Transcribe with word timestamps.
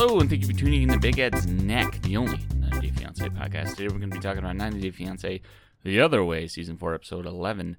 Hello, 0.00 0.20
and 0.20 0.30
thank 0.30 0.42
you 0.42 0.46
for 0.46 0.56
tuning 0.56 0.84
in 0.84 0.90
to 0.90 0.98
Big 1.00 1.18
Ed's 1.18 1.44
Neck, 1.48 2.00
the 2.02 2.16
only 2.16 2.38
90 2.54 2.80
Day 2.88 2.92
Fiance 2.94 3.28
podcast. 3.30 3.70
Today 3.70 3.88
we're 3.88 3.98
going 3.98 4.10
to 4.10 4.16
be 4.16 4.22
talking 4.22 4.38
about 4.38 4.54
90 4.54 4.80
Day 4.80 4.92
Fiance 4.92 5.40
the 5.82 6.00
other 6.00 6.22
way, 6.22 6.46
season 6.46 6.76
4, 6.76 6.94
episode 6.94 7.26
11. 7.26 7.76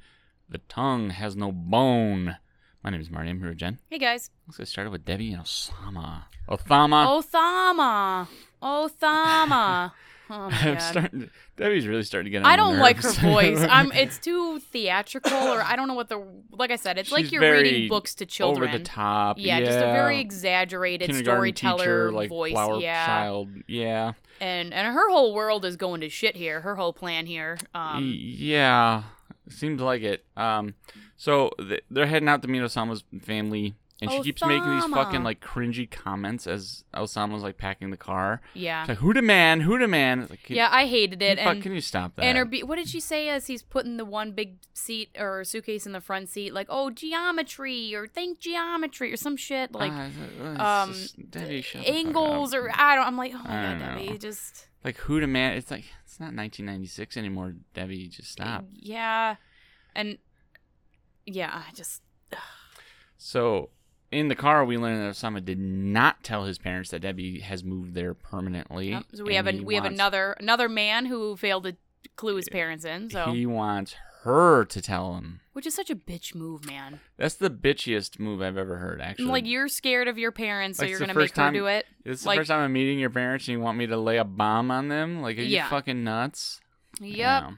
The 0.49 0.57
tongue 0.67 1.11
has 1.11 1.37
no 1.37 1.53
bone. 1.53 2.35
My 2.83 2.89
name 2.89 2.99
is 2.99 3.09
Marty. 3.09 3.29
I'm 3.29 3.39
here 3.39 3.47
with 3.47 3.57
Jen. 3.59 3.79
Hey 3.89 3.99
guys. 3.99 4.31
Let's 4.45 4.57
get 4.57 4.67
started 4.67 4.89
with 4.89 5.05
Debbie 5.05 5.31
and 5.31 5.43
Oussama. 5.43 6.23
Othama. 6.49 7.23
Othama. 7.23 8.27
Othama. 8.61 9.91
Oh 10.30 10.50
I'm 10.52 10.73
god. 10.75 10.82
starting. 10.82 11.30
Debbie's 11.57 11.88
really 11.88 12.04
starting 12.04 12.25
to 12.25 12.30
get. 12.32 12.45
On 12.45 12.52
I 12.52 12.55
don't 12.55 12.77
like 12.77 13.02
her 13.02 13.12
voice. 13.21 13.59
I'm 13.70 13.91
it's 13.91 14.18
too 14.18 14.59
theatrical 14.59 15.38
or 15.38 15.62
I 15.62 15.75
don't 15.75 15.88
know 15.88 15.94
what 15.95 16.09
the 16.09 16.23
like 16.52 16.71
I 16.71 16.75
said, 16.75 16.98
it's 16.98 17.12
like 17.12 17.32
you're 17.32 17.41
reading 17.41 17.89
books 17.89 18.16
to 18.16 18.25
children. 18.25 18.70
over 18.70 18.77
the 18.77 18.84
top. 18.84 19.38
Yeah, 19.39 19.59
just 19.59 19.77
a 19.77 19.91
very 19.91 20.20
exaggerated 20.20 21.13
storyteller 21.16 21.77
teacher, 21.77 22.12
like 22.12 22.30
voice. 22.30 22.52
flower 22.52 22.80
yeah. 22.80 23.05
child. 23.05 23.50
Yeah. 23.67 24.13
And 24.39 24.73
and 24.73 24.94
her 24.94 25.09
whole 25.09 25.34
world 25.34 25.66
is 25.66 25.76
going 25.76 26.02
to 26.02 26.09
shit 26.09 26.36
here. 26.36 26.61
Her 26.61 26.75
whole 26.75 26.94
plan 26.94 27.25
here. 27.25 27.58
Um 27.73 28.14
yeah, 28.16 29.03
seems 29.50 29.81
like 29.81 30.02
it. 30.02 30.25
Um, 30.38 30.75
so 31.17 31.52
th- 31.58 31.84
they're 31.89 32.08
heading 32.08 32.30
out 32.30 32.41
to 32.44 32.48
meet 32.48 32.61
Oussama's 32.61 33.03
family, 33.22 33.75
and 34.02 34.09
she 34.12 34.21
keeps 34.21 34.44
making 34.45 34.70
these 34.70 34.85
fucking 34.85 35.23
like 35.23 35.41
cringy 35.41 35.89
comments 35.89 36.48
as 36.48 36.84
Oussama's 36.94 37.44
like 37.44 37.58
packing 37.58 37.89
the 37.91 37.98
car. 37.98 38.41
yeah. 38.53 38.84
She's 38.84 38.89
like, 38.89 38.98
"Who 38.99 39.13
the 39.13 39.22
man? 39.22 39.62
Who 39.62 39.77
the 39.77 39.88
man?" 39.88 40.27
Like, 40.30 40.44
can, 40.44 40.55
Yeah, 40.55 40.70
I 40.72 40.85
hated 40.88 41.20
can, 41.20 41.27
it. 41.27 41.38
you 41.39 41.44
fuck- 41.45 41.53
And 41.55 41.63
can 41.63 41.73
you 41.73 41.81
stop 41.81 42.16
that? 42.16 42.23
And 42.23 42.38
her, 42.38 42.45
be- 42.45 42.63
what 42.63 42.77
did 42.77 42.88
she 42.88 42.99
say 42.99 43.27
as 43.30 43.48
he's 43.48 43.62
putting 43.62 43.98
the 43.98 44.05
one 44.05 44.31
big 44.31 44.58
seat 44.73 45.09
or 45.20 45.44
suitcase 45.44 45.85
in 45.85 45.91
the 45.91 45.99
front 46.02 46.30
seat? 46.30 46.53
Like, 46.53 46.67
oh, 46.70 46.89
geometry 46.91 47.94
or 47.94 48.08
think 48.08 48.39
geometry 48.39 49.12
or 49.12 49.17
some 49.17 49.35
shit. 49.35 49.73
Like, 49.73 49.91
it's 49.91 50.59
um, 50.61 50.94
just- 50.94 51.30
Debbie, 51.31 51.61
fuck 51.61 51.88
angles 51.88 52.53
or 52.53 52.72
I 52.73 52.95
don't. 52.95 53.05
I'm 53.05 53.17
like, 53.17 53.34
oh 53.36 53.38
my 53.39 53.44
god, 53.50 53.80
don't 53.80 53.97
Debbie, 54.05 54.17
just 54.17 54.67
like 54.84 54.95
who 54.97 55.20
the 55.20 55.27
man? 55.27 55.58
It's 55.58 55.70
like 55.72 55.86
it's 56.05 56.20
not 56.20 56.27
1996 56.33 57.17
anymore. 57.17 57.55
Debbie, 57.73 58.08
just 58.08 58.31
stop. 58.31 58.64
yeah, 58.72 59.36
and 59.94 60.17
yeah, 61.25 61.52
I 61.67 61.73
just 61.73 62.02
So 63.17 63.70
in 64.11 64.27
the 64.27 64.35
car, 64.35 64.65
we 64.65 64.77
learn 64.77 64.97
that 64.99 65.13
Oussama 65.13 65.43
did 65.43 65.59
not 65.59 66.23
tell 66.23 66.45
his 66.45 66.57
parents 66.57 66.89
that 66.91 67.02
Debbie 67.02 67.39
has 67.41 67.63
moved 67.63 67.93
there 67.93 68.13
permanently. 68.13 68.89
Yep, 68.91 69.03
so 69.15 69.23
we 69.23 69.35
have 69.35 69.47
a 69.47 69.59
we 69.61 69.75
have 69.75 69.85
another 69.85 70.33
another 70.39 70.67
man 70.69 71.05
who 71.05 71.35
failed 71.38 71.63
to 71.65 71.75
clue 72.15 72.35
his 72.37 72.49
parents 72.49 72.85
in. 72.85 73.09
So 73.09 73.31
He 73.31 73.45
wants 73.45 73.95
her 74.23 74.65
to 74.65 74.81
tell 74.81 75.15
him. 75.15 75.39
which 75.53 75.65
is 75.65 75.73
such 75.73 75.89
a 75.89 75.95
bitch 75.95 76.35
move, 76.35 76.65
man. 76.65 76.99
That's 77.17 77.35
the 77.35 77.49
bitchiest 77.49 78.19
move 78.19 78.41
I've 78.41 78.57
ever 78.57 78.77
heard. 78.77 78.99
Actually, 78.99 79.25
Like 79.27 79.45
you're 79.45 79.67
scared 79.69 80.07
of 80.09 80.17
your 80.17 80.31
parents, 80.31 80.77
so 80.80 80.85
you're 80.85 80.99
gonna 80.99 81.13
make 81.13 81.30
first 81.30 81.37
her 81.37 81.52
do 81.52 81.67
it. 81.67 81.85
this 82.03 82.21
is 82.21 82.25
like- 82.25 82.35
the 82.37 82.41
first 82.41 82.49
time 82.49 82.61
I'm 82.61 82.73
meeting 82.73 82.99
your 82.99 83.09
parents, 83.11 83.47
and 83.47 83.53
you 83.53 83.59
want 83.61 83.77
me 83.77 83.87
to 83.87 83.97
lay 83.97 84.17
a 84.17 84.23
bomb 84.25 84.71
on 84.71 84.87
them? 84.89 85.21
Like, 85.21 85.37
are 85.37 85.41
you 85.41 85.55
Yeah. 85.57 85.69
fucking 85.69 86.03
nuts? 86.03 86.59
Yep. 86.99 87.15
Yeah. 87.17 87.52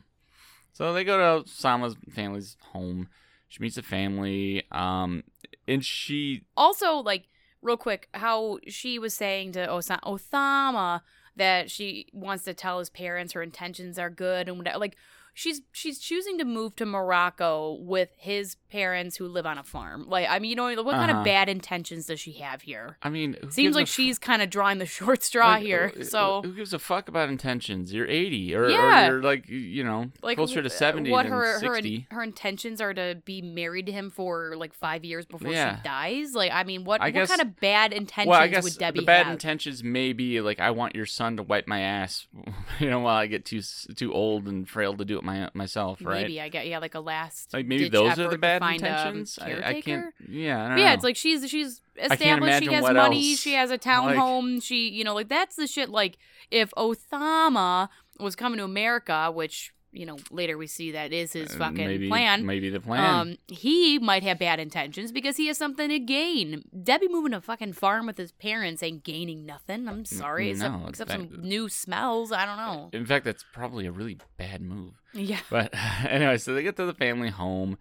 So 0.73 0.94
they 0.94 1.03
go 1.03 1.17
to 1.17 1.44
Oussama's 1.49 1.95
family's 2.13 2.57
home. 2.72 3.09
She 3.49 3.61
meets 3.61 3.75
the 3.75 3.81
family, 3.83 4.63
um, 4.72 5.23
and 5.67 5.84
she 5.84 6.44
also 6.56 6.95
like 6.95 7.28
real 7.62 7.78
quick 7.78 8.09
how 8.14 8.59
she 8.67 8.98
was 8.98 9.14
saying 9.14 9.52
to 9.54 9.70
Osa- 9.70 10.00
Othama 10.03 11.02
that 11.36 11.72
she 11.72 12.08
wants 12.14 12.44
to 12.44 12.53
tell 12.53 12.80
his 12.80 12.90
parents 12.90 13.34
her 13.34 13.42
intentions 13.44 13.98
are 13.98 14.09
good 14.09 14.48
and 14.48 14.58
whatever 14.58 14.80
like 14.80 14.98
she's 15.34 15.62
she's 15.72 16.00
choosing 16.00 16.38
to 16.38 16.45
move 16.45 16.76
to 16.76 16.86
Morocco 16.86 17.78
with 17.80 18.09
his 18.18 18.56
parents 18.72 19.17
who 19.17 19.27
live 19.27 19.45
on 19.45 19.58
a 19.58 19.64
farm 19.64 20.05
like 20.08 20.27
I 20.30 20.39
mean 20.39 20.50
you 20.50 20.55
know 20.55 20.64
what 20.81 20.94
kind 20.95 21.11
Uh-huh. 21.11 21.19
of 21.19 21.25
bad 21.25 21.50
intentions 21.50 22.05
does 22.05 22.19
she 22.19 22.31
have 22.33 22.61
here 22.61 22.97
I 23.03 23.09
mean, 23.09 23.36
who 23.41 23.52
seems 23.52 23.75
like 23.75 23.83
f- 23.83 23.89
she's 23.89 24.17
kind 24.17 24.41
of 24.41 24.50
drawing 24.50 24.78
the 24.78 24.86
short 24.97 25.23
straw 25.23 25.52
like, 25.52 25.63
here 25.63 25.91
uh, 26.00 26.03
so 26.03 26.41
who 26.44 26.53
gives 26.53 26.73
a 26.73 26.80
fuck 26.80 27.09
about 27.09 27.30
intentions? 27.30 27.94
You're 27.94 28.08
80, 28.08 28.55
or, 28.55 28.69
Yeah. 28.69 29.08
or 29.08 29.11
you're 29.11 29.23
like 29.23 29.50
you 29.50 29.83
know 29.83 30.11
like 30.22 30.38
closer 30.38 30.61
to 30.61 30.69
70 30.69 31.11
what 31.11 31.23
than 31.23 31.31
her 31.33 31.59
her, 31.59 31.59
60. 31.59 32.07
her 32.12 32.23
intentions 32.23 32.79
are 32.79 32.94
to 32.94 33.22
be 33.25 33.41
married 33.41 33.85
to 33.88 33.91
him 33.91 34.09
for 34.09 34.56
like 34.56 34.73
five 34.73 35.03
years 35.03 35.25
before 35.25 35.51
Yeah. 35.51 35.78
she 35.78 35.84
dies 35.84 36.34
like 36.34 36.51
I 36.53 36.63
mean 36.63 36.84
what 36.85 37.01
I 37.01 37.06
what 37.07 37.13
guess- 37.13 37.29
kind 37.29 37.41
of 37.41 37.59
bad 37.59 37.91
intentions 37.94 38.29
well, 38.29 38.40
I 38.41 38.47
guess 38.47 38.63
would 38.63 38.78
Debbie 38.78 39.01
the 39.01 39.06
bad 39.06 39.25
have? 39.25 39.34
intentions 39.34 39.84
may 39.84 40.13
be 40.13 40.40
like 40.41 40.59
I 40.62 40.72
want 40.72 40.96
your 40.96 41.06
son 41.06 41.38
to 41.38 41.44
wipe 41.44 41.67
my 41.67 41.81
ass, 41.81 42.28
you 42.79 42.90
know, 42.90 43.00
while 43.00 43.16
I 43.17 43.28
get 43.28 43.44
too 43.46 43.62
too 43.96 44.13
old 44.13 44.47
and 44.47 44.67
frail 44.69 44.96
to 44.96 45.03
do 45.06 45.17
it 45.17 45.23
my, 45.23 45.50
myself, 45.53 46.00
right? 46.01 46.22
Maybe 46.22 46.40
I 46.40 46.50
get 46.50 46.67
yeah, 46.67 46.78
like 46.79 46.96
a 46.96 47.00
last 47.00 47.53
Like 47.53 47.66
maybe 47.66 47.90
those 47.90 48.17
are 48.19 48.29
the 48.29 48.38
bad 48.38 48.60
find 48.61 48.81
a 48.83 48.88
intentions. 48.88 49.39
I, 49.41 49.45
I 49.45 49.49
caretaker. 49.49 49.81
can't. 49.83 50.13
Yeah, 50.29 50.63
I 50.66 50.77
yeah, 50.77 50.85
know. 50.88 50.94
it's 50.94 51.03
like 51.03 51.16
she's 51.16 51.49
she's 51.49 51.81
established. 51.97 52.63
She 52.63 52.72
has 52.73 52.83
money. 52.83 53.31
else. 53.31 53.39
She 53.39 53.53
has 53.53 53.72
a 53.72 53.77
townhome. 53.77 54.63
she 54.63 54.89
you 54.89 55.03
know 55.03 55.13
like 55.16 55.27
that's 55.29 55.55
the 55.55 55.67
shit. 55.67 55.89
Like 55.89 56.17
if 56.49 56.72
Othama 56.77 57.89
was 58.19 58.35
coming 58.35 58.57
to 58.59 58.63
America, 58.63 59.31
which 59.33 59.73
you 59.94 60.05
know 60.05 60.17
later 60.31 60.57
we 60.57 60.67
see 60.67 60.91
that 60.91 61.11
is 61.11 61.33
his 61.33 61.53
Uh, 61.53 61.57
fucking 61.57 61.75
maybe, 61.88 62.07
plan. 62.07 62.45
Maybe 62.45 62.69
the 62.69 62.79
plan. 62.79 63.03
Um, 63.03 63.38
he 63.47 63.99
might 63.99 64.23
have 64.23 64.39
bad 64.39 64.57
intentions 64.59 65.11
because 65.11 65.35
he 65.35 65.47
has 65.47 65.57
something 65.57 65.89
to 65.89 65.99
gain. 65.99 66.63
Debbie 66.83 67.09
moving 67.09 67.31
to 67.31 67.38
a 67.39 67.41
fucking 67.41 67.73
farm 67.73 68.05
with 68.07 68.17
his 68.17 68.31
parents 68.31 68.81
ain't 68.83 69.03
gaining 69.03 69.45
nothing. 69.45 69.89
I'm 69.89 70.05
sorry, 70.05 70.51
except, 70.51 70.73
no, 70.73 70.88
except 70.88 71.09
that- 71.09 71.17
some 71.19 71.41
new 71.41 71.67
smells. 71.67 72.31
I 72.31 72.45
don't 72.45 72.57
know. 72.57 72.89
In 72.93 73.05
fact, 73.05 73.25
that's 73.25 73.43
probably 73.51 73.85
a 73.85 73.91
really 73.91 74.17
bad 74.38 74.61
move. 74.61 74.93
Yeah, 75.13 75.39
But 75.49 75.73
anyway, 76.07 76.38
so 76.38 76.53
they 76.53 76.63
get 76.63 76.78
to 76.78 76.85
the 76.85 76.93
family 76.93 77.29
home. 77.29 77.78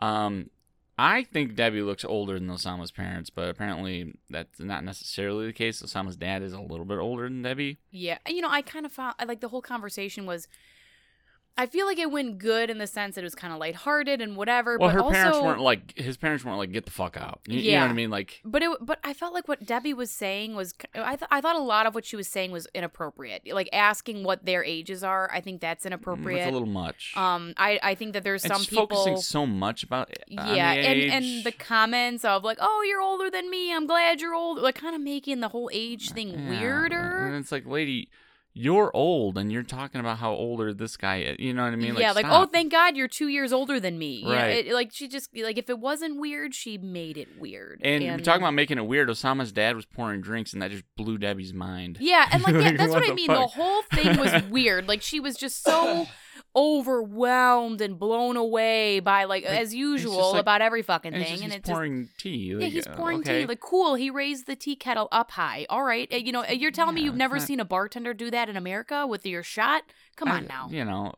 Um, 0.00 0.50
I 0.98 1.22
think 1.22 1.54
Debbie 1.54 1.82
looks 1.82 2.04
older 2.04 2.34
than 2.34 2.48
Oussama's 2.48 2.90
parents, 2.90 3.30
but 3.30 3.48
apparently 3.48 4.14
that's 4.28 4.58
not 4.58 4.82
necessarily 4.82 5.46
the 5.46 5.52
case. 5.52 5.80
Oussama's 5.80 6.16
dad 6.16 6.42
is 6.42 6.52
a 6.52 6.60
little 6.60 6.84
bit 6.84 6.98
older 6.98 7.24
than 7.24 7.42
Debbie. 7.42 7.78
Yeah, 7.90 8.18
you 8.28 8.40
know, 8.40 8.50
I 8.50 8.62
kind 8.62 8.84
of 8.84 8.92
found 8.92 9.14
like 9.26 9.40
the 9.40 9.48
whole 9.48 9.62
conversation 9.62 10.26
was. 10.26 10.48
I 11.58 11.66
feel 11.66 11.86
like 11.86 11.98
it 11.98 12.12
went 12.12 12.38
good 12.38 12.70
in 12.70 12.78
the 12.78 12.86
sense 12.86 13.16
that 13.16 13.22
it 13.22 13.24
was 13.24 13.34
kind 13.34 13.52
of 13.52 13.58
lighthearted 13.58 14.20
and 14.20 14.36
whatever. 14.36 14.78
Well, 14.78 14.88
but 14.88 14.94
her 14.94 15.02
also, 15.02 15.12
parents 15.12 15.40
weren't 15.40 15.60
like 15.60 15.98
his 15.98 16.16
parents 16.16 16.44
weren't 16.44 16.56
like 16.56 16.70
get 16.70 16.84
the 16.84 16.92
fuck 16.92 17.16
out. 17.16 17.40
You, 17.48 17.58
you 17.58 17.72
know 17.72 17.80
what 17.80 17.90
I 17.90 17.94
mean? 17.94 18.10
Like 18.10 18.40
But 18.44 18.62
it, 18.62 18.78
but 18.80 19.00
I 19.02 19.12
felt 19.12 19.34
like 19.34 19.48
what 19.48 19.66
Debbie 19.66 19.92
was 19.92 20.12
saying 20.12 20.54
was, 20.54 20.72
I, 20.94 21.16
th- 21.16 21.28
I 21.32 21.40
thought 21.40 21.56
a 21.56 21.60
lot 21.60 21.86
of 21.86 21.96
what 21.96 22.04
she 22.04 22.14
was 22.14 22.28
saying 22.28 22.52
was 22.52 22.68
inappropriate. 22.76 23.42
Like 23.52 23.68
asking 23.72 24.22
what 24.22 24.44
their 24.44 24.62
ages 24.62 25.02
are, 25.02 25.28
I 25.32 25.40
think 25.40 25.60
that's 25.60 25.82
mm, 25.82 25.88
inappropriate. 25.88 26.42
it's 26.42 26.48
a 26.48 26.52
little 26.52 26.68
much. 26.68 27.12
um, 27.16 27.54
I, 27.56 27.80
I 27.82 27.94
think 27.96 28.12
that 28.12 28.22
there's 28.22 28.44
and 28.44 28.54
some 28.54 28.64
people. 28.64 28.86
focusing 28.86 29.16
so 29.16 29.44
much 29.44 29.82
about 29.82 30.12
on 30.38 30.54
yeah, 30.54 30.72
and 30.72 31.10
and 31.10 31.44
the 31.44 31.52
comments 31.52 32.24
of 32.24 32.44
like, 32.44 32.58
oh, 32.60 32.84
you're 32.86 33.00
older 33.00 33.30
than 33.30 33.50
me. 33.50 33.74
I'm 33.74 33.88
glad 33.88 34.20
you're 34.20 34.34
old. 34.34 34.58
Like, 34.58 34.76
kind 34.76 34.94
of 34.94 35.00
making 35.02 35.40
the 35.40 35.48
whole 35.48 35.70
age 35.72 36.10
thing 36.10 36.28
Yeah, 36.28 36.48
weirder. 36.48 37.26
And 37.26 37.34
it's 37.34 37.50
like, 37.50 37.66
lady, 37.66 38.10
you're 38.58 38.90
old, 38.92 39.38
and 39.38 39.52
you're 39.52 39.62
talking 39.62 40.00
about 40.00 40.18
how 40.18 40.32
older 40.32 40.74
this 40.74 40.96
guy 40.96 41.20
is. 41.20 41.36
You 41.38 41.54
know 41.54 41.62
what 41.62 41.72
I 41.72 41.76
mean? 41.76 41.94
Like, 41.94 42.02
yeah, 42.02 42.10
like 42.10 42.26
oh, 42.28 42.46
thank 42.46 42.72
God 42.72 42.96
you're 42.96 43.06
two 43.06 43.28
years 43.28 43.52
older 43.52 43.78
than 43.78 43.96
me. 43.96 44.24
Right. 44.26 44.66
it- 44.66 44.72
like 44.74 44.90
she 44.92 45.06
just 45.06 45.30
like 45.36 45.58
if 45.58 45.70
it 45.70 45.78
wasn't 45.78 46.18
weird, 46.18 46.56
she 46.56 46.76
made 46.76 47.16
it 47.16 47.28
weird. 47.38 47.80
And, 47.84 48.02
we're 48.02 48.18
talking 48.18 48.42
um, 48.42 48.48
about 48.48 48.54
making 48.54 48.78
it 48.78 48.86
weird. 48.86 49.08
Oussama's 49.08 49.52
dad 49.52 49.76
was 49.76 49.86
pouring 49.86 50.20
drinks, 50.20 50.52
and 50.52 50.60
that 50.60 50.72
just 50.72 50.82
blew 50.96 51.18
Debbie's 51.18 51.54
mind. 51.54 51.98
yeah, 52.00 52.28
and 52.32 52.42
like, 52.42 52.54
yeah, 52.60 52.72
that's 52.72 52.90
what, 52.90 53.02
what 53.02 53.10
I 53.10 53.14
mean. 53.14 53.28
fuck? 53.28 53.38
The 53.38 53.46
whole 53.46 53.82
thing 53.94 54.16
was 54.18 54.42
weird. 54.50 54.88
Like 54.88 55.02
she 55.02 55.20
was 55.20 55.36
just 55.36 55.62
so 55.62 56.08
overwhelmed 56.54 57.80
and 57.80 57.98
blown 57.98 58.36
away 58.36 59.00
by 59.00 59.24
like, 59.24 59.44
Like, 59.44 59.58
as 59.60 59.74
usual 59.74 60.32
like- 60.32 60.40
about 60.40 60.62
every 60.62 60.82
fucking 60.82 61.12
thing. 61.12 61.22
he's 61.24 61.40
and 61.42 61.52
it's 61.52 61.56
it 61.56 61.62
just 61.64 61.72
pouring 61.72 62.08
tea. 62.18 62.56
yeah, 62.58 62.66
he's 62.66 62.86
pouring 62.86 63.20
okay. 63.20 63.40
tea. 63.42 63.46
Like, 63.46 63.60
cool. 63.60 63.94
He 63.94 64.10
raised 64.10 64.46
the 64.46 64.56
tea 64.56 64.76
kettle 64.76 65.08
up 65.12 65.30
high. 65.32 65.66
All 65.68 65.82
right. 65.84 66.12
Uh, 66.12 66.16
You 66.16 66.32
know, 66.32 66.44
you're 66.46 66.70
telling 66.70 66.94
me 66.94 67.02
you've 67.02 67.16
never 67.16 67.36
not- 67.36 67.46
seen 67.46 67.60
a 67.60 67.64
bartender 67.64 68.14
do 68.14 68.30
that 68.30 68.48
in 68.48 68.56
America 68.56 69.06
with 69.06 69.24
your 69.26 69.42
shot? 69.42 69.82
Come 70.16 70.28
on 70.28 70.44
I- 70.44 70.46
now. 70.46 70.68
You 70.70 70.84
know, 70.84 71.14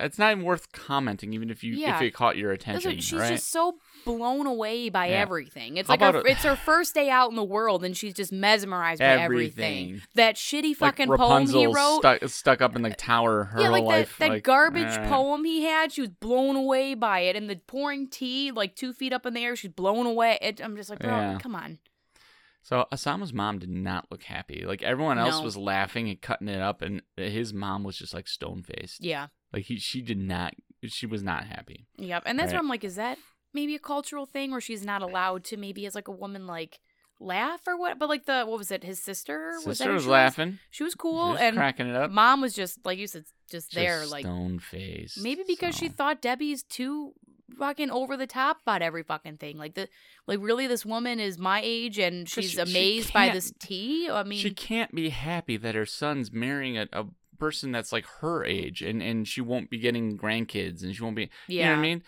it's 0.00 0.18
not 0.18 0.32
even 0.32 0.44
worth 0.44 0.70
commenting, 0.72 1.32
even 1.32 1.50
if 1.50 1.64
you 1.64 1.74
Yeah. 1.74 1.96
if 1.96 2.02
it 2.02 2.14
caught 2.14 2.36
your 2.36 2.52
attention, 2.52 2.92
what- 2.92 3.02
she's 3.02 3.18
right? 3.18 3.32
just 3.32 3.50
so 3.50 3.78
blown 4.04 4.46
away 4.46 4.88
by 4.88 5.06
Yeah. 5.06 5.16
everything. 5.20 5.76
It's 5.76 5.88
How 5.88 5.94
like 5.96 6.00
her, 6.14 6.20
a- 6.20 6.30
it's 6.30 6.42
her 6.44 6.56
first 6.56 6.94
day 6.94 7.10
out 7.10 7.30
in 7.30 7.36
the 7.36 7.44
world, 7.44 7.84
and 7.84 7.96
she's 7.96 8.14
just 8.14 8.32
mesmerized 8.32 9.00
by 9.00 9.06
everything. 9.06 10.02
That 10.14 10.36
shitty 10.36 10.80
like 10.80 10.96
fucking 10.96 11.08
poem 11.16 11.48
he 11.48 11.66
wrote. 11.66 11.98
stuck, 11.98 12.28
stuck 12.28 12.60
up 12.62 12.76
in 12.76 12.82
the 12.82 12.90
tower 12.90 13.44
her 13.44 13.60
yeah, 13.60 13.66
whole 13.66 13.72
like 13.72 13.84
life. 13.84 14.18
that, 14.18 14.26
that 14.26 14.34
like, 14.34 14.42
garbage 14.44 14.84
eh. 14.86 15.08
poem 15.08 15.44
he 15.44 15.62
had. 15.64 15.92
She 15.92 16.02
was 16.02 16.10
blown 16.10 16.56
away 16.56 16.94
by 16.94 17.20
it, 17.20 17.36
and 17.36 17.50
the 17.50 17.56
pouring 17.56 18.08
tea, 18.08 18.50
like 18.52 18.76
two 18.76 18.92
feet 18.92 19.12
up 19.12 19.26
in 19.26 19.34
the 19.34 19.44
air, 19.44 19.56
she's 19.56 19.70
blown 19.72 20.06
away. 20.06 20.38
It, 20.40 20.60
I'm 20.62 20.76
just 20.76 20.90
like, 20.90 21.00
bro, 21.00 21.10
Yeah. 21.10 21.38
come 21.40 21.54
on. 21.54 21.78
So 22.62 22.86
Oussama's 22.92 23.32
mom 23.32 23.58
did 23.60 23.70
not 23.70 24.06
look 24.10 24.24
happy. 24.24 24.64
Like 24.66 24.82
everyone 24.82 25.18
else 25.18 25.38
No. 25.38 25.42
was 25.44 25.56
laughing 25.56 26.08
and 26.10 26.20
cutting 26.20 26.48
it 26.48 26.60
up, 26.60 26.82
and 26.82 27.00
his 27.16 27.54
mom 27.54 27.82
was 27.82 27.96
just 27.96 28.12
like 28.12 28.28
stone 28.28 28.62
faced. 28.62 29.02
Yeah, 29.02 29.28
Like 29.52 29.64
he, 29.64 29.78
she 29.78 30.02
did 30.02 30.18
not. 30.18 30.54
She 30.86 31.06
was 31.06 31.22
not 31.22 31.44
happy. 31.44 31.86
yep. 31.96 32.22
And 32.26 32.38
that's 32.38 32.48
Right. 32.48 32.54
where 32.54 32.60
I'm 32.60 32.68
like, 32.68 32.84
is 32.84 32.96
that 32.96 33.18
maybe 33.52 33.74
a 33.74 33.78
cultural 33.80 34.26
thing 34.26 34.50
where 34.52 34.60
she's 34.60 34.84
not 34.84 35.02
allowed 35.02 35.42
to 35.44 35.56
maybe 35.56 35.86
as 35.86 35.94
like 35.94 36.06
a 36.08 36.12
woman 36.12 36.46
like 36.46 36.78
laugh 37.20 37.60
or 37.66 37.76
what? 37.76 37.98
But 37.98 38.08
like 38.08 38.26
the 38.26 38.44
what 38.44 38.58
was 38.58 38.70
it? 38.70 38.84
His 38.84 39.00
sister 39.02 39.52
was 39.56 39.64
that 39.64 39.74
Sister 39.76 39.92
was 39.92 40.04
she 40.04 40.08
laughing. 40.10 40.58
She 40.70 40.84
was 40.84 40.92
She 40.92 40.98
cool, 40.98 41.30
was 41.30 41.40
and 41.40 41.56
cracking 41.56 41.88
it 41.88 41.96
up. 41.96 42.10
mom 42.10 42.40
was 42.40 42.54
just 42.54 42.84
like 42.84 42.98
you 42.98 43.06
said, 43.08 43.24
just 43.50 43.74
there, 43.74 44.06
like 44.06 44.24
stone 44.24 44.58
face. 44.60 45.18
maybe 45.20 45.42
because 45.46 45.76
she 45.76 45.88
thought 45.88 46.22
Debbie's 46.22 46.62
too 46.62 47.12
fucking 47.58 47.90
over 47.90 48.14
the 48.16 48.26
top 48.26 48.58
about 48.62 48.82
every 48.82 49.02
fucking 49.02 49.38
thing. 49.38 49.56
Like 49.58 49.74
the 49.74 49.88
like 50.28 50.38
really 50.40 50.66
this 50.68 50.84
woman 50.86 51.18
is 51.18 51.38
my 51.38 51.60
age 51.64 51.98
and 51.98 52.28
she's 52.28 52.50
she- 52.50 52.56
she 52.56 52.60
amazed 52.62 53.12
by 53.12 53.30
this 53.30 53.52
tea. 53.58 54.08
I 54.10 54.22
mean 54.22 54.38
she 54.38 54.50
can't 54.52 54.94
be 54.94 55.08
happy 55.08 55.56
that 55.56 55.74
her 55.74 55.86
son's 55.86 56.30
marrying 56.30 56.76
a, 56.78 56.86
a 56.92 57.06
person 57.38 57.72
that's 57.72 57.92
like 57.92 58.04
her 58.20 58.44
age 58.44 58.82
and, 58.82 59.02
and 59.02 59.26
she 59.28 59.40
won't 59.40 59.70
be 59.70 59.78
getting 59.78 60.18
grandkids 60.18 60.82
and 60.82 60.94
she 60.94 61.02
won't 61.02 61.16
be 61.16 61.28
you 61.46 61.60
know 61.60 61.64
yeah. 61.66 61.70
what 61.70 61.78
I 61.78 61.82
mean? 61.82 62.02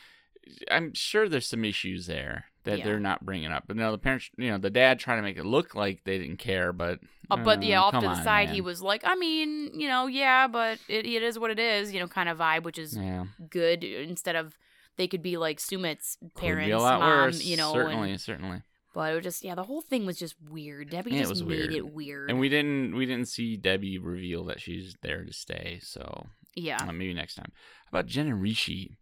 I'm 0.71 0.95
sure 0.95 1.29
there's 1.29 1.47
some 1.47 1.65
issues 1.65 2.07
there 2.07 2.47
that 2.65 2.79
Yeah. 2.79 2.85
they're 2.85 3.01
not 3.01 3.25
bringing 3.25 3.53
up. 3.53 3.65
But 3.67 3.77
now 3.77 3.91
the 3.91 3.99
parents, 3.99 4.31
you 4.37 4.51
know, 4.51 4.59
the 4.59 4.71
dad 4.71 4.99
trying 4.99 5.19
to 5.19 5.23
make 5.23 5.37
it 5.39 5.47
look 5.47 5.75
like 5.75 6.05
they 6.05 6.19
didn't 6.19 6.39
care, 6.39 6.73
but 6.73 6.99
Uh, 7.31 7.37
but 7.37 7.63
yeah, 7.63 7.81
uh, 7.81 7.85
off 7.85 7.95
to 7.95 8.01
the 8.01 8.07
on, 8.09 8.25
side, 8.25 8.49
he 8.51 8.61
was 8.61 8.83
like, 8.83 9.03
I 9.05 9.15
mean, 9.15 9.79
you 9.79 9.89
know, 9.89 10.07
yeah, 10.09 10.49
but 10.49 10.79
it, 10.89 11.07
it 11.07 11.23
is 11.23 11.39
what 11.39 11.51
it 11.51 11.59
is, 11.59 11.93
you 11.93 12.01
know, 12.01 12.09
kind 12.09 12.29
of 12.29 12.39
vibe, 12.39 12.65
which 12.65 12.79
is 12.79 12.97
yeah, 12.97 13.25
good. 13.49 13.85
Instead 13.85 14.35
of 14.37 14.59
they 14.97 15.07
could 15.07 15.23
be 15.23 15.37
like 15.37 15.59
Sumit's 15.61 16.19
parents, 16.37 16.67
be 16.67 16.73
a 16.73 16.79
lot 16.79 17.01
mom, 17.01 17.09
worse. 17.27 17.45
you 17.45 17.57
know, 17.57 17.73
certainly, 17.73 18.11
and, 18.11 18.21
certainly. 18.21 18.63
But 18.95 19.13
it 19.13 19.15
was 19.17 19.25
just 19.25 19.45
yeah, 19.45 19.55
the 19.55 19.65
whole 19.65 19.81
thing 19.83 20.07
was 20.07 20.19
just 20.19 20.35
weird. 20.51 20.91
Debbie 20.91 21.13
Yeah, 21.13 21.25
just 21.25 21.45
made 21.45 21.59
weird. 21.59 21.75
it 21.75 21.93
weird. 21.93 22.31
And 22.31 22.39
we 22.41 22.49
didn't 22.49 22.95
we 22.95 23.07
didn't 23.07 23.29
see 23.29 23.57
Debbie 23.57 23.99
reveal 23.99 24.45
that 24.47 24.61
she's 24.61 24.97
there 25.03 25.25
to 25.25 25.33
stay. 25.33 25.79
So 25.83 26.27
yeah, 26.55 26.79
uh, 26.81 26.93
maybe 26.93 27.15
next 27.15 27.35
time. 27.37 27.53
How 27.91 27.99
about 27.99 28.07
Jen 28.07 28.27
and 28.27 28.41
Rishi? 28.43 28.97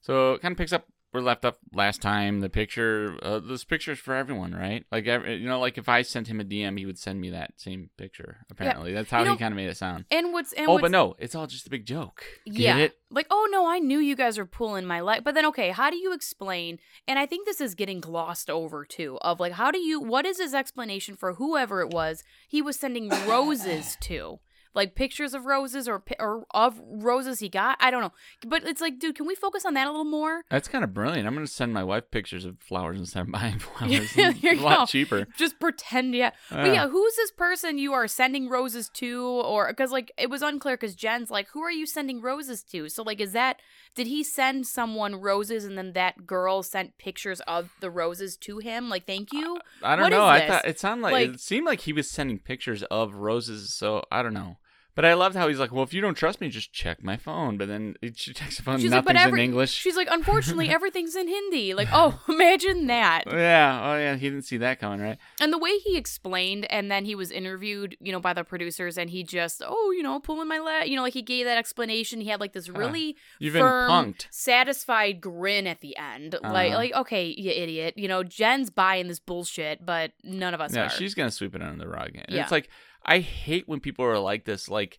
So 0.00 0.34
it 0.34 0.42
kind 0.42 0.52
of 0.52 0.58
picks 0.58 0.72
up 0.72 0.86
where 1.10 1.22
we 1.22 1.26
left 1.26 1.44
up 1.44 1.58
last 1.72 2.02
time. 2.02 2.40
The 2.40 2.48
picture, 2.50 3.16
uh, 3.22 3.38
this 3.38 3.64
picture's 3.64 3.98
for 3.98 4.14
everyone, 4.14 4.54
right? 4.54 4.84
Like 4.92 5.06
every, 5.06 5.36
you 5.36 5.48
know, 5.48 5.58
like 5.60 5.78
if 5.78 5.88
I 5.88 6.02
sent 6.02 6.28
him 6.28 6.40
a 6.40 6.44
DM, 6.44 6.78
he 6.78 6.84
would 6.86 6.98
send 6.98 7.20
me 7.20 7.30
that 7.30 7.54
same 7.56 7.90
picture. 7.96 8.38
Apparently, 8.50 8.92
that's 8.92 9.10
how 9.10 9.22
You 9.24 9.32
he 9.32 9.36
kind 9.38 9.52
of 9.52 9.56
made 9.56 9.68
it 9.68 9.76
sound. 9.76 10.04
and 10.10 10.32
what's 10.32 10.52
and 10.52 10.68
oh, 10.68 10.72
what's, 10.74 10.82
but 10.82 10.90
no, 10.90 11.16
it's 11.18 11.34
all 11.34 11.46
just 11.46 11.66
a 11.66 11.70
big 11.70 11.86
joke. 11.86 12.24
Get 12.46 12.54
Yeah. 12.56 12.76
it? 12.78 12.98
like 13.10 13.26
oh 13.30 13.48
no 13.50 13.66
i 13.66 13.78
knew 13.78 13.98
you 13.98 14.14
guys 14.14 14.36
were 14.36 14.44
pulling 14.44 14.84
my 14.84 15.00
leg 15.00 15.24
but 15.24 15.34
then 15.34 15.46
okay 15.46 15.70
how 15.70 15.88
do 15.88 15.96
you 15.96 16.12
explain 16.12 16.78
and 17.06 17.18
i 17.18 17.24
think 17.24 17.46
this 17.46 17.58
is 17.58 17.74
getting 17.74 18.00
glossed 18.00 18.50
over 18.50 18.84
too 18.84 19.16
of 19.22 19.40
like 19.40 19.52
how 19.52 19.70
do 19.70 19.78
you 19.78 19.98
what 19.98 20.26
is 20.26 20.36
his 20.38 20.52
explanation 20.52 21.16
for 21.16 21.32
whoever 21.32 21.80
it 21.80 21.88
was 21.88 22.22
he 22.46 22.60
was 22.60 22.78
sending 22.78 23.08
roses 23.26 23.96
to 23.98 24.40
like 24.74 24.94
pictures 24.94 25.34
of 25.34 25.44
roses 25.46 25.88
or 25.88 26.02
or 26.20 26.44
of 26.52 26.80
roses 26.86 27.40
he 27.40 27.48
got 27.48 27.76
i 27.80 27.90
don't 27.90 28.00
know 28.02 28.12
but 28.46 28.64
it's 28.64 28.80
like 28.80 28.98
dude 28.98 29.14
can 29.16 29.26
we 29.26 29.34
focus 29.34 29.64
on 29.64 29.74
that 29.74 29.86
a 29.86 29.90
little 29.90 30.04
more 30.04 30.42
That's 30.50 30.68
kind 30.68 30.84
of 30.84 30.94
brilliant. 30.94 31.26
I'm 31.26 31.34
going 31.34 31.46
to 31.46 31.52
send 31.52 31.72
my 31.74 31.82
wife 31.84 32.10
pictures 32.10 32.44
of 32.44 32.56
flowers 32.60 32.98
instead 32.98 33.22
of 33.22 33.30
buying 33.32 33.58
flowers. 33.58 34.12
A 34.18 34.54
lot 34.56 34.78
go. 34.78 34.86
cheaper. 34.86 35.26
just 35.36 35.58
pretend 35.58 36.14
yeah 36.14 36.30
but 36.50 36.68
Uh, 36.68 36.72
yeah 36.72 36.88
who's 36.88 37.16
this 37.16 37.30
person 37.32 37.78
you 37.78 37.92
are 37.92 38.06
sending 38.06 38.48
roses 38.48 38.88
to 38.94 39.22
or 39.44 39.68
because 39.68 39.90
like 39.90 40.12
it 40.18 40.30
was 40.30 40.42
unclear 40.42 40.76
because 40.76 40.94
jen's 40.94 41.30
like 41.30 41.48
who 41.50 41.62
are 41.62 41.70
you 41.70 41.86
sending 41.86 42.20
roses 42.20 42.62
to 42.62 42.88
so 42.88 43.02
like 43.02 43.20
is 43.20 43.32
that 43.32 43.60
did 43.94 44.06
he 44.06 44.22
send 44.22 44.66
someone 44.66 45.16
roses 45.16 45.64
and 45.64 45.76
then 45.76 45.92
that 45.94 46.26
girl 46.26 46.62
sent 46.62 46.96
pictures 46.98 47.40
of 47.48 47.70
the 47.80 47.90
roses 47.90 48.36
to 48.36 48.58
him 48.58 48.88
like 48.88 49.06
thank 49.06 49.32
you 49.32 49.58
I 49.82 49.94
don't 49.96 50.04
what 50.04 50.08
know. 50.10 50.24
I 50.26 50.46
thought 50.46 50.66
it 50.66 50.78
sounded 50.78 51.02
like, 51.02 51.12
Like- 51.12 51.28
it 51.34 51.40
seemed 51.40 51.66
like 51.66 51.80
he 51.80 51.92
was 51.92 52.10
sending 52.10 52.38
pictures 52.38 52.82
of 52.84 53.14
roses. 53.14 53.74
So 53.74 54.02
I 54.10 54.22
don't 54.22 54.34
know. 54.34 54.56
But 54.98 55.04
I 55.04 55.14
loved 55.14 55.36
how 55.36 55.46
he's 55.46 55.60
like, 55.60 55.70
well, 55.70 55.84
if 55.84 55.94
you 55.94 56.00
don't 56.00 56.16
trust 56.16 56.40
me, 56.40 56.48
just 56.48 56.72
check 56.72 57.04
my 57.04 57.16
phone. 57.16 57.56
But 57.56 57.68
then 57.68 57.94
it- 58.02 58.18
she 58.18 58.32
checks 58.34 58.56
the 58.56 58.64
phone, 58.64 58.80
she's 58.80 58.90
like 58.90 59.04
nothing's 59.04 59.22
but 59.22 59.26
every 59.28 59.40
in 59.44 59.50
English. 59.50 59.70
she's 59.70 59.94
like 59.94 60.08
unfortunately 60.10 60.68
everything's 60.78 61.14
in 61.14 61.28
hindi 61.28 61.72
like 61.72 61.86
oh 61.92 62.20
imagine 62.28 62.88
that 62.88 63.22
yeah, 63.28 63.80
oh 63.92 63.96
yeah, 63.96 64.16
he 64.16 64.28
didn't 64.28 64.44
see 64.44 64.56
that 64.56 64.80
coming, 64.80 65.00
right? 65.00 65.18
and 65.40 65.52
the 65.52 65.58
way 65.58 65.78
he 65.78 65.96
explained 65.96 66.66
and 66.68 66.90
then 66.90 67.04
he 67.04 67.14
was 67.14 67.30
interviewed 67.30 67.96
you 68.00 68.10
know 68.10 68.18
by 68.18 68.32
the 68.32 68.42
producers 68.42 68.98
and 68.98 69.10
he 69.10 69.22
just 69.22 69.62
oh 69.64 69.92
you 69.96 70.02
know 70.02 70.18
pulling 70.18 70.48
my 70.48 70.58
leg 70.58 70.88
you 70.88 70.96
know 70.96 71.02
like 71.02 71.14
he 71.14 71.22
gave 71.22 71.46
that 71.46 71.58
explanation 71.58 72.20
he 72.20 72.28
had 72.28 72.40
like 72.40 72.52
this 72.52 72.66
Huh. 72.66 72.72
really 72.78 73.16
been 73.40 73.52
firm, 73.52 73.90
punked. 73.90 74.26
satisfied 74.30 75.20
grin 75.20 75.66
at 75.68 75.80
the 75.80 75.96
end. 75.96 76.34
Like, 76.42 76.70
Uh-huh. 76.70 76.78
like, 76.78 76.92
okay, 76.94 77.26
you 77.36 77.50
idiot. 77.52 77.94
You 77.96 78.08
know, 78.08 78.22
Jen's 78.24 78.68
buying 78.70 79.06
this 79.06 79.20
bullshit, 79.20 79.86
but 79.86 80.10
none 80.24 80.54
of 80.54 80.60
us 80.60 80.74
Yeah, 80.74 80.86
are. 80.86 80.90
she's 80.90 81.14
gonna 81.14 81.30
sweep 81.30 81.54
it 81.54 81.62
under 81.62 81.84
the 81.84 81.88
rug. 81.88 82.10
Yeah. 82.14 82.42
It's 82.42 82.50
like 82.50 82.68
I 83.04 83.20
hate 83.20 83.68
when 83.68 83.80
people 83.80 84.04
are 84.04 84.18
like 84.18 84.44
this. 84.44 84.68
Like, 84.68 84.98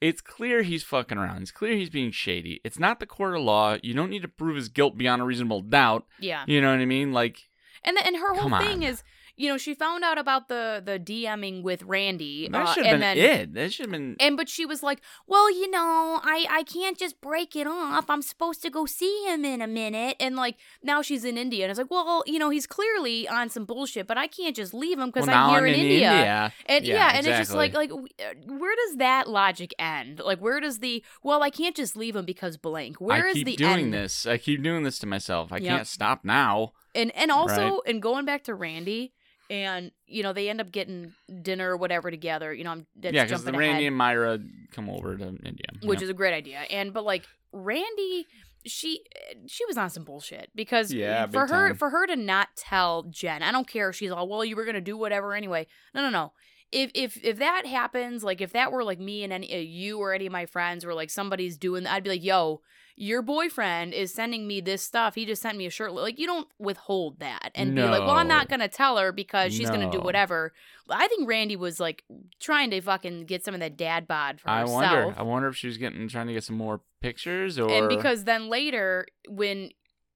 it's 0.00 0.20
clear 0.20 0.62
he's 0.62 0.82
fucking 0.84 1.16
around. 1.16 1.42
It's 1.42 1.50
clear 1.50 1.74
he's 1.74 1.90
being 1.90 2.10
shady. 2.10 2.60
It's 2.64 2.78
not 2.78 3.00
the 3.00 3.06
court 3.06 3.34
of 3.36 3.42
law. 3.42 3.76
You 3.82 3.94
don't 3.94 4.10
need 4.10 4.22
to 4.22 4.28
prove 4.28 4.56
his 4.56 4.68
guilt 4.68 4.98
beyond 4.98 5.22
a 5.22 5.24
reasonable 5.24 5.62
doubt. 5.62 6.06
yeah. 6.20 6.44
You 6.46 6.60
know 6.60 6.70
what 6.70 6.80
I 6.80 6.84
mean? 6.84 7.12
Like, 7.12 7.48
And 7.82 7.96
the, 7.96 8.06
and 8.06 8.16
her 8.16 8.34
whole 8.34 8.50
thing 8.60 8.82
is, 8.82 9.02
you 9.36 9.48
know, 9.48 9.58
she 9.58 9.74
found 9.74 10.02
out 10.04 10.18
about 10.18 10.48
the 10.48 10.82
the 10.84 10.98
DMing 10.98 11.62
with 11.62 11.82
Randy. 11.82 12.48
that 12.48 12.62
uh, 12.68 12.72
should 12.74 12.86
have 12.86 12.94
been 12.94 13.00
then, 13.00 13.18
it. 13.18 13.54
That 13.54 13.72
should 13.72 13.86
have 13.86 13.92
been. 13.92 14.16
And 14.18 14.36
but 14.36 14.48
she 14.48 14.64
was 14.64 14.82
like, 14.82 15.00
"Well, 15.26 15.50
you 15.50 15.70
know, 15.70 16.20
I 16.22 16.46
I 16.50 16.62
can't 16.62 16.96
just 16.98 17.20
break 17.20 17.54
it 17.54 17.66
off. 17.66 18.08
I'm 18.08 18.22
supposed 18.22 18.62
to 18.62 18.70
go 18.70 18.86
see 18.86 19.24
him 19.26 19.44
in 19.44 19.60
a 19.60 19.66
minute." 19.66 20.16
And 20.20 20.36
like 20.36 20.56
now 20.82 21.02
she's 21.02 21.24
in 21.24 21.36
India, 21.36 21.64
and 21.64 21.70
it's 21.70 21.78
like, 21.78 21.90
"Well, 21.90 22.22
you 22.26 22.38
know, 22.38 22.50
he's 22.50 22.66
clearly 22.66 23.28
on 23.28 23.48
some 23.50 23.64
bullshit, 23.64 24.06
but 24.06 24.16
I 24.16 24.26
can't 24.26 24.56
just 24.56 24.72
leave 24.72 24.98
him 24.98 25.10
because 25.10 25.26
well, 25.28 25.36
I'm 25.36 25.50
here 25.50 25.66
I'm 25.68 25.74
in, 25.74 25.80
in 25.80 25.86
India." 25.86 26.52
And 26.66 26.84
Yeah, 26.84 26.94
yeah, 26.94 27.10
and 27.16 27.26
it's 27.26 27.38
just 27.38 27.54
like 27.54 27.74
like 27.74 27.92
uh, 27.92 28.34
where 28.46 28.74
does 28.74 28.96
that 28.96 29.28
logic 29.28 29.74
end? 29.78 30.20
Like 30.20 30.40
where 30.40 30.60
does 30.60 30.78
the 30.78 31.04
well, 31.22 31.42
I 31.42 31.50
can't 31.50 31.76
just 31.76 31.96
leave 31.96 32.16
him 32.16 32.24
because 32.24 32.56
blank. 32.56 33.00
Where 33.00 33.26
I 33.26 33.30
is 33.30 33.34
keep 33.34 33.46
the 33.46 33.56
doing 33.56 33.86
end? 33.86 33.94
this. 33.94 34.26
I 34.26 34.38
keep 34.38 34.62
doing 34.62 34.82
this 34.82 34.98
to 35.00 35.06
myself. 35.06 35.52
I 35.52 35.56
Yep. 35.58 35.64
can't 35.76 35.86
stop 35.86 36.24
now. 36.24 36.72
And 36.94 37.14
and 37.14 37.30
also 37.30 37.62
Right. 37.62 37.80
and 37.86 38.00
going 38.00 38.24
back 38.24 38.44
to 38.44 38.54
Randy 38.54 39.12
and 39.50 39.90
you 40.06 40.22
know 40.22 40.32
they 40.32 40.48
end 40.48 40.60
up 40.60 40.72
getting 40.72 41.12
dinner 41.42 41.72
or 41.72 41.76
whatever 41.76 42.10
together. 42.10 42.52
You 42.52 42.64
know 42.64 42.70
I'm 42.72 42.86
that's 42.96 43.14
yeah, 43.14 43.24
because 43.24 43.44
Randy 43.44 43.66
ahead, 43.66 43.82
and 43.84 43.96
Myra 43.96 44.38
come 44.72 44.88
over 44.90 45.16
to 45.16 45.24
India. 45.24 45.66
which 45.82 46.00
yeah. 46.00 46.04
is 46.04 46.10
a 46.10 46.14
great 46.14 46.34
idea. 46.34 46.58
And 46.70 46.92
but 46.92 47.04
like 47.04 47.24
Randy 47.52 48.26
she 48.66 49.02
she 49.46 49.64
was 49.66 49.76
on 49.76 49.90
some 49.90 50.04
bullshit 50.04 50.50
because 50.54 50.92
Yeah, 50.92 51.26
for 51.26 51.46
her 51.46 51.68
time. 51.68 51.76
for 51.76 51.90
her 51.90 52.06
to 52.06 52.16
not 52.16 52.48
tell 52.56 53.04
Jen, 53.04 53.42
I 53.42 53.52
don't 53.52 53.68
care 53.68 53.90
if 53.90 53.96
she's 53.96 54.10
all 54.10 54.28
well 54.28 54.44
you 54.44 54.56
were 54.56 54.64
gonna 54.64 54.80
do 54.80 54.96
whatever 54.96 55.34
anyway. 55.34 55.66
No 55.94 56.02
no 56.02 56.10
no. 56.10 56.32
If 56.72 56.90
if 56.94 57.22
if 57.24 57.38
that 57.38 57.64
happens, 57.66 58.24
like 58.24 58.40
if 58.40 58.52
that 58.52 58.72
were 58.72 58.82
like 58.82 58.98
me 58.98 59.22
and 59.22 59.32
any 59.32 59.54
uh, 59.54 59.58
you 59.58 59.98
or 59.98 60.12
any 60.12 60.26
of 60.26 60.32
my 60.32 60.46
friends, 60.46 60.84
or 60.84 60.94
like 60.94 61.10
somebody's 61.10 61.56
doing, 61.56 61.86
I'd 61.86 62.02
be 62.02 62.10
like, 62.10 62.24
"Yo, 62.24 62.60
your 62.98 63.20
boyfriend 63.20 63.92
is 63.92 64.12
sending 64.12 64.46
me 64.46 64.62
this 64.62 64.82
stuff. 64.82 65.14
He 65.14 65.26
just 65.26 65.42
sent 65.42 65.58
me 65.58 65.66
a 65.66 65.70
shirt. 65.70 65.92
Like 65.92 66.18
you 66.18 66.26
don't 66.26 66.48
withhold 66.58 67.20
that 67.20 67.50
and 67.54 67.74
be 67.74 67.82
like, 67.82 68.00
well, 68.00 68.12
I'm 68.16 68.26
not 68.26 68.48
gonna 68.48 68.68
tell 68.68 68.96
her 68.96 69.12
because 69.12 69.54
she's 69.54 69.68
gonna 69.68 69.90
do 69.90 70.00
whatever. 70.00 70.54
I 70.88 71.06
think 71.08 71.28
Randy 71.28 71.56
was 71.56 71.78
like 71.78 72.04
trying 72.40 72.70
to 72.70 72.80
fucking 72.80 73.26
get 73.26 73.44
some 73.44 73.52
of 73.52 73.60
that 73.60 73.76
dad 73.76 74.08
bod 74.08 74.40
for 74.40 74.48
I 74.48 74.60
herself. 74.60 74.80
wonder. 74.80 75.14
I 75.18 75.22
wonder 75.22 75.48
if 75.48 75.56
she's 75.56 75.76
getting 75.76 76.08
trying 76.08 76.26
to 76.28 76.32
get 76.32 76.44
some 76.44 76.56
more 76.56 76.80
pictures 77.02 77.58
or 77.58 77.70
and 77.70 77.88
because 77.88 78.24
then 78.24 78.48
later 78.48 79.06
when 79.28 79.70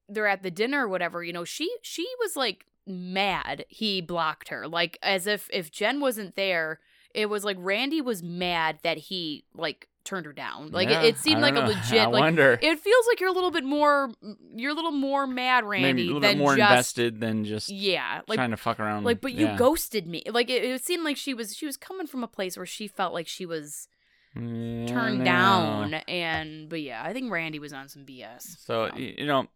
they're 0.08 0.26
at 0.26 0.42
the 0.42 0.50
dinner 0.50 0.86
or 0.86 0.88
whatever, 0.88 1.22
you 1.22 1.34
know, 1.34 1.44
she 1.44 1.70
she 1.82 2.06
was 2.18 2.34
like 2.34 2.64
mad 2.86 3.66
he 3.68 4.00
blocked 4.00 4.48
her. 4.48 4.66
Like 4.66 4.98
as 5.02 5.26
if 5.26 5.50
if 5.52 5.70
Jen 5.70 6.00
wasn't 6.00 6.34
there, 6.34 6.80
it 7.14 7.26
was 7.26 7.44
like 7.44 7.56
Randy 7.60 8.00
was 8.00 8.22
mad 8.22 8.78
that 8.84 8.96
he 8.96 9.44
like 9.54 9.86
turned 10.04 10.26
her 10.26 10.32
down. 10.32 10.70
Like 10.70 10.88
Yeah, 10.88 11.02
it, 11.02 11.14
it 11.14 11.18
seemed 11.18 11.40
like 11.42 11.54
a 11.56 11.60
legit 11.66 11.98
I 12.00 12.06
like 12.06 12.20
wonder. 12.20 12.58
it 12.60 12.78
feels 12.80 13.06
like 13.08 13.20
you're 13.20 13.28
a 13.28 13.32
little 13.32 13.50
bit 13.50 13.64
more 13.64 14.10
you're 14.56 14.72
a 14.72 14.74
little 14.74 14.92
more 14.92 15.26
mad 15.26 15.64
Randy 15.64 15.86
Maybe 15.88 16.02
a 16.02 16.06
little 16.06 16.20
than 16.20 16.36
bit 16.36 16.38
more 16.38 16.56
just 16.56 16.70
invested 16.70 17.20
than 17.20 17.44
just 17.44 17.68
yeah, 17.68 18.20
like 18.28 18.36
trying 18.36 18.50
to 18.50 18.56
fuck 18.56 18.80
around. 18.80 19.04
like 19.04 19.20
but 19.20 19.32
you 19.32 19.46
yeah. 19.46 19.56
ghosted 19.56 20.06
me. 20.06 20.22
Like 20.30 20.48
it, 20.50 20.64
it 20.64 20.84
seemed 20.84 21.04
like 21.04 21.16
she 21.16 21.34
was 21.34 21.54
she 21.56 21.66
was 21.66 21.76
coming 21.76 22.06
from 22.06 22.22
a 22.24 22.28
place 22.28 22.56
where 22.56 22.66
she 22.66 22.86
felt 22.88 23.12
like 23.12 23.26
she 23.28 23.44
was 23.46 23.88
Yeah, 24.34 24.86
turned 24.86 25.24
down 25.24 25.94
and 26.08 26.68
but 26.68 26.80
yeah, 26.80 27.02
I 27.04 27.12
think 27.12 27.30
Randy 27.30 27.58
was 27.58 27.72
on 27.72 27.88
some 27.88 28.04
BS. 28.06 28.56
So 28.64 28.86
Yeah. 28.86 28.92
y- 28.94 29.14
you 29.18 29.26
know, 29.26 29.48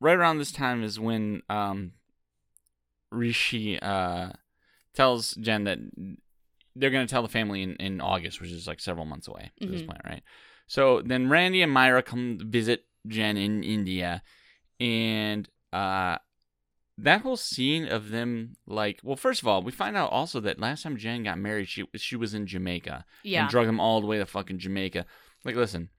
right 0.00 0.16
around 0.16 0.38
this 0.38 0.50
time 0.52 0.82
is 0.82 0.98
when 0.98 1.42
um, 1.48 1.92
Rishi 3.10 3.78
uh 3.80 4.30
tells 4.94 5.34
Jen 5.34 5.64
that 5.64 5.78
they're 6.76 6.90
gonna 6.90 7.06
tell 7.06 7.22
the 7.22 7.28
family 7.28 7.62
in, 7.62 7.76
in 7.76 8.00
August, 8.00 8.40
which 8.40 8.50
is 8.50 8.66
like 8.66 8.80
several 8.80 9.04
months 9.06 9.28
away 9.28 9.50
at 9.60 9.68
this 9.70 9.82
Mhm. 9.82 9.86
point, 9.86 10.00
right? 10.04 10.22
So 10.66 11.02
then 11.02 11.28
Randy 11.28 11.62
and 11.62 11.72
Myra 11.72 12.02
come 12.02 12.38
visit 12.40 12.84
Jen 13.06 13.36
in 13.36 13.62
India, 13.62 14.22
and 14.80 15.48
uh, 15.72 16.18
that 16.98 17.22
whole 17.22 17.36
scene 17.36 17.86
of 17.88 18.10
them 18.10 18.56
like, 18.66 19.00
well, 19.02 19.16
first 19.16 19.42
of 19.42 19.48
all, 19.48 19.62
we 19.62 19.72
find 19.72 19.96
out 19.96 20.10
also 20.12 20.38
that 20.40 20.60
last 20.60 20.82
time 20.82 20.96
Jen 20.96 21.24
got 21.24 21.38
married, 21.38 21.68
she 21.68 21.84
she 21.96 22.16
was 22.16 22.32
in 22.34 22.46
Jamaica 22.46 23.04
yeah. 23.22 23.42
and 23.42 23.50
drug 23.50 23.66
him 23.66 23.80
all 23.80 24.00
the 24.00 24.06
way 24.06 24.18
to 24.18 24.26
fucking 24.26 24.58
Jamaica. 24.58 25.04
Like, 25.44 25.56
listen, 25.56 25.90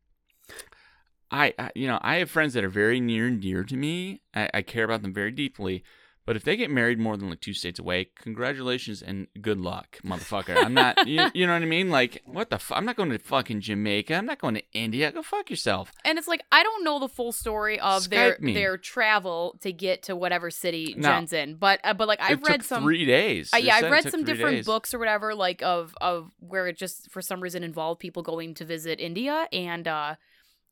I, 1.32 1.54
I 1.58 1.72
you 1.76 1.88
know, 1.88 2.00
I 2.02 2.18
have 2.18 2.30
friends 2.30 2.54
that 2.54 2.64
are 2.64 2.70
very 2.70 3.00
near 3.00 3.28
and 3.28 3.42
dear 3.42 3.64
to 3.64 3.76
me. 3.76 4.22
I, 4.34 4.50
I 4.54 4.62
care 4.62 4.86
about 4.86 5.02
them 5.02 5.14
very 5.14 5.32
deeply. 5.32 5.84
But 6.26 6.38
if 6.38 6.44
they 6.44 6.56
get 6.56 6.72
married 6.72 7.00
more 7.00 7.18
than 7.18 7.30
like 7.30 7.42
two 7.42 7.54
states 7.54 7.80
away, 7.80 8.10
congratulations 8.16 9.02
and 9.02 9.28
good 9.42 9.60
luck, 9.60 10.00
motherfucker. 10.06 10.56
I'm 10.56 10.74
not, 10.74 11.06
you, 11.08 11.30
you 11.34 11.46
know 11.46 11.54
what 11.54 11.62
I 11.62 11.66
mean? 11.66 11.90
Like, 11.90 12.22
what 12.26 12.50
the 12.50 12.58
fuck? 12.58 12.78
I'm 12.78 12.86
not 12.86 12.96
going 12.96 13.10
to 13.10 13.20
fucking 13.20 13.60
Jamaica. 13.60 14.16
I'm 14.16 14.26
not 14.26 14.40
going 14.40 14.56
to 14.56 14.64
India. 14.74 15.12
Go 15.12 15.22
fuck 15.22 15.50
yourself. 15.50 15.92
And 16.06 16.18
it's 16.18 16.28
like 16.28 16.42
I 16.52 16.64
don't 16.64 16.84
know 16.84 17.00
the 17.00 17.10
full 17.10 17.32
story 17.34 17.80
of 17.80 18.10
their 18.10 18.38
me. 18.40 18.54
their 18.54 18.78
travel 18.78 19.58
to 19.62 19.74
get 19.74 20.04
to 20.04 20.16
whatever 20.16 20.50
city 20.50 20.96
No. 20.98 21.10
Jen's 21.10 21.34
in, 21.34 21.56
but 21.56 21.80
uh, 21.84 21.94
but 21.94 22.08
like 22.08 22.22
I've 22.22 22.42
it 22.42 22.48
read 22.48 22.54
took 22.62 22.64
some. 22.64 22.84
three 22.84 23.06
days. 23.06 23.54
Uh, 23.54 23.58
yeah, 23.58 23.76
I've 23.76 23.92
read 23.92 24.10
some 24.10 24.24
different 24.24 24.58
days. 24.58 24.66
books 24.66 24.94
or 24.94 25.00
whatever, 25.00 25.36
like 25.36 25.62
of 25.62 25.94
of 26.00 26.32
where 26.40 26.68
it 26.68 26.78
just 26.78 27.12
for 27.12 27.22
some 27.22 27.42
reason 27.42 27.64
involved 27.64 28.00
people 28.00 28.24
going 28.24 28.54
to 28.56 28.66
visit 28.66 29.00
India, 29.00 29.48
and 29.52 29.88
uh, 29.88 30.16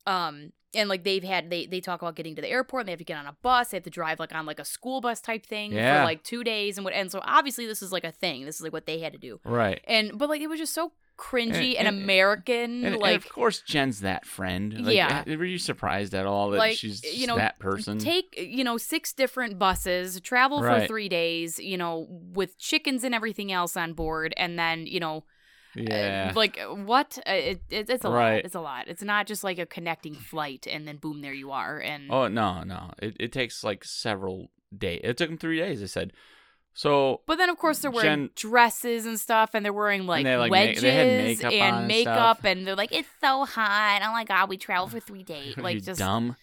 Um, 0.06 0.52
and 0.74 0.88
like 0.88 1.04
they've 1.04 1.22
had 1.22 1.50
they 1.50 1.66
they 1.66 1.80
talk 1.80 2.00
about 2.02 2.16
getting 2.16 2.34
to 2.34 2.40
the 2.42 2.48
airport 2.48 2.80
and 2.82 2.88
they 2.88 2.92
have 2.92 2.98
to 2.98 3.04
get 3.04 3.18
on 3.18 3.26
a 3.26 3.36
bus 3.42 3.68
they 3.68 3.76
have 3.76 3.84
to 3.84 3.90
drive 3.90 4.18
like 4.18 4.34
on 4.34 4.46
like 4.46 4.58
a 4.58 4.64
school 4.64 5.02
bus 5.02 5.20
type 5.20 5.44
thing 5.44 5.70
Yeah. 5.72 5.98
for 6.00 6.04
like 6.06 6.22
two 6.24 6.42
days 6.42 6.78
and 6.78 6.84
what 6.86 6.94
and 6.94 7.12
so 7.12 7.20
obviously 7.22 7.66
this 7.66 7.82
is 7.82 7.92
like 7.92 8.04
a 8.04 8.10
thing 8.10 8.46
this 8.46 8.56
is 8.56 8.62
like 8.62 8.72
what 8.72 8.86
they 8.86 8.98
had 9.00 9.12
to 9.12 9.18
do 9.18 9.38
Right. 9.44 9.82
and 9.86 10.16
but 10.18 10.30
like 10.30 10.40
it 10.40 10.46
was 10.46 10.58
just 10.58 10.72
so 10.72 10.92
cringy 11.18 11.76
And- 11.76 11.86
and, 11.86 11.88
and- 11.88 12.02
american 12.02 12.84
And, 12.86 12.94
and 12.94 12.96
like 12.96 13.16
of 13.16 13.28
course, 13.28 13.60
Jen's 13.60 14.00
that 14.00 14.24
friend. 14.24 14.72
Like, 14.86 14.96
Yeah. 14.96 15.24
uh, 15.28 15.36
Were 15.36 15.44
you 15.44 15.58
surprised 15.58 16.14
at 16.14 16.24
all 16.24 16.50
that 16.50 16.58
Like, 16.58 16.78
she's 16.78 17.04
you 17.04 17.26
know, 17.26 17.36
that 17.36 17.58
person? 17.58 17.98
take 17.98 18.34
you 18.38 18.64
know 18.64 18.78
six 18.78 19.12
different 19.12 19.58
buses 19.58 20.20
travel 20.22 20.60
for 20.62 20.86
three 20.86 21.10
days 21.10 21.58
you 21.58 21.76
know 21.76 22.06
with 22.08 22.58
chickens 22.58 23.04
and 23.04 23.14
everything 23.14 23.52
else 23.52 23.76
on 23.76 23.92
board 23.92 24.32
and 24.38 24.58
then 24.58 24.86
you 24.86 25.00
know 25.00 25.24
uh, 25.78 25.82
yeah. 25.82 26.32
like 26.34 26.58
what 26.84 27.18
Uh, 27.26 27.32
it, 27.32 27.62
it, 27.70 27.88
it's 27.90 28.04
a 28.04 28.10
Right. 28.10 28.36
lot 28.36 28.44
it's 28.44 28.54
a 28.54 28.60
lot 28.60 28.88
it's 28.88 29.02
not 29.02 29.26
just 29.26 29.42
like 29.44 29.58
a 29.58 29.66
connecting 29.66 30.14
flight 30.14 30.66
and 30.70 30.86
then 30.86 30.96
boom 30.98 31.20
there 31.22 31.32
you 31.32 31.50
are 31.50 31.78
and 31.78 32.10
oh 32.10 32.28
no, 32.28 32.62
no. 32.62 32.90
It 33.00 33.16
it 33.18 33.32
takes 33.32 33.64
like 33.64 33.84
several 33.84 34.50
days. 34.76 35.00
It 35.04 35.16
took 35.16 35.28
them 35.28 35.38
three 35.38 35.58
days. 35.58 35.80
They 35.80 35.86
said. 35.86 36.12
So 36.74 37.20
But 37.26 37.36
then, 37.36 37.50
of 37.50 37.58
course, 37.58 37.80
they're 37.80 37.90
wearing 37.90 38.28
Jen- 38.28 38.30
dresses 38.34 39.04
and 39.04 39.20
stuff, 39.20 39.50
and 39.52 39.62
they're 39.62 39.74
wearing 39.74 40.06
like, 40.06 40.24
they, 40.24 40.36
like, 40.38 40.50
ma- 40.50 40.56
wedges 40.56 40.82
had 40.82 41.06
makeup 41.06 41.52
and 41.52 41.76
and 41.76 41.86
makeup, 41.86 42.38
stuff. 42.38 42.44
and 42.46 42.66
they're 42.66 42.74
like, 42.76 42.92
"It's 42.92 43.08
so 43.20 43.44
hot! 43.44 44.00
Oh 44.02 44.10
my 44.12 44.24
god, 44.24 44.48
we 44.48 44.56
traveled 44.56 44.90
for 44.90 44.98
three 45.00 45.22
days!" 45.34 45.58
Like 45.58 45.82
just, 45.82 45.98
dumb. 45.98 46.34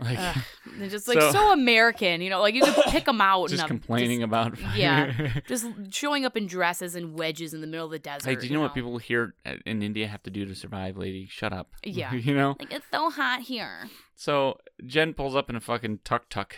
Like 0.00 0.18
ugh, 0.18 0.36
they're 0.78 0.88
just 0.88 1.08
like 1.08 1.20
So- 1.20 1.32
so, 1.32 1.52
American, 1.52 2.20
you 2.20 2.30
know. 2.30 2.40
Like 2.40 2.54
you 2.54 2.62
could 2.62 2.74
pick 2.86 3.04
them 3.04 3.20
out. 3.20 3.48
just 3.48 3.60
and 3.62 3.68
complaining 3.68 4.22
about. 4.22 4.56
yeah. 4.76 5.12
just, 5.46 5.64
just 5.78 5.94
showing 5.94 6.24
up 6.24 6.36
in 6.36 6.46
dresses 6.46 6.94
and 6.94 7.18
wedges 7.18 7.52
in 7.54 7.60
the 7.60 7.66
middle 7.66 7.86
of 7.86 7.90
the 7.92 7.98
desert. 7.98 8.28
Hey, 8.28 8.36
do 8.36 8.46
you 8.46 8.54
know 8.54 8.60
what 8.60 8.74
people 8.74 8.98
here 8.98 9.34
in 9.66 9.82
India 9.82 10.06
have 10.06 10.22
to 10.24 10.30
do 10.30 10.44
to 10.46 10.54
survive, 10.54 10.96
lady? 10.96 11.26
Shut 11.30 11.52
up. 11.52 11.72
Yeah. 11.84 12.12
you 12.14 12.34
know? 12.34 12.56
Like 12.58 12.72
it's 12.72 12.86
so 12.92 13.10
hot 13.10 13.42
here. 13.42 13.88
So 14.14 14.58
Jen 14.86 15.14
pulls 15.14 15.34
up 15.36 15.50
in 15.50 15.56
a 15.56 15.60
fucking 15.60 16.00
tuk 16.04 16.28
tuk, 16.28 16.56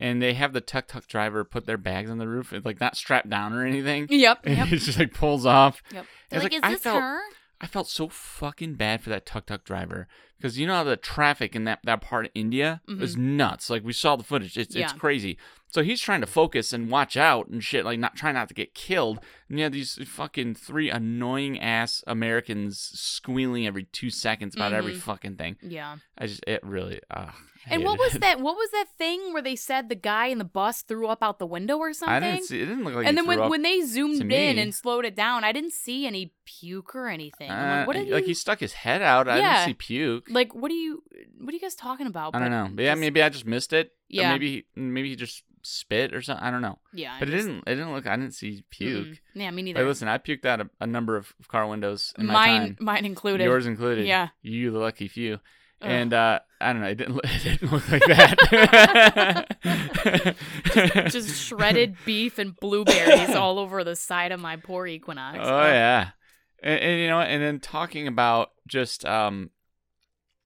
and 0.00 0.20
they 0.22 0.34
have 0.34 0.52
the 0.52 0.60
tuk 0.60 0.88
tuk 0.88 1.06
driver 1.06 1.44
put 1.44 1.66
their 1.66 1.78
bags 1.78 2.10
on 2.10 2.18
the 2.18 2.28
roof. 2.28 2.52
It's 2.52 2.64
like 2.66 2.80
not 2.80 2.96
strapped 2.96 3.28
down 3.30 3.52
or 3.52 3.64
anything. 3.66 4.06
Yep. 4.10 4.40
And 4.44 4.56
Yep. 4.56 4.66
it 4.72 4.76
just 4.78 4.98
like 4.98 5.12
pulls 5.14 5.44
off. 5.46 5.82
Yep. 5.92 6.04
It's 6.04 6.08
They're 6.30 6.40
like, 6.40 6.52
like, 6.52 6.58
"Is 6.58 6.60
I 6.62 6.70
this 6.72 6.82
felt- 6.82 7.00
her?" 7.02 7.20
I 7.60 7.66
felt 7.68 7.86
so 7.88 8.08
fucking 8.08 8.74
bad 8.74 9.02
for 9.02 9.10
that 9.10 9.24
tuk 9.24 9.46
tuk 9.46 9.62
driver 9.62 10.08
because 10.42 10.58
you 10.58 10.66
know 10.66 10.74
how 10.74 10.84
the 10.84 10.96
traffic 10.96 11.54
in 11.54 11.62
that, 11.64 11.78
that 11.84 12.00
part 12.00 12.26
of 12.26 12.32
India 12.34 12.80
is 12.88 13.16
nuts. 13.16 13.70
Like 13.70 13.84
we 13.84 13.92
saw 13.92 14.16
the 14.16 14.24
footage, 14.24 14.58
it's 14.58 14.74
it's 14.74 14.90
Mm-hmm. 14.92 14.98
Crazy. 14.98 15.38
So 15.68 15.82
he's 15.82 16.02
trying 16.02 16.20
to 16.20 16.26
focus 16.26 16.74
and 16.74 16.90
watch 16.90 17.16
out 17.16 17.46
and 17.48 17.64
shit, 17.64 17.84
like 17.86 17.98
not 17.98 18.14
trying 18.14 18.34
not 18.34 18.48
to 18.48 18.54
get 18.54 18.74
killed. 18.74 19.20
And 19.48 19.58
you 19.58 19.62
have 19.64 19.72
these 19.72 19.98
fucking 20.06 20.56
three 20.56 20.90
annoying 20.90 21.58
ass 21.60 22.04
Americans 22.06 22.78
squealing 22.94 23.66
every 23.66 23.84
two 23.84 24.10
seconds 24.10 24.54
about 24.54 24.72
every 24.74 24.94
Mhm. 24.94 24.98
fucking 25.00 25.36
thing. 25.36 25.56
Yeah. 25.62 25.96
I 26.18 26.26
just 26.26 26.44
it 26.46 26.62
really. 26.62 27.00
Uh, 27.10 27.30
And 27.68 27.84
what 27.84 27.98
was 27.98 28.12
that? 28.14 28.40
What 28.46 28.56
was 28.56 28.70
that 28.72 28.86
thing 28.98 29.32
where 29.32 29.40
they 29.40 29.56
said 29.56 29.88
the 29.88 29.94
guy 29.94 30.26
in 30.26 30.38
the 30.38 30.44
bus 30.44 30.82
threw 30.82 31.06
up 31.06 31.22
out 31.22 31.38
the 31.38 31.46
window 31.46 31.78
or 31.78 31.92
something? 31.94 32.12
I 32.14 32.20
didn't 32.20 32.44
see. 32.44 32.60
It 32.60 32.66
didn't 32.66 32.84
look 32.84 32.94
like. 32.96 33.06
and 33.06 33.16
he 33.18 33.24
then 33.24 33.38
when, 33.38 33.48
when 33.48 33.62
they 33.62 33.80
zoomed 33.82 34.20
in 34.20 34.26
me. 34.28 34.58
and 34.58 34.74
slowed 34.74 35.04
it 35.06 35.14
down, 35.16 35.42
I 35.44 35.52
didn't 35.52 35.72
see 35.72 36.06
any 36.06 36.32
puke 36.44 36.94
or 36.96 37.06
anything. 37.08 37.50
Uh, 37.50 37.76
like, 37.78 37.86
what 37.86 37.94
did 37.96 38.08
like 38.10 38.22
you, 38.24 38.28
he 38.28 38.34
stuck 38.34 38.58
his 38.60 38.72
head 38.74 39.00
out. 39.00 39.26
I 39.28 39.36
didn't 39.40 39.64
see 39.66 39.74
puke. 39.74 40.26
Like? 40.32 40.54
What 40.54 40.70
are 40.70 40.74
you? 40.74 41.02
What 41.38 41.50
are 41.52 41.54
you 41.56 41.60
guys 41.60 41.74
talking 41.74 42.06
about? 42.06 42.34
I 42.34 42.38
don't 42.40 42.50
But 42.50 42.56
know. 42.68 42.70
But 42.74 42.82
yeah, 42.84 42.94
maybe 42.94 43.22
I 43.22 43.28
just 43.28 43.46
missed 43.46 43.72
it. 43.72 43.86
Or 43.88 43.90
Yeah. 44.08 44.32
maybe 44.32 44.50
he, 44.50 44.64
maybe 44.80 45.08
he 45.10 45.16
just 45.16 45.42
spit 45.62 46.12
or 46.14 46.20
something. 46.22 46.44
I 46.44 46.50
don't 46.50 46.60
know. 46.62 46.78
Yeah, 46.92 47.16
But 47.18 47.28
it 47.28 47.32
just- 47.32 47.46
didn't. 47.46 47.64
It 47.66 47.74
didn't 47.76 47.92
look. 47.92 48.06
I 48.06 48.16
didn't 48.16 48.34
see 48.34 48.64
puke. 48.70 49.06
mm-mm. 49.06 49.18
Yeah, 49.34 49.50
me 49.50 49.62
Like, 49.62 49.74
neither. 49.76 49.86
listen, 49.86 50.08
I 50.08 50.18
puked 50.18 50.44
out 50.44 50.60
a, 50.60 50.68
a 50.80 50.86
number 50.86 51.16
of, 51.16 51.32
car 51.48 51.66
windows 51.66 52.12
in 52.18 52.26
my 52.26 52.32
mine, 52.34 52.60
time. 52.60 52.76
mine 52.80 53.04
included. 53.04 53.44
Yours 53.44 53.66
included. 53.66 54.06
Yeah. 54.06 54.28
You, 54.42 54.70
the 54.72 54.78
lucky 54.80 55.06
few. 55.08 55.34
Ugh. 55.34 55.40
And 55.90 56.12
uh, 56.14 56.40
I 56.60 56.72
don't 56.72 56.82
know. 56.82 56.88
It 56.88 56.94
didn't. 56.96 57.14
look- 57.14 57.24
It 57.28 57.42
didn't 57.60 57.72
look 57.72 57.90
like 57.90 58.04
that. 58.06 59.46
just 61.10 61.34
shredded 61.44 61.96
beef 62.04 62.38
and 62.38 62.56
blueberries 62.56 63.34
all 63.34 63.58
over 63.58 63.82
the 63.84 63.96
side 63.96 64.32
of 64.32 64.40
my 64.40 64.56
poor 64.56 64.86
Equinox. 64.86 65.38
Oh 65.40 65.62
yeah, 65.64 66.10
and, 66.62 66.78
and 66.80 67.00
you 67.00 67.08
know, 67.08 67.20
and 67.20 67.42
then 67.42 67.60
talking 67.60 68.06
about 68.08 68.50
just 68.68 69.04
um, 69.04 69.50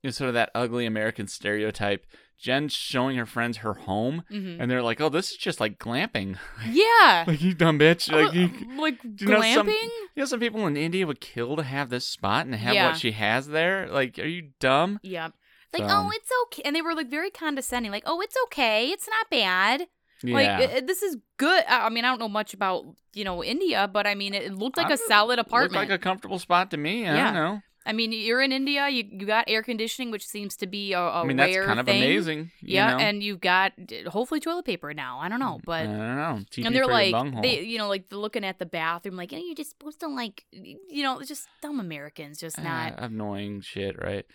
you 0.06 0.08
know, 0.08 0.12
sort 0.12 0.28
of 0.28 0.34
that 0.34 0.50
ugly 0.54 0.86
American 0.86 1.26
stereotype. 1.26 2.06
Jen 2.38 2.68
showing 2.68 3.16
her 3.16 3.24
friends 3.24 3.58
her 3.58 3.72
home, 3.74 4.22
hmm 4.28 4.60
and 4.60 4.70
they're 4.70 4.82
like, 4.82 5.00
"Oh, 5.00 5.08
this 5.08 5.30
is 5.30 5.36
just 5.38 5.58
like 5.58 5.78
glamping." 5.78 6.36
Yeah. 6.70 7.24
like 7.26 7.40
you 7.40 7.54
dumb 7.54 7.78
bitch. 7.78 8.12
Like 8.12 8.34
you, 8.34 8.50
like 8.78 9.02
you 9.02 9.26
know 9.26 9.40
some- 9.40 9.66
glamping? 9.66 9.88
you 10.14 10.20
know, 10.22 10.24
some 10.26 10.40
people 10.40 10.66
in 10.66 10.76
India 10.76 11.06
would 11.06 11.20
kill 11.20 11.56
to 11.56 11.62
have 11.62 11.88
this 11.88 12.06
spot 12.06 12.44
and 12.46 12.54
have 12.54 12.74
Yeah. 12.74 12.88
what 12.88 12.98
she 12.98 13.12
has 13.12 13.48
there. 13.48 13.88
Like, 13.88 14.18
are 14.18 14.26
you 14.26 14.50
dumb? 14.60 15.00
Yeah. 15.02 15.28
Like, 15.72 15.88
So- 15.88 15.88
oh, 15.90 16.10
it's 16.14 16.30
okay. 16.44 16.62
And 16.66 16.76
they 16.76 16.82
were 16.82 16.94
like 16.94 17.08
very 17.10 17.30
condescending. 17.30 17.90
Like, 17.90 18.04
oh, 18.06 18.20
it's 18.20 18.36
okay. 18.44 18.90
It's 18.90 19.08
not 19.08 19.30
bad. 19.30 19.86
Yeah. 20.22 20.34
Like, 20.34 20.86
this 20.86 21.02
is 21.02 21.16
good. 21.38 21.64
I 21.68 21.88
mean, 21.90 22.04
I 22.04 22.08
don't 22.08 22.18
know 22.20 22.28
much 22.28 22.52
about, 22.54 22.84
you 23.14 23.24
know, 23.24 23.42
India, 23.44 23.88
but 23.92 24.06
I 24.06 24.14
mean, 24.14 24.32
it 24.34 24.52
looked 24.54 24.76
like 24.78 24.86
I 24.90 24.94
a 24.94 24.96
solid 24.96 25.36
Looked 25.38 25.48
apartment. 25.48 25.88
like 25.88 25.90
a 25.90 25.98
comfortable 26.02 26.38
spot 26.38 26.70
to 26.70 26.76
me. 26.76 27.06
I 27.06 27.14
Yeah. 27.16 27.24
don't 27.24 27.34
know. 27.34 27.60
I 27.86 27.92
mean, 27.92 28.10
you're 28.12 28.42
in 28.42 28.50
India, 28.52 28.88
you, 28.88 29.04
you 29.10 29.26
got 29.26 29.44
air 29.48 29.62
conditioning, 29.62 30.10
which 30.10 30.26
seems 30.26 30.56
to 30.56 30.66
be 30.66 30.92
a, 30.92 30.98
a 31.00 31.22
I 31.22 31.24
mean, 31.24 31.36
rare 31.36 31.60
that's 31.62 31.66
kind 31.66 31.80
of 31.80 31.86
thing. 31.86 32.02
amazing. 32.02 32.50
you 32.60 32.74
Yeah, 32.74 32.90
know? 32.90 32.98
and 32.98 33.22
you've 33.22 33.40
got 33.40 33.72
uh, 33.78 34.10
hopefully 34.10 34.40
toilet 34.40 34.64
paper 34.64 34.92
now. 34.92 35.20
I 35.20 35.28
don't 35.28 35.38
know, 35.40 35.60
but 35.64 35.82
I 35.82 35.84
don't 35.84 35.96
know. 36.16 36.40
TP 36.50 36.66
and 36.66 36.74
they're 36.74 36.86
like 36.86 37.42
they, 37.42 37.60
you 37.62 37.78
know, 37.78 37.88
like 37.88 38.08
they're 38.08 38.18
looking 38.18 38.44
at 38.44 38.58
the 38.58 38.66
bathroom, 38.66 39.16
like, 39.16 39.32
oh, 39.32 39.36
you're 39.38 39.54
just 39.54 39.70
supposed 39.70 40.00
to 40.00 40.08
like, 40.08 40.44
you 40.52 41.02
know, 41.02 41.22
just 41.22 41.48
dumb 41.62 41.78
Americans, 41.80 42.38
just 42.40 42.60
not. 42.60 42.94
Ah, 42.98 43.04
annoying 43.04 43.60
shit, 43.60 43.96
right? 44.02 44.26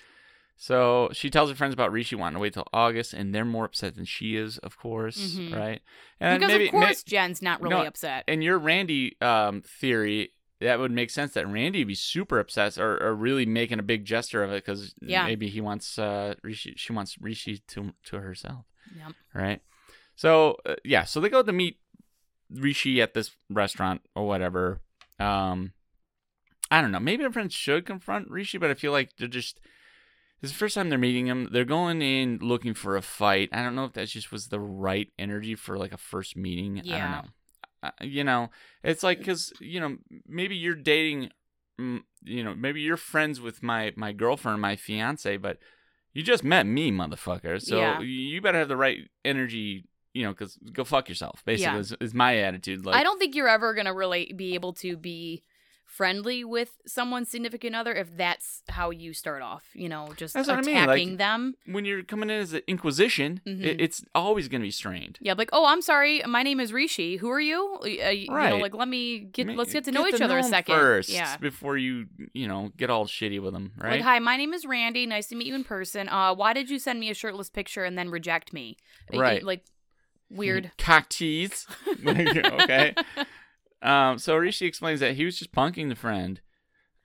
So 0.58 1.10
she 1.12 1.32
tells 1.32 1.50
her 1.50 1.56
friends 1.56 1.74
about 1.74 1.92
Rishi 1.92 2.16
wanting 2.16 2.36
to 2.36 2.40
wait 2.40 2.54
till 2.54 2.68
August, 2.72 3.14
and 3.14 3.34
they're 3.34 3.44
more 3.46 3.66
upset 3.66 3.96
than 3.96 4.06
she 4.06 4.36
is, 4.36 4.60
of 4.60 4.78
course, 4.78 5.18
Mhm. 5.40 5.56
right? 5.56 5.82
And 6.20 6.40
because 6.40 6.52
maybe, 6.54 6.66
of 6.68 6.72
course 6.72 7.02
Jen's 7.04 7.42
not 7.42 7.62
really 7.62 7.76
No, 7.78 7.86
upset. 7.86 8.26
And 8.28 8.44
your 8.44 8.60
Randy 8.60 9.18
um, 9.22 9.64
theory, 9.64 10.30
that 10.62 10.80
would 10.80 10.92
make 10.92 11.10
sense 11.10 11.34
that 11.34 11.48
Randy 11.48 11.80
would 11.80 11.88
be 11.90 11.96
super 11.96 12.40
obsessed 12.40 12.78
or, 12.78 13.02
or 13.04 13.14
really 13.16 13.46
making 13.46 13.80
a 13.80 13.84
big 13.84 14.06
gesture 14.06 14.44
of 14.44 14.52
it 14.52 14.64
because 14.66 14.94
Yeah. 15.02 15.26
maybe 15.26 15.50
he 15.50 15.60
wants 15.62 16.00
uh, 16.00 16.36
Rishi, 16.44 16.74
she 16.78 16.94
wants 16.94 17.18
Rishi 17.20 17.60
to 17.70 17.94
to 18.06 18.20
herself, 18.20 18.66
Yep. 18.96 19.12
right? 19.34 19.62
So 20.16 20.58
uh, 20.66 20.76
yeah, 20.86 21.04
so 21.04 21.20
they 21.20 21.30
go 21.30 21.42
to 21.44 21.52
meet 21.52 21.80
Rishi 22.50 23.02
at 23.02 23.14
this 23.14 23.32
restaurant 23.50 24.02
or 24.16 24.28
whatever. 24.28 24.82
Um, 25.20 25.74
I 26.70 26.82
don't 26.82 26.92
know. 26.92 27.00
Maybe 27.00 27.24
their 27.24 27.32
friends 27.32 27.54
should 27.54 27.86
confront 27.86 28.30
Rishi, 28.30 28.58
but 28.58 28.70
I 28.70 28.76
feel 28.76 28.92
like 28.92 29.16
they're 29.18 29.28
just. 29.28 29.60
This 30.42 30.50
is 30.50 30.56
the 30.58 30.60
first 30.60 30.74
time 30.76 30.90
they're 30.90 30.98
meeting 30.98 31.28
him. 31.28 31.50
They're 31.52 31.66
going 31.66 32.02
in 32.02 32.40
looking 32.42 32.74
for 32.74 32.98
a 32.98 33.02
fight. 33.04 33.50
I 33.52 33.62
don't 33.62 33.76
know 33.76 33.86
if 33.86 33.94
that 33.94 34.08
just 34.08 34.32
was 34.32 34.48
the 34.48 34.60
right 34.60 35.10
energy 35.20 35.54
for 35.54 35.78
like 35.78 35.92
a 35.94 35.98
first 35.98 36.36
meeting. 36.36 36.80
I 36.80 36.98
don't 36.98 37.12
know. 37.12 37.26
Uh, 37.84 37.90
you 38.02 38.24
know, 38.24 38.50
it's 38.84 39.04
like 39.04 39.20
because 39.20 39.52
you 39.60 39.80
know 39.80 39.98
maybe 40.28 40.56
you're 40.56 40.76
dating, 40.76 41.32
mm, 41.80 42.02
you 42.24 42.44
know, 42.44 42.54
maybe 42.54 42.82
you're 42.82 42.98
friends 42.98 43.42
with 43.42 43.64
my 43.64 43.92
my 43.96 44.12
girlfriend, 44.12 44.62
my 44.62 44.76
fiance, 44.76 45.38
but 45.38 45.58
you 46.14 46.22
just 46.24 46.44
met 46.44 46.66
me, 46.66 46.92
motherfucker. 46.92 47.62
So 47.62 47.78
Yeah. 47.78 48.02
you 48.02 48.42
better 48.42 48.60
have 48.60 48.68
the 48.68 48.78
right 48.78 49.00
energy. 49.26 49.86
You 50.14 50.24
know, 50.24 50.32
because 50.32 50.58
go 50.74 50.84
fuck 50.84 51.08
yourself. 51.08 51.42
Basically, 51.46 51.74
Yeah. 51.74 51.80
is, 51.80 51.96
is 52.02 52.14
my 52.14 52.36
attitude. 52.38 52.86
Like, 52.86 52.98
I 52.98 53.04
don't 53.04 53.18
think 53.18 53.34
you're 53.34 53.48
ever 53.48 53.74
gonna 53.74 53.94
really 53.94 54.34
be 54.36 54.56
able 54.56 54.74
to 54.74 54.98
be 54.98 55.44
friendly 55.92 56.42
with 56.46 56.72
someone's 56.88 57.28
significant 57.30 57.76
other 57.76 57.94
if 57.94 58.16
that's 58.16 58.64
how 58.70 58.92
you 58.92 59.12
start 59.14 59.42
off. 59.42 59.66
You 59.74 59.90
know, 59.90 60.14
just 60.16 60.34
That's 60.34 60.48
what 60.48 60.58
I 60.58 60.62
attacking 60.62 60.74
mean, 60.98 61.10
like- 61.12 61.18
them. 61.18 61.56
when 61.66 61.84
you're 61.84 62.02
coming 62.02 62.30
in 62.30 62.38
as 62.38 62.54
an 62.54 62.62
inquisition, 62.66 63.42
Mhm. 63.46 63.62
it, 63.66 63.82
it's 63.82 64.02
always 64.16 64.48
going 64.48 64.62
to 64.62 64.66
be 64.66 64.72
strained. 64.72 65.18
Yeah, 65.22 65.34
like, 65.38 65.50
oh, 65.52 65.66
I'm 65.66 65.82
sorry, 65.82 66.22
my 66.26 66.44
name 66.44 66.62
is 66.62 66.72
Rishi. 66.72 67.18
Who 67.18 67.30
are 67.30 67.42
you? 67.42 67.78
Uh, 67.84 67.88
you 67.88 68.30
know, 68.30 68.36
Right. 68.36 68.62
like, 68.62 68.74
let 68.74 68.88
me 68.88 69.20
get, 69.20 69.44
I 69.46 69.48
mean, 69.50 69.58
let's 69.58 69.74
get 69.74 69.84
to 69.84 69.92
know 69.92 70.08
each 70.08 70.22
other 70.22 70.38
a 70.38 70.44
second. 70.44 70.76
first 70.76 71.10
Yeah. 71.10 71.36
before 71.38 71.78
you, 71.78 72.08
you 72.34 72.48
know, 72.48 72.72
get 72.78 72.90
all 72.90 73.06
shitty 73.06 73.42
with 73.42 73.52
them, 73.54 73.74
right? 73.78 73.92
Like, 73.98 74.02
hi, 74.02 74.20
my 74.20 74.38
name 74.38 74.54
is 74.54 74.66
Randy. 74.66 75.06
Nice 75.06 75.28
to 75.28 75.36
meet 75.36 75.48
you 75.48 75.56
in 75.56 75.66
person. 75.66 76.08
Uh, 76.08 76.34
why 76.34 76.54
did 76.54 76.70
you 76.70 76.80
send 76.80 77.02
me 77.02 77.10
a 77.10 77.14
shirtless 77.14 77.50
picture 77.50 77.84
and 77.84 77.98
then 77.98 78.10
reject 78.10 78.54
me? 78.54 78.78
Right. 79.14 79.44
Like, 79.44 79.66
weird. 80.30 80.72
Cock 80.78 81.10
tease. 81.10 81.68
okay. 82.08 82.96
Um, 83.82 84.18
so 84.20 84.36
Rishi 84.38 84.66
explains 84.66 85.00
that 85.00 85.16
he 85.16 85.26
was 85.26 85.38
just 85.40 85.52
punking 85.52 85.90
the 85.90 85.96
friend. 85.96 86.42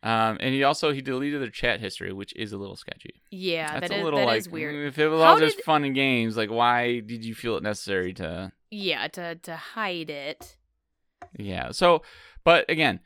Um, 0.02 0.36
and 0.40 0.54
he 0.54 0.62
also 0.62 0.92
he 0.92 1.00
deleted 1.00 1.40
their 1.40 1.50
chat 1.50 1.80
history, 1.80 2.12
which 2.12 2.32
is 2.36 2.52
a 2.52 2.58
little 2.58 2.76
sketchy. 2.76 3.22
Yeah, 3.30 3.72
That's 3.80 3.88
that 3.88 3.96
a 3.96 3.98
is 3.98 4.04
little 4.04 4.18
that 4.20 4.26
like 4.26 4.38
is 4.38 4.48
weird. 4.48 4.86
If 4.86 4.98
it 4.98 5.08
was 5.08 5.20
How 5.20 5.30
all 5.32 5.38
just 5.40 5.56
did- 5.56 5.64
fun 5.64 5.84
and 5.84 5.94
games, 5.94 6.36
like 6.36 6.50
why 6.50 7.00
did 7.00 7.24
you 7.24 7.34
feel 7.34 7.56
it 7.56 7.62
necessary 7.62 8.12
to? 8.14 8.52
Yeah, 8.70 9.08
to 9.08 9.34
to 9.36 9.56
hide 9.56 10.10
it. 10.10 10.56
Yeah. 11.38 11.72
So, 11.72 12.02
but 12.44 12.70
again, 12.70 13.00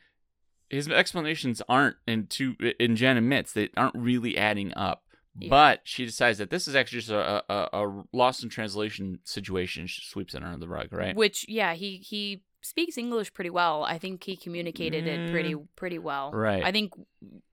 his 0.68 0.88
explanations 0.88 1.62
aren't 1.68 1.96
in 2.06 2.26
two 2.26 2.56
in 2.78 2.96
Jen 2.96 3.16
admits 3.16 3.52
they 3.52 3.70
aren't 3.76 3.94
really 3.94 4.36
adding 4.36 4.72
up. 4.76 5.04
Yeah. 5.38 5.48
But 5.48 5.80
she 5.84 6.04
decides 6.04 6.38
that 6.38 6.50
this 6.50 6.66
is 6.68 6.74
actually 6.74 6.98
just 6.98 7.10
a, 7.12 7.44
a, 7.50 7.68
a 7.72 8.02
lost 8.12 8.42
in 8.42 8.50
translation 8.50 9.20
situation. 9.24 9.86
She 9.86 10.02
sweeps 10.04 10.34
it 10.34 10.42
under 10.42 10.58
the 10.58 10.68
rug, 10.68 10.92
right? 10.92 11.14
Which, 11.16 11.46
yeah, 11.48 11.72
he 11.74 11.98
he 11.98 12.42
speaks 12.62 12.96
English 12.98 13.32
pretty 13.34 13.50
well. 13.50 13.84
I 13.84 13.98
think 13.98 14.22
he 14.24 14.36
communicated 14.36 15.06
it 15.06 15.30
pretty 15.30 15.54
Mm. 15.54 15.66
pretty 15.76 15.98
well. 15.98 16.30
Right. 16.32 16.62
I 16.64 16.72
think 16.72 16.92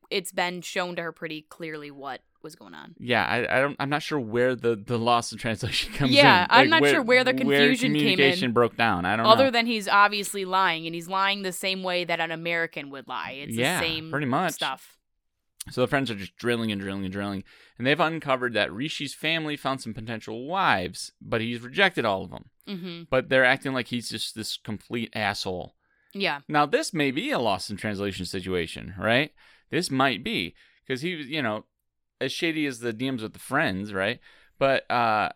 it's 0.09 0.31
been 0.31 0.61
shown 0.61 0.95
to 0.95 1.01
her 1.01 1.11
pretty 1.11 1.41
clearly 1.49 1.91
what 1.91 2.21
was 2.43 2.55
going 2.55 2.73
on. 2.73 2.95
Yeah, 2.99 3.25
I, 3.25 3.57
I 3.57 3.61
don't. 3.61 3.75
I'm 3.79 3.89
not 3.89 4.01
sure 4.03 4.19
where 4.19 4.55
the 4.55 4.75
the 4.75 4.97
loss 4.97 5.31
in 5.33 5.37
translation 5.37 5.91
comes 5.93 6.11
in. 6.11 6.17
Yeah, 6.17 6.45
I'm 6.49 6.69
Like, 6.69 6.81
not 6.83 6.89
sure 6.89 7.01
where 7.01 7.23
the 7.23 7.33
confusion 7.33 7.93
came 7.93 7.95
in. 7.95 8.11
communication 8.15 8.51
broke 8.53 8.77
down. 8.77 9.05
I 9.05 9.15
don't 9.17 9.25
Other 9.25 9.45
know. 9.45 9.51
than 9.51 9.65
he's 9.65 9.87
obviously 9.87 10.45
lying, 10.45 10.85
and 10.85 10.93
he's 10.95 11.07
lying 11.09 11.41
the 11.41 11.51
same 11.51 11.83
way 11.83 12.05
that 12.05 12.19
an 12.19 12.31
American 12.31 12.89
would 12.91 13.07
lie. 13.07 13.31
It's 13.39 13.55
Yeah, 13.55 13.79
the 13.81 13.85
same 13.87 14.11
pretty 14.11 14.27
much. 14.27 14.53
stuff. 14.53 14.93
So 15.71 15.81
the 15.81 15.87
friends 15.87 16.09
are 16.09 16.15
just 16.15 16.35
drilling 16.37 16.71
and 16.71 16.79
drilling 16.79 17.03
and 17.03 17.11
drilling, 17.11 17.43
and 17.77 17.85
they've 17.85 17.99
uncovered 17.99 18.53
that 18.53 18.71
Rishi's 18.71 19.13
family 19.13 19.57
found 19.57 19.81
some 19.81 19.93
potential 19.93 20.45
wives, 20.47 21.11
but 21.21 21.41
he's 21.41 21.59
rejected 21.61 22.05
all 22.05 22.23
of 22.23 22.31
them. 22.31 22.49
hmm 22.67 23.03
But 23.09 23.29
they're 23.29 23.45
acting 23.45 23.73
like 23.73 23.87
he's 23.87 24.09
just 24.09 24.35
this 24.35 24.57
complete 24.57 25.11
asshole. 25.15 25.75
Yeah. 26.13 26.39
Now, 26.47 26.65
this 26.65 26.93
may 26.93 27.11
be 27.11 27.31
a 27.31 27.39
lost 27.39 27.69
in 27.69 27.77
translation 27.77 28.25
situation, 28.25 28.93
right? 28.97 29.31
This 29.69 29.91
might 29.91 30.23
be 30.23 30.55
because 30.85 31.01
he 31.01 31.15
was, 31.15 31.27
you 31.27 31.41
know, 31.41 31.65
as 32.21 32.31
shady 32.31 32.65
as 32.65 32.79
the 32.79 32.93
DMs 32.93 33.21
with 33.21 33.33
the 33.33 33.39
friends, 33.39 33.93
right? 33.93 34.19
But 34.57 34.89
uh, 34.89 35.29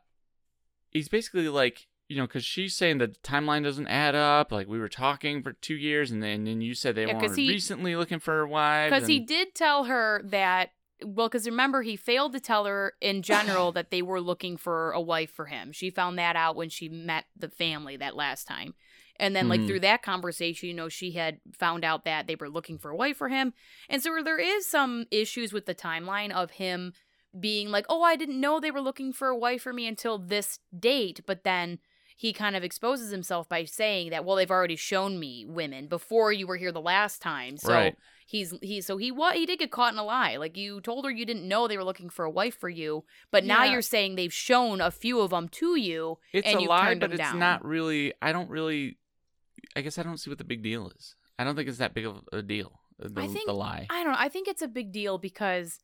he's 0.90 1.10
basically 1.10 1.50
like, 1.50 1.88
you 2.12 2.18
know, 2.18 2.28
because 2.28 2.44
she's 2.44 2.76
saying 2.76 2.98
that 2.98 3.14
the 3.14 3.20
timeline 3.22 3.64
doesn't 3.64 3.88
add 3.88 4.16
up. 4.16 4.52
Like 4.52 4.68
we 4.68 4.80
were 4.80 4.90
talking 4.90 5.42
for 5.42 5.54
two 5.54 5.76
years, 5.76 6.12
and 6.12 6.22
then 6.22 6.32
and 6.32 6.48
then 6.48 6.62
you 6.62 6.74
said 6.74 6.96
they 6.96 7.06
Yeah, 7.06 7.34
he- 7.36 7.48
recently 7.48 7.96
looking 7.96 8.20
for 8.20 8.42
a 8.42 8.48
wife. 8.48 8.92
Because 8.92 9.08
he 9.08 9.20
did 9.22 9.56
tell 9.56 9.86
her 9.86 10.22
that. 10.26 10.72
Well, 11.04 11.30
because 11.30 11.48
remember, 11.48 11.82
he 11.82 11.96
failed 11.96 12.34
to 12.34 12.40
tell 12.40 12.66
her 12.66 12.94
in 13.02 13.24
general 13.24 13.72
that 13.72 13.90
they 13.90 14.02
were 14.04 14.22
looking 14.22 14.56
for 14.58 14.92
a 14.92 15.02
wife 15.02 15.32
for 15.32 15.46
him. 15.46 15.72
She 15.72 15.90
found 15.90 16.20
that 16.20 16.36
out 16.36 16.56
when 16.56 16.70
she 16.70 16.90
met 16.90 17.26
the 17.36 17.50
family 17.50 17.98
that 17.98 18.16
last 18.16 18.46
time. 18.46 18.76
And 19.16 19.36
then, 19.36 19.48
like, 19.50 19.62
Mhm. 19.62 19.68
through 19.68 19.80
that 19.80 20.04
conversation, 20.04 20.68
you 20.68 20.76
know, 20.76 20.90
she 20.90 21.12
had 21.14 21.40
found 21.58 21.84
out 21.84 22.06
that 22.06 22.28
they 22.28 22.36
were 22.36 22.50
looking 22.50 22.78
for 22.78 22.92
a 22.92 22.96
wife 22.96 23.18
for 23.18 23.30
him. 23.30 23.54
And 23.90 24.02
so 24.04 24.22
there 24.24 24.38
is 24.40 24.68
some 24.68 25.06
issues 25.10 25.52
with 25.54 25.66
the 25.66 25.74
timeline 25.76 26.32
of 26.32 26.52
him 26.52 26.94
being 27.40 27.70
like, 27.70 27.86
oh, 27.90 28.04
I 28.04 28.16
didn't 28.16 28.40
know 28.40 28.60
they 28.60 28.72
were 28.72 28.82
looking 28.82 29.12
for 29.14 29.30
a 29.30 29.38
wife 29.38 29.62
for 29.64 29.74
me 29.74 29.88
until 29.88 30.18
this 30.20 30.60
date. 30.78 31.22
But 31.26 31.44
then 31.44 31.80
he 32.22 32.34
kind 32.34 32.56
of 32.56 32.64
exposes 32.64 33.10
himself 33.10 33.50
by 33.50 33.64
saying 33.64 34.12
that, 34.12 34.24
well, 34.24 34.36
they've 34.36 34.52
already 34.52 34.76
shown 34.76 35.20
me 35.20 35.44
women 35.44 35.88
before 35.88 36.32
you 36.32 36.46
were 36.46 36.58
here 36.58 36.72
the 36.72 36.80
last 36.80 37.20
time. 37.20 37.58
So 37.58 37.74
Right. 37.74 37.96
he's 38.28 38.54
he 38.62 38.80
so 38.82 38.98
he 38.98 39.12
what 39.12 39.36
he 39.36 39.48
did 39.48 39.58
get 39.58 39.72
caught 39.72 39.92
in 39.94 39.98
a 39.98 40.04
lie. 40.04 40.36
Like 40.38 40.56
you 40.56 40.82
told 40.82 41.04
her 41.06 41.10
you 41.10 41.26
didn't 41.26 41.48
know 41.48 41.68
they 41.68 41.78
were 41.78 41.84
looking 41.84 42.12
for 42.12 42.24
a 42.24 42.30
wife 42.30 42.56
for 42.56 42.70
you, 42.70 43.06
but 43.32 43.44
now 43.44 43.64
you're 43.64 43.82
saying 43.82 44.16
they've 44.18 44.32
shown 44.32 44.82
a 44.82 44.92
few 44.92 45.20
of 45.20 45.32
them 45.32 45.48
to 45.50 45.76
you. 45.80 46.20
It's 46.32 46.48
and 46.48 46.58
a 46.58 46.62
you've 46.62 46.70
lie, 46.70 46.86
turned 46.90 47.00
but 47.02 47.10
them 47.10 47.20
it's 47.20 47.32
down. 47.32 47.40
not 47.40 47.66
really. 47.66 48.14
I 48.22 48.32
don't 48.32 48.52
really. 48.52 49.00
I 49.76 49.82
guess 49.82 49.98
I 49.98 50.04
don't 50.04 50.18
see 50.20 50.30
what 50.30 50.38
the 50.38 50.44
big 50.44 50.62
deal 50.62 50.92
is. 50.96 51.16
I 51.40 51.44
don't 51.44 51.56
think 51.56 51.68
it's 51.70 51.80
that 51.80 51.96
big 51.96 52.06
of 52.06 52.22
a 52.32 52.44
deal. 52.44 52.82
Uh, 53.04 53.08
the, 53.12 53.22
I 53.22 53.28
think- 53.30 53.48
the 53.48 53.54
lie. 53.54 53.88
I 53.90 54.04
don't 54.04 54.12
know. 54.14 54.20
I 54.20 54.30
think 54.30 54.48
it's 54.48 54.62
a 54.62 54.68
big 54.68 54.92
deal 54.92 55.18
because 55.18 55.80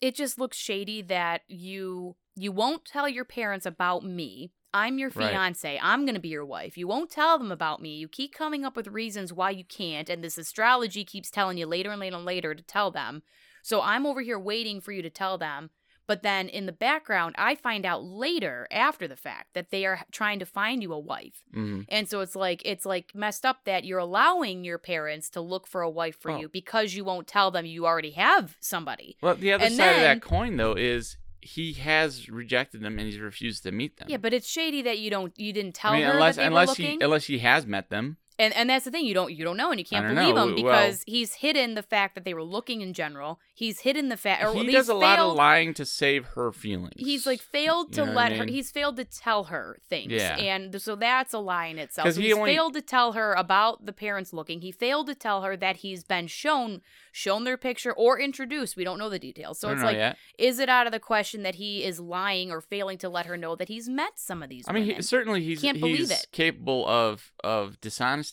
it 0.00 0.14
just 0.14 0.38
looks 0.38 0.56
shady 0.56 1.02
that 1.02 1.42
you 1.46 2.16
you 2.36 2.52
won't 2.52 2.86
tell 2.86 3.06
your 3.06 3.26
parents 3.26 3.66
about 3.66 4.02
me. 4.02 4.52
I'm 4.74 4.98
your 4.98 5.10
Right. 5.14 5.30
fiance. 5.30 5.78
I'm 5.80 6.04
going 6.04 6.16
to 6.16 6.20
be 6.20 6.28
your 6.28 6.44
wife. 6.44 6.76
You 6.76 6.86
won't 6.88 7.10
tell 7.10 7.38
them 7.38 7.52
about 7.52 7.80
me. 7.80 7.94
You 7.96 8.08
keep 8.08 8.34
coming 8.34 8.64
up 8.64 8.76
with 8.76 8.88
reasons 8.88 9.32
why 9.32 9.50
you 9.50 9.64
can't 9.64 10.10
and 10.10 10.22
this 10.22 10.36
astrology 10.36 11.04
keeps 11.04 11.30
telling 11.30 11.56
you 11.56 11.66
later 11.66 11.90
and 11.92 12.00
later 12.00 12.16
and 12.16 12.24
later 12.24 12.54
to 12.54 12.62
tell 12.62 12.90
them. 12.90 13.22
So 13.62 13.80
I'm 13.80 14.04
over 14.04 14.20
here 14.20 14.38
waiting 14.38 14.80
for 14.80 14.92
you 14.92 15.00
to 15.02 15.10
tell 15.10 15.38
them. 15.38 15.70
But 16.06 16.22
then 16.22 16.48
in 16.50 16.66
the 16.66 16.72
background, 16.72 17.34
I 17.38 17.54
find 17.54 17.86
out 17.86 18.04
later 18.04 18.68
after 18.70 19.08
the 19.08 19.16
fact 19.16 19.54
that 19.54 19.70
they 19.70 19.86
are 19.86 20.00
trying 20.12 20.38
to 20.40 20.44
find 20.44 20.82
you 20.82 20.92
a 20.92 20.98
wife. 20.98 21.42
hmm 21.54 21.82
And 21.88 22.06
so 22.10 22.20
it's 22.20 22.36
like 22.36 22.60
it's 22.66 22.84
like 22.84 23.14
messed 23.14 23.46
up 23.46 23.64
that 23.64 23.84
you're 23.84 24.00
allowing 24.00 24.64
your 24.64 24.76
parents 24.78 25.30
to 25.30 25.40
look 25.40 25.66
for 25.66 25.80
a 25.80 25.88
wife 25.88 26.20
for 26.20 26.32
Oh. 26.32 26.38
you 26.40 26.48
because 26.50 26.94
you 26.94 27.04
won't 27.04 27.26
tell 27.26 27.50
them 27.50 27.64
you 27.64 27.86
already 27.86 28.10
have 28.10 28.56
somebody. 28.60 29.16
Well, 29.22 29.36
the 29.36 29.52
other 29.54 29.64
And 29.64 29.74
side 29.74 29.96
of 29.96 30.02
that 30.02 30.20
coin, 30.20 30.56
though, 30.58 30.74
is 30.74 31.16
he 31.44 31.74
has 31.74 32.30
rejected 32.30 32.80
them 32.80 32.98
and 32.98 33.06
he's 33.06 33.18
refused 33.18 33.64
to 33.64 33.70
meet 33.70 33.98
them. 33.98 34.08
Yeah, 34.08 34.16
but 34.16 34.32
it's 34.32 34.48
shady 34.48 34.80
that 34.82 34.98
you 34.98 35.10
don't 35.10 35.38
you 35.38 35.52
didn't 35.52 35.74
tell 35.74 35.92
I 35.92 35.96
mean, 35.98 36.06
her 36.06 36.12
unless 36.12 36.36
that 36.36 36.42
they 36.42 36.46
unless 36.46 36.68
were 36.70 36.74
he 36.76 36.82
looking. 36.84 37.02
unless 37.02 37.24
he 37.26 37.38
has 37.40 37.66
met 37.66 37.90
them. 37.90 38.16
And 38.38 38.54
and 38.54 38.68
that's 38.70 38.84
the 38.84 38.90
thing 38.90 39.04
you 39.06 39.14
don't 39.14 39.32
you 39.32 39.44
don't 39.44 39.56
know 39.56 39.70
and 39.70 39.78
you 39.78 39.84
can't 39.84 40.06
believe 40.14 40.34
know. 40.34 40.42
him 40.48 40.54
Well- 40.54 40.56
because 40.56 41.02
he's 41.06 41.34
hidden 41.34 41.74
the 41.74 41.82
fact 41.82 42.14
that 42.14 42.24
they 42.24 42.34
were 42.34 42.42
looking 42.42 42.80
in 42.80 42.92
general. 42.92 43.40
He's 43.56 43.80
hidden 43.80 44.08
the 44.08 44.16
fact 44.16 44.42
he 44.56 44.72
does 44.72 44.88
a 44.88 44.94
lot 44.94 45.18
of 45.20 45.34
lying 45.36 45.74
to 45.74 45.84
save 45.86 46.24
her 46.34 46.50
feelings. 46.50 46.94
He's 46.96 47.24
like 47.26 47.40
failed 47.40 47.92
to 47.92 48.00
You 48.00 48.06
know 48.08 48.12
what 48.14 48.26
I 48.32 48.36
let 48.36 48.38
her. 48.38 48.44
He's 48.46 48.70
failed 48.72 48.96
to 48.96 49.04
tell 49.04 49.44
her 49.44 49.78
things, 49.88 50.10
Yeah. 50.12 50.36
and 50.36 50.80
so 50.82 50.96
that's 50.96 51.32
a 51.32 51.38
lie 51.38 51.66
in 51.66 51.78
itself. 51.78 52.12
So 52.12 52.20
he 52.20 52.26
he's 52.28 52.36
only- 52.36 52.52
failed 52.54 52.74
to 52.74 52.82
tell 52.82 53.12
her 53.12 53.32
about 53.34 53.86
the 53.86 53.92
parents 53.92 54.32
looking. 54.32 54.60
He 54.60 54.72
failed 54.72 55.06
to 55.06 55.14
tell 55.14 55.42
her 55.42 55.56
that 55.56 55.76
he's 55.78 56.02
been 56.02 56.26
shown 56.26 56.80
shown 57.16 57.44
their 57.44 57.56
picture 57.56 57.92
or 57.92 58.18
introduced. 58.18 58.76
We 58.76 58.82
don't 58.82 58.98
know 58.98 59.08
the 59.08 59.20
details. 59.20 59.60
So 59.60 59.70
it's 59.70 59.84
like, 59.84 59.96
yet. 59.96 60.16
is 60.36 60.58
it 60.58 60.68
out 60.68 60.86
of 60.86 60.92
the 60.92 60.98
question 60.98 61.44
that 61.44 61.54
he 61.54 61.84
is 61.84 62.00
lying 62.00 62.50
or 62.50 62.60
failing 62.60 62.98
to 62.98 63.08
let 63.08 63.26
her 63.26 63.36
know 63.36 63.54
that 63.54 63.68
he's 63.68 63.88
met 63.88 64.18
some 64.18 64.42
of 64.42 64.48
these? 64.48 64.64
I 64.66 64.72
mean, 64.72 64.96
he, 64.96 65.00
certainly 65.00 65.40
he's 65.44 65.60
Can't 65.60 65.78
believe 65.78 65.98
he's 65.98 66.10
it. 66.10 66.26
capable 66.32 66.84
of 66.88 67.30
of 67.44 67.80
dishonesty, 67.80 68.23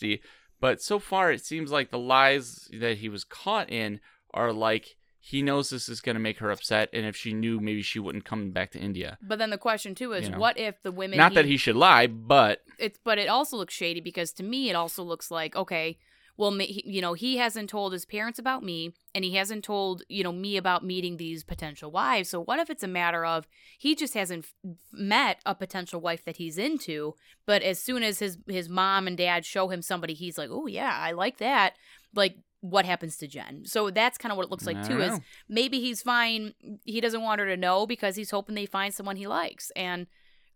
but 0.60 0.82
so 0.82 1.00
far 1.00 1.32
it 1.32 1.44
seems 1.46 1.72
like 1.72 1.90
the 1.90 2.00
lies 2.00 2.70
that 2.80 2.98
he 2.98 3.10
was 3.10 3.24
caught 3.24 3.70
in 3.70 4.00
are 4.34 4.54
like 4.54 4.96
he 5.24 5.42
knows 5.44 5.70
this 5.70 5.88
is 5.88 6.02
going 6.02 6.16
to 6.16 6.20
make 6.20 6.40
her 6.40 6.50
upset, 6.50 6.90
and 6.94 7.06
if 7.06 7.16
she 7.16 7.32
knew, 7.32 7.60
maybe 7.60 7.84
she 7.84 8.00
wouldn't 8.00 8.26
come 8.26 8.50
back 8.50 8.72
to 8.72 8.80
India. 8.80 9.20
but 9.22 9.38
then 9.38 9.52
the 9.52 9.58
question 9.58 9.94
too 9.94 10.14
is, 10.14 10.26
You 10.26 10.32
know. 10.32 10.40
what 10.40 10.58
if 10.58 10.82
the 10.82 10.92
women? 10.92 11.18
Not 11.18 11.36
that 11.36 11.46
he 11.46 11.58
should 11.58 11.76
lie, 11.76 12.08
but 12.08 12.62
it's 12.80 12.98
but 13.04 13.20
it 13.20 13.28
also 13.28 13.56
looks 13.58 13.74
shady 13.74 14.02
because 14.02 14.32
to 14.34 14.44
me 14.44 14.70
it 14.72 14.76
also 14.76 15.04
looks 15.04 15.30
like 15.30 15.56
okay 15.56 15.98
well 16.42 16.58
you 16.60 17.02
know 17.04 17.14
he 17.14 17.38
hasn't 17.38 17.70
told 17.70 17.94
his 17.94 18.04
parents 18.04 18.40
about 18.40 18.64
me 18.64 18.94
and 19.14 19.24
he 19.24 19.36
hasn't 19.36 19.64
told 19.64 20.02
you 20.10 20.24
know 20.24 20.32
me 20.32 20.58
about 20.58 20.84
meeting 20.84 21.18
these 21.18 21.44
potential 21.44 21.92
wives. 21.92 22.30
So 22.30 22.42
what 22.42 22.58
if 22.58 22.72
it's 22.72 22.82
a 22.82 22.88
matter 22.88 23.24
of 23.24 23.48
he 23.78 23.94
just 23.94 24.16
hasn't 24.16 24.48
met 24.92 25.38
a 25.46 25.54
potential 25.54 26.02
wife 26.02 26.26
that 26.26 26.38
he's 26.38 26.58
into 26.58 27.14
but 27.46 27.62
as 27.62 27.80
soon 27.80 28.02
as 28.02 28.18
his 28.18 28.40
his 28.48 28.68
mom 28.68 29.06
and 29.06 29.16
dad 29.16 29.46
show 29.46 29.68
him 29.68 29.84
somebody 29.84 30.16
he's 30.16 30.40
like 30.40 30.50
oh 30.52 30.66
yeah 30.66 30.98
i 31.00 31.12
like 31.12 31.38
that. 31.38 31.76
Like 32.16 32.38
what 32.62 32.86
happens 32.86 33.18
to 33.18 33.28
jen? 33.28 33.66
So 33.66 33.92
that's 33.92 34.18
kind 34.18 34.32
of 34.32 34.38
what 34.38 34.46
it 34.46 34.52
looks 34.52 34.66
like 34.66 34.82
too 34.82 34.98
don't 34.98 35.14
is 35.14 35.20
maybe 35.48 35.80
he's 35.80 36.02
fine 36.02 36.56
he 36.86 37.02
doesn't 37.02 37.22
want 37.22 37.40
her 37.40 37.46
to 37.46 37.58
know 37.58 37.86
because 37.86 38.16
he's 38.16 38.32
hoping 38.32 38.56
they 38.56 38.66
find 38.66 38.96
someone 38.96 39.16
he 39.16 39.28
likes 39.28 39.72
and 39.76 40.08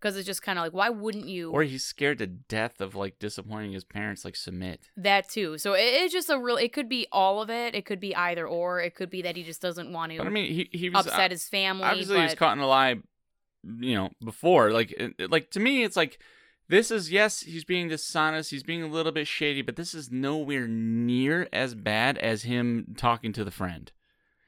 because 0.06 0.18
it's 0.18 0.28
just 0.28 0.44
kind 0.44 0.60
of 0.60 0.64
like 0.64 0.74
why 0.74 0.88
wouldn't 0.88 1.28
you 1.28 1.50
or 1.50 1.64
he's 1.64 1.84
scared 1.84 2.20
to 2.20 2.28
death 2.28 2.80
of 2.80 2.94
like 2.94 3.18
disappointing 3.18 3.72
his 3.72 3.84
parents. 3.84 4.24
Like 4.24 4.36
Sumit. 4.36 4.78
That 4.96 5.28
too. 5.28 5.58
So 5.58 5.74
it, 5.74 5.82
it's 5.82 6.14
just 6.14 6.30
a 6.30 6.38
real. 6.38 6.58
It 6.58 6.74
could 6.74 6.88
be 6.88 7.08
all 7.12 7.42
of 7.42 7.50
it. 7.50 7.74
It 7.74 7.86
could 7.86 8.00
be 8.00 8.16
either 8.16 8.48
or. 8.48 8.80
It 8.80 8.94
could 8.94 9.10
be 9.10 9.24
that 9.24 9.36
he 9.36 9.42
just 9.42 9.64
doesn't 9.64 9.92
want 9.92 10.12
to 10.12 10.20
But 10.20 10.28
I 10.28 10.30
mean, 10.30 10.54
he 10.54 10.70
he 10.72 10.90
was 10.92 11.08
upset 11.08 11.32
uh, 11.32 11.34
his 11.34 11.48
family. 11.48 11.86
obviously 11.86 12.18
but 12.18 12.20
he 12.20 12.26
was 12.26 12.36
caught 12.36 12.56
in 12.56 12.64
a 12.64 12.68
lie 12.68 12.98
you 13.80 13.96
know 13.96 14.12
before 14.24 14.70
like 14.70 14.92
it- 14.92 15.16
it- 15.18 15.32
like 15.32 15.50
to 15.50 15.60
me 15.60 15.84
it's 15.84 15.98
like 15.98 16.20
this 16.70 16.92
is 16.92 17.12
yes 17.12 17.40
he's 17.40 17.64
being 17.64 17.88
dishonest 17.88 18.52
he's 18.52 18.62
being 18.62 18.84
a 18.84 18.88
little 18.88 19.12
bit 19.12 19.26
shady 19.26 19.64
but 19.64 19.76
this 19.76 19.96
is 19.96 20.12
nowhere 20.12 20.68
near 20.68 21.50
as 21.52 21.74
bad 21.74 22.16
as 22.20 22.44
him 22.44 22.94
talking 22.96 23.34
to 23.34 23.44
the 23.44 23.50
friend 23.50 23.92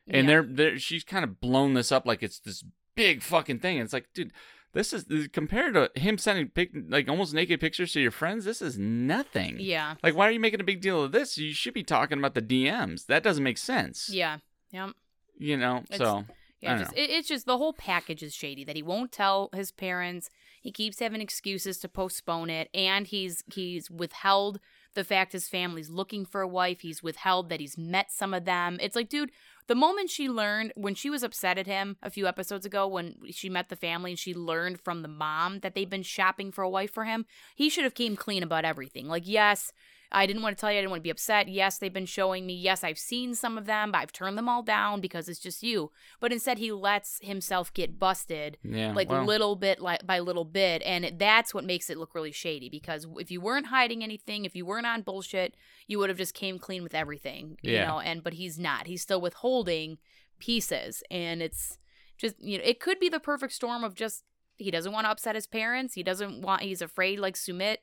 and 0.08 0.28
yeah. 0.28 0.34
they're, 0.34 0.43
they're 0.43 0.78
she's 0.78 1.04
kind 1.04 1.24
of 1.24 1.41
blown 1.41 1.74
this 1.74 1.91
up 1.91 2.06
like 2.06 2.22
it's 2.22 2.39
this 2.41 2.63
big 2.93 3.24
fucking 3.24 3.58
thing 3.58 3.80
and 3.80 3.86
it's 3.86 3.93
like 3.93 4.08
dude 4.13 4.32
this 4.73 4.93
is 4.93 5.06
compared 5.34 5.73
to 5.73 5.89
him 5.99 6.17
sending 6.17 6.49
pic, 6.49 6.71
like 6.89 7.08
almost 7.10 7.34
naked 7.34 7.60
pictures 7.60 7.91
to 7.93 8.01
your 8.01 8.12
friends 8.12 8.45
this 8.45 8.62
is 8.62 8.77
nothing 8.77 9.56
Yeah. 9.60 9.95
like 10.03 10.15
why 10.15 10.27
are 10.27 10.32
you 10.32 10.39
making 10.39 10.60
a 10.62 10.63
big 10.65 10.82
deal 10.82 11.03
of 11.03 11.12
this 11.12 11.38
you 11.38 11.53
should 11.53 11.73
be 11.73 11.84
talking 11.84 12.17
about 12.19 12.34
the 12.36 12.41
dms 12.41 13.06
that 13.08 13.23
doesn't 13.23 13.43
make 13.43 13.58
sense 13.58 14.10
Yeah. 14.12 14.38
Yep. 14.71 14.91
you 15.39 15.58
know 15.58 15.77
It's- 15.89 15.97
so 15.99 16.25
Yeah. 16.60 16.80
Just, 16.80 16.93
it, 16.93 17.10
it's 17.12 17.27
just 17.27 17.45
the 17.45 17.58
whole 17.60 17.73
package 17.73 18.23
is 18.23 18.34
shady. 18.34 18.63
That 18.63 18.75
he 18.75 18.82
won't 18.82 19.12
tell 19.12 19.49
his 19.53 19.71
parents. 19.71 20.32
He 20.60 20.71
keeps 20.71 20.97
having 20.99 21.21
excuses 21.21 21.77
to 21.82 21.88
postpone 21.88 22.49
it, 22.49 22.67
and 22.73 23.06
he's 23.06 23.43
he's 23.53 23.91
withheld 23.91 24.60
the 24.97 25.03
fact 25.03 25.31
his 25.31 25.47
family's 25.47 25.91
looking 25.91 26.25
for 26.25 26.41
a 26.41 26.47
wife. 26.47 26.81
He's 26.81 27.03
withheld 27.03 27.49
that 27.49 27.60
he's 27.60 27.77
met 27.77 28.12
some 28.12 28.33
of 28.33 28.45
them. 28.45 28.79
It's 28.81 28.95
like, 28.95 29.10
dude, 29.10 29.31
the 29.67 29.75
moment 29.75 30.10
she 30.10 30.27
learned 30.27 30.73
when 30.75 30.95
she 30.95 31.12
was 31.12 31.21
upset 31.21 31.60
at 31.60 31.67
him 31.67 31.97
a 32.01 32.10
few 32.10 32.25
episodes 32.25 32.65
ago 32.65 32.88
when 32.88 33.15
she 33.29 33.47
met 33.47 33.69
the 33.69 33.75
family 33.75 34.12
and 34.12 34.19
she 34.19 34.33
learned 34.33 34.81
from 34.81 35.03
the 35.03 35.07
mom 35.07 35.60
that 35.60 35.75
they've 35.75 35.89
been 35.89 36.01
shopping 36.01 36.51
for 36.51 36.63
a 36.63 36.69
wife 36.69 36.91
for 36.91 37.05
him, 37.05 37.27
he 37.55 37.69
should 37.69 37.83
have 37.83 37.93
came 37.93 38.15
clean 38.15 38.41
about 38.41 38.65
everything. 38.65 39.07
Like, 39.07 39.27
yes, 39.27 39.71
I 40.12 40.26
didn't 40.26 40.41
want 40.41 40.58
to 40.58 40.62
tell 40.62 40.72
you, 40.72 40.78
I 40.78 40.82
didn't 40.82 40.91
want 40.91 41.02
to 41.02 41.04
be 41.04 41.10
upset. 41.10 41.48
Yes, 41.48 41.78
they've 41.78 41.91
been 41.93 42.06
showing 42.06 42.46
me. 42.46 42.54
Yes, 42.54 42.84
I've 42.84 42.98
seen 42.98 43.36
some 43.36 43.58
of 43.58 43.65
them, 43.65 43.91
but 43.91 44.00
I've 44.00 44.12
turned 44.12 44.38
them 44.38 44.48
all 44.50 44.63
down 44.63 45.02
because 45.02 45.28
it's 45.28 45.39
just 45.39 45.63
you. 45.63 45.91
But 46.20 46.32
instead, 46.32 46.58
he 46.58 46.72
lets 46.72 47.20
himself 47.22 47.74
get 47.74 48.00
busted 48.00 48.58
yeah 48.63 48.93
like 48.93 49.10
well. 49.10 49.26
little 49.26 49.56
bit 49.56 49.80
like 49.82 50.06
by 50.06 50.20
little 50.20 50.46
bit 50.46 50.82
and 50.84 51.04
it, 51.06 51.20
that's 51.20 51.54
what 51.54 51.63
makes 51.65 51.89
it 51.89 51.98
look 51.98 52.13
really 52.15 52.32
shady 52.32 52.70
because 52.70 53.06
if 53.17 53.30
you 53.32 53.41
weren't 53.41 53.67
hiding 53.67 54.04
anything 54.04 54.46
if 54.46 54.56
you 54.56 54.65
weren't 54.65 54.86
on 54.86 55.02
bullshit 55.02 55.56
you 55.88 55.98
would 56.00 56.10
have 56.10 56.17
just 56.17 56.34
came 56.34 56.58
clean 56.60 56.84
with 56.84 56.93
everything 56.96 57.58
you 57.62 57.74
Yeah. 57.74 57.88
know 57.88 58.00
and 58.00 58.24
but 58.24 58.34
he's 58.34 58.58
not 58.60 58.88
he's 58.88 59.02
still 59.02 59.20
withholding 59.22 59.98
pieces 60.39 61.04
and 61.10 61.41
it's 61.41 61.78
just 62.17 62.36
you 62.39 62.58
know 62.58 62.63
it 62.65 62.80
could 62.80 63.00
be 63.00 63.10
the 63.10 63.20
perfect 63.20 63.54
storm 63.54 63.84
of 63.84 63.96
just 63.96 64.24
he 64.58 64.72
doesn't 64.72 64.91
want 64.91 65.06
to 65.06 65.12
upset 65.12 65.36
his 65.36 65.48
parents 65.48 65.93
he 65.96 66.04
doesn't 66.04 66.41
want 66.41 66.62
he's 66.62 66.82
afraid 66.82 67.20
like 67.20 67.36
sumit 67.36 67.78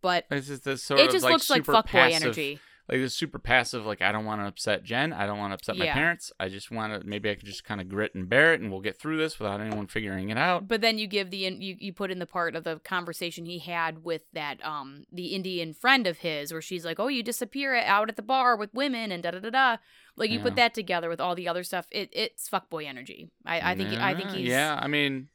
but 0.00 0.26
It's 0.30 0.48
just 0.48 0.64
this 0.64 0.82
sort 0.82 1.00
it 1.00 1.10
just 1.10 1.24
like 1.24 1.32
looks 1.32 1.50
like 1.50 1.64
fuckboy 1.64 1.84
passive, 1.86 2.22
energy 2.22 2.60
like 2.88 3.00
this 3.00 3.14
super 3.14 3.38
passive. 3.38 3.84
Like 3.84 4.00
I 4.00 4.12
don't 4.12 4.24
want 4.24 4.40
to 4.40 4.46
upset 4.46 4.82
Jen. 4.82 5.12
I 5.12 5.26
don't 5.26 5.38
want 5.38 5.50
to 5.50 5.54
upset 5.56 5.76
my 5.76 5.88
parents. 5.88 6.32
I 6.40 6.48
just 6.48 6.70
want 6.70 6.98
to. 7.02 7.06
Maybe 7.06 7.28
I 7.28 7.34
could 7.34 7.44
just 7.44 7.62
kind 7.64 7.80
of 7.82 7.88
grit 7.88 8.14
and 8.14 8.28
bear 8.28 8.54
it, 8.54 8.60
and 8.62 8.70
we'll 8.70 8.80
get 8.80 8.98
through 8.98 9.18
this 9.18 9.38
without 9.38 9.60
anyone 9.60 9.86
figuring 9.88 10.30
it 10.30 10.38
out. 10.38 10.66
But 10.66 10.80
then 10.80 10.96
you 10.96 11.06
give 11.06 11.30
the 11.30 11.36
you 11.36 11.76
you 11.78 11.92
put 11.92 12.10
in 12.10 12.18
the 12.18 12.26
part 12.26 12.56
of 12.56 12.64
the 12.64 12.80
conversation 12.84 13.44
he 13.44 13.58
had 13.58 14.04
with 14.04 14.22
that 14.32 14.64
um 14.64 15.04
the 15.12 15.34
Indian 15.34 15.74
friend 15.74 16.06
of 16.06 16.18
his 16.18 16.50
where 16.50 16.62
she's 16.62 16.84
like, 16.84 16.98
"Oh, 16.98 17.08
you 17.08 17.22
disappear 17.22 17.74
out 17.74 18.08
at 18.08 18.16
the 18.16 18.22
bar 18.22 18.56
with 18.56 18.72
women 18.72 19.12
and 19.12 19.22
da 19.22 19.32
da 19.32 19.40
da 19.40 19.50
da." 19.50 19.76
Like 20.16 20.30
you 20.30 20.38
Yeah. 20.38 20.44
put 20.44 20.56
that 20.56 20.72
together 20.74 21.10
with 21.10 21.20
all 21.20 21.34
the 21.34 21.46
other 21.46 21.64
stuff. 21.64 21.86
It 21.90 22.08
it's 22.12 22.48
fuckboy 22.48 22.86
energy. 22.86 23.30
I 23.44 23.72
I 23.72 23.74
think 23.74 23.90
I 24.00 24.14
think 24.14 24.30
Yeah, 24.30 24.36
he's 24.36 24.48
Yeah, 24.48 24.78
I 24.80 24.88
mean, 24.88 25.28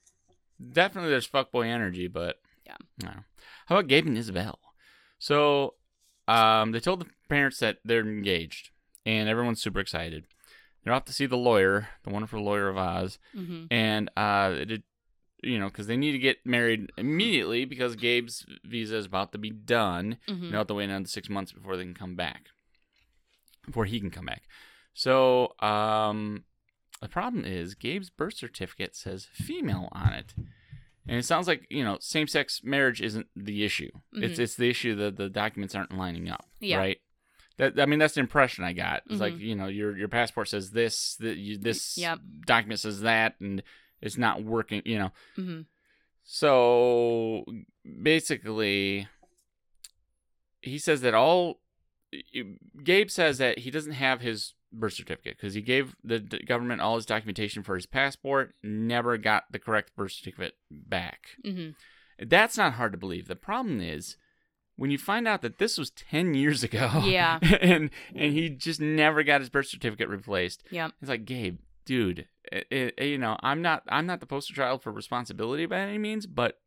definitely 0.72 1.12
there's 1.12 1.28
fuckboy 1.28 1.68
energy, 1.68 2.08
but 2.08 2.40
Yeah. 2.66 2.78
No. 3.04 3.12
How 3.68 3.78
about 3.78 3.88
Gabe 3.88 4.06
and 4.08 4.18
Isabel? 4.18 4.60
So, 5.20 5.76
um, 6.28 6.72
they 6.72 6.80
told 6.80 7.00
the 7.02 7.08
parents 7.30 7.60
that 7.60 7.78
they're 7.86 8.02
engaged, 8.02 8.70
and 9.06 9.30
everyone's 9.30 9.62
super 9.62 9.80
excited. 9.80 10.26
They're 10.84 10.94
off 10.94 11.06
to 11.06 11.14
see 11.14 11.26
the 11.26 11.38
lawyer, 11.38 11.90
the 12.04 12.10
wonderful 12.10 12.42
lawyer 12.44 12.68
of 12.70 12.78
Oz, 12.78 13.20
hmm 13.34 13.66
and 13.72 14.10
uh, 14.18 14.54
it, 14.56 14.84
you 15.42 15.58
know, 15.60 15.68
because 15.68 15.88
they 15.88 15.98
need 15.98 16.12
to 16.12 16.18
get 16.20 16.46
married 16.46 16.92
immediately 16.98 17.66
because 17.66 17.96
Gabe's 17.96 18.46
visa 18.66 18.98
is 18.98 19.06
about 19.06 19.32
to 19.32 19.38
be 19.38 19.50
done. 19.50 20.18
hmm 20.28 20.50
They 20.52 20.58
have 20.58 20.68
to 20.68 20.74
wait 20.74 20.86
another 20.86 21.06
six 21.08 21.30
months 21.30 21.52
before 21.52 21.78
they 21.78 21.84
can 21.84 21.94
come 21.94 22.16
back. 22.16 22.48
Before 23.66 23.86
he 23.86 24.00
can 24.00 24.12
come 24.12 24.26
back. 24.26 24.44
So, 24.94 25.54
um, 25.60 26.44
the 27.02 27.08
problem 27.10 27.46
is 27.46 27.76
Gabe's 27.76 28.10
birth 28.10 28.36
certificate 28.36 28.96
says 28.96 29.26
female 29.34 29.90
on 29.92 30.14
it. 30.14 30.34
And 31.08 31.18
it 31.18 31.26
sounds 31.26 31.48
like, 31.48 31.68
you 31.70 31.84
know, 31.84 31.98
same 32.00 32.28
sex 32.28 32.62
marriage 32.64 33.02
isn't 33.02 33.28
the 33.36 33.66
issue. 33.66 33.92
It's 34.14 34.40
Mhm. 34.40 34.44
it's 34.44 34.56
the 34.56 34.70
issue 34.70 34.96
that 34.96 35.18
the 35.18 35.30
documents 35.30 35.76
aren't 35.76 35.98
lining 35.98 36.30
up. 36.30 36.46
Yeah. 36.60 36.78
Right? 36.78 37.02
That 37.58 37.80
I 37.80 37.86
mean 37.86 38.00
that's 38.00 38.14
the 38.16 38.22
impression 38.22 38.64
I 38.64 38.74
got. 38.74 39.04
It's 39.10 39.20
like, 39.20 39.34
Mhm. 39.34 39.40
you 39.40 39.56
know, 39.56 39.68
your 39.68 39.98
your 39.98 40.08
passport 40.08 40.48
says 40.48 40.72
this, 40.72 41.16
that 41.18 41.38
you, 41.38 41.58
this 41.58 41.98
Yep. 41.98 42.20
document 42.46 42.80
says 42.80 43.02
that 43.02 43.36
and 43.42 43.62
it's 44.02 44.18
not 44.18 44.44
working, 44.44 44.82
you 44.86 44.98
know. 44.98 45.12
hmm 45.36 45.62
So 46.24 47.46
basically, 48.02 49.08
he 50.62 50.78
says 50.78 51.02
that 51.02 51.14
all. 51.14 51.60
Gabe 52.84 53.10
says 53.10 53.40
that 53.40 53.60
he 53.60 53.72
doesn't 53.72 53.94
have 53.94 54.22
his 54.22 54.54
birth 54.74 54.94
certificate 54.94 55.38
because 55.38 55.54
he 55.54 55.62
gave 55.62 55.96
the 56.04 56.20
d- 56.20 56.44
government 56.46 56.82
all 56.82 56.96
his 56.96 57.06
documentation 57.06 57.64
for 57.64 57.76
his 57.76 57.86
passport, 57.86 58.54
never 58.64 59.18
got 59.18 59.46
the 59.52 59.60
correct 59.60 59.96
birth 59.96 60.12
certificate 60.14 60.56
back. 60.72 61.28
hmm 61.44 61.70
That's 62.20 62.58
not 62.58 62.74
hard 62.74 62.92
to 62.92 62.98
believe. 62.98 63.28
The 63.28 63.36
problem 63.36 63.80
is 63.82 64.18
when 64.76 64.90
you 64.92 64.98
find 64.98 65.28
out 65.28 65.42
that 65.44 65.60
this 65.60 65.78
was 65.78 65.92
10 65.92 66.34
years 66.34 66.64
ago. 66.64 67.04
Yeah. 67.06 67.40
and 67.62 67.90
and 68.16 68.34
he 68.34 68.50
just 68.50 68.82
never 68.82 69.24
got 69.24 69.42
his 69.42 69.50
birth 69.50 69.68
certificate 69.68 70.10
replaced. 70.10 70.64
Yep. 70.72 70.92
It's 71.02 71.10
like, 71.10 71.26
Gabe, 71.26 71.60
dude, 71.86 72.28
it, 72.52 72.68
it- 72.98 73.06
you 73.06 73.18
know, 73.18 73.38
I'm 73.42 73.62
not 73.62 73.84
I'm 73.88 74.06
not 74.06 74.20
the 74.20 74.26
poster 74.26 74.54
child 74.54 74.82
for 74.82 74.92
responsibility 74.92 75.66
by 75.66 75.80
any 75.80 75.98
means, 75.98 76.26
but 76.26 76.58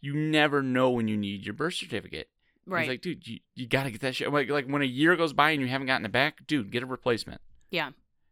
you 0.00 0.14
never 0.14 0.62
know 0.62 0.90
when 0.90 1.06
you 1.08 1.16
need 1.16 1.44
your 1.44 1.54
birth 1.54 1.74
certificate. 1.74 2.28
Right. 2.66 2.82
He's 2.82 2.88
like, 2.90 3.02
dude, 3.02 3.26
you, 3.26 3.40
you 3.54 3.66
got 3.66 3.84
to 3.84 3.90
get 3.90 4.00
that 4.02 4.14
shit. 4.14 4.32
Like, 4.32 4.48
like 4.48 4.66
when 4.66 4.82
a 4.82 4.86
year 4.86 5.16
goes 5.16 5.32
by 5.32 5.50
and 5.50 5.60
you 5.60 5.68
haven't 5.68 5.88
gotten 5.88 6.06
it 6.06 6.12
back, 6.12 6.46
dude, 6.46 6.70
get 6.70 6.82
a 6.82 6.86
replacement. 6.86 7.40
Yeah. 7.70 7.90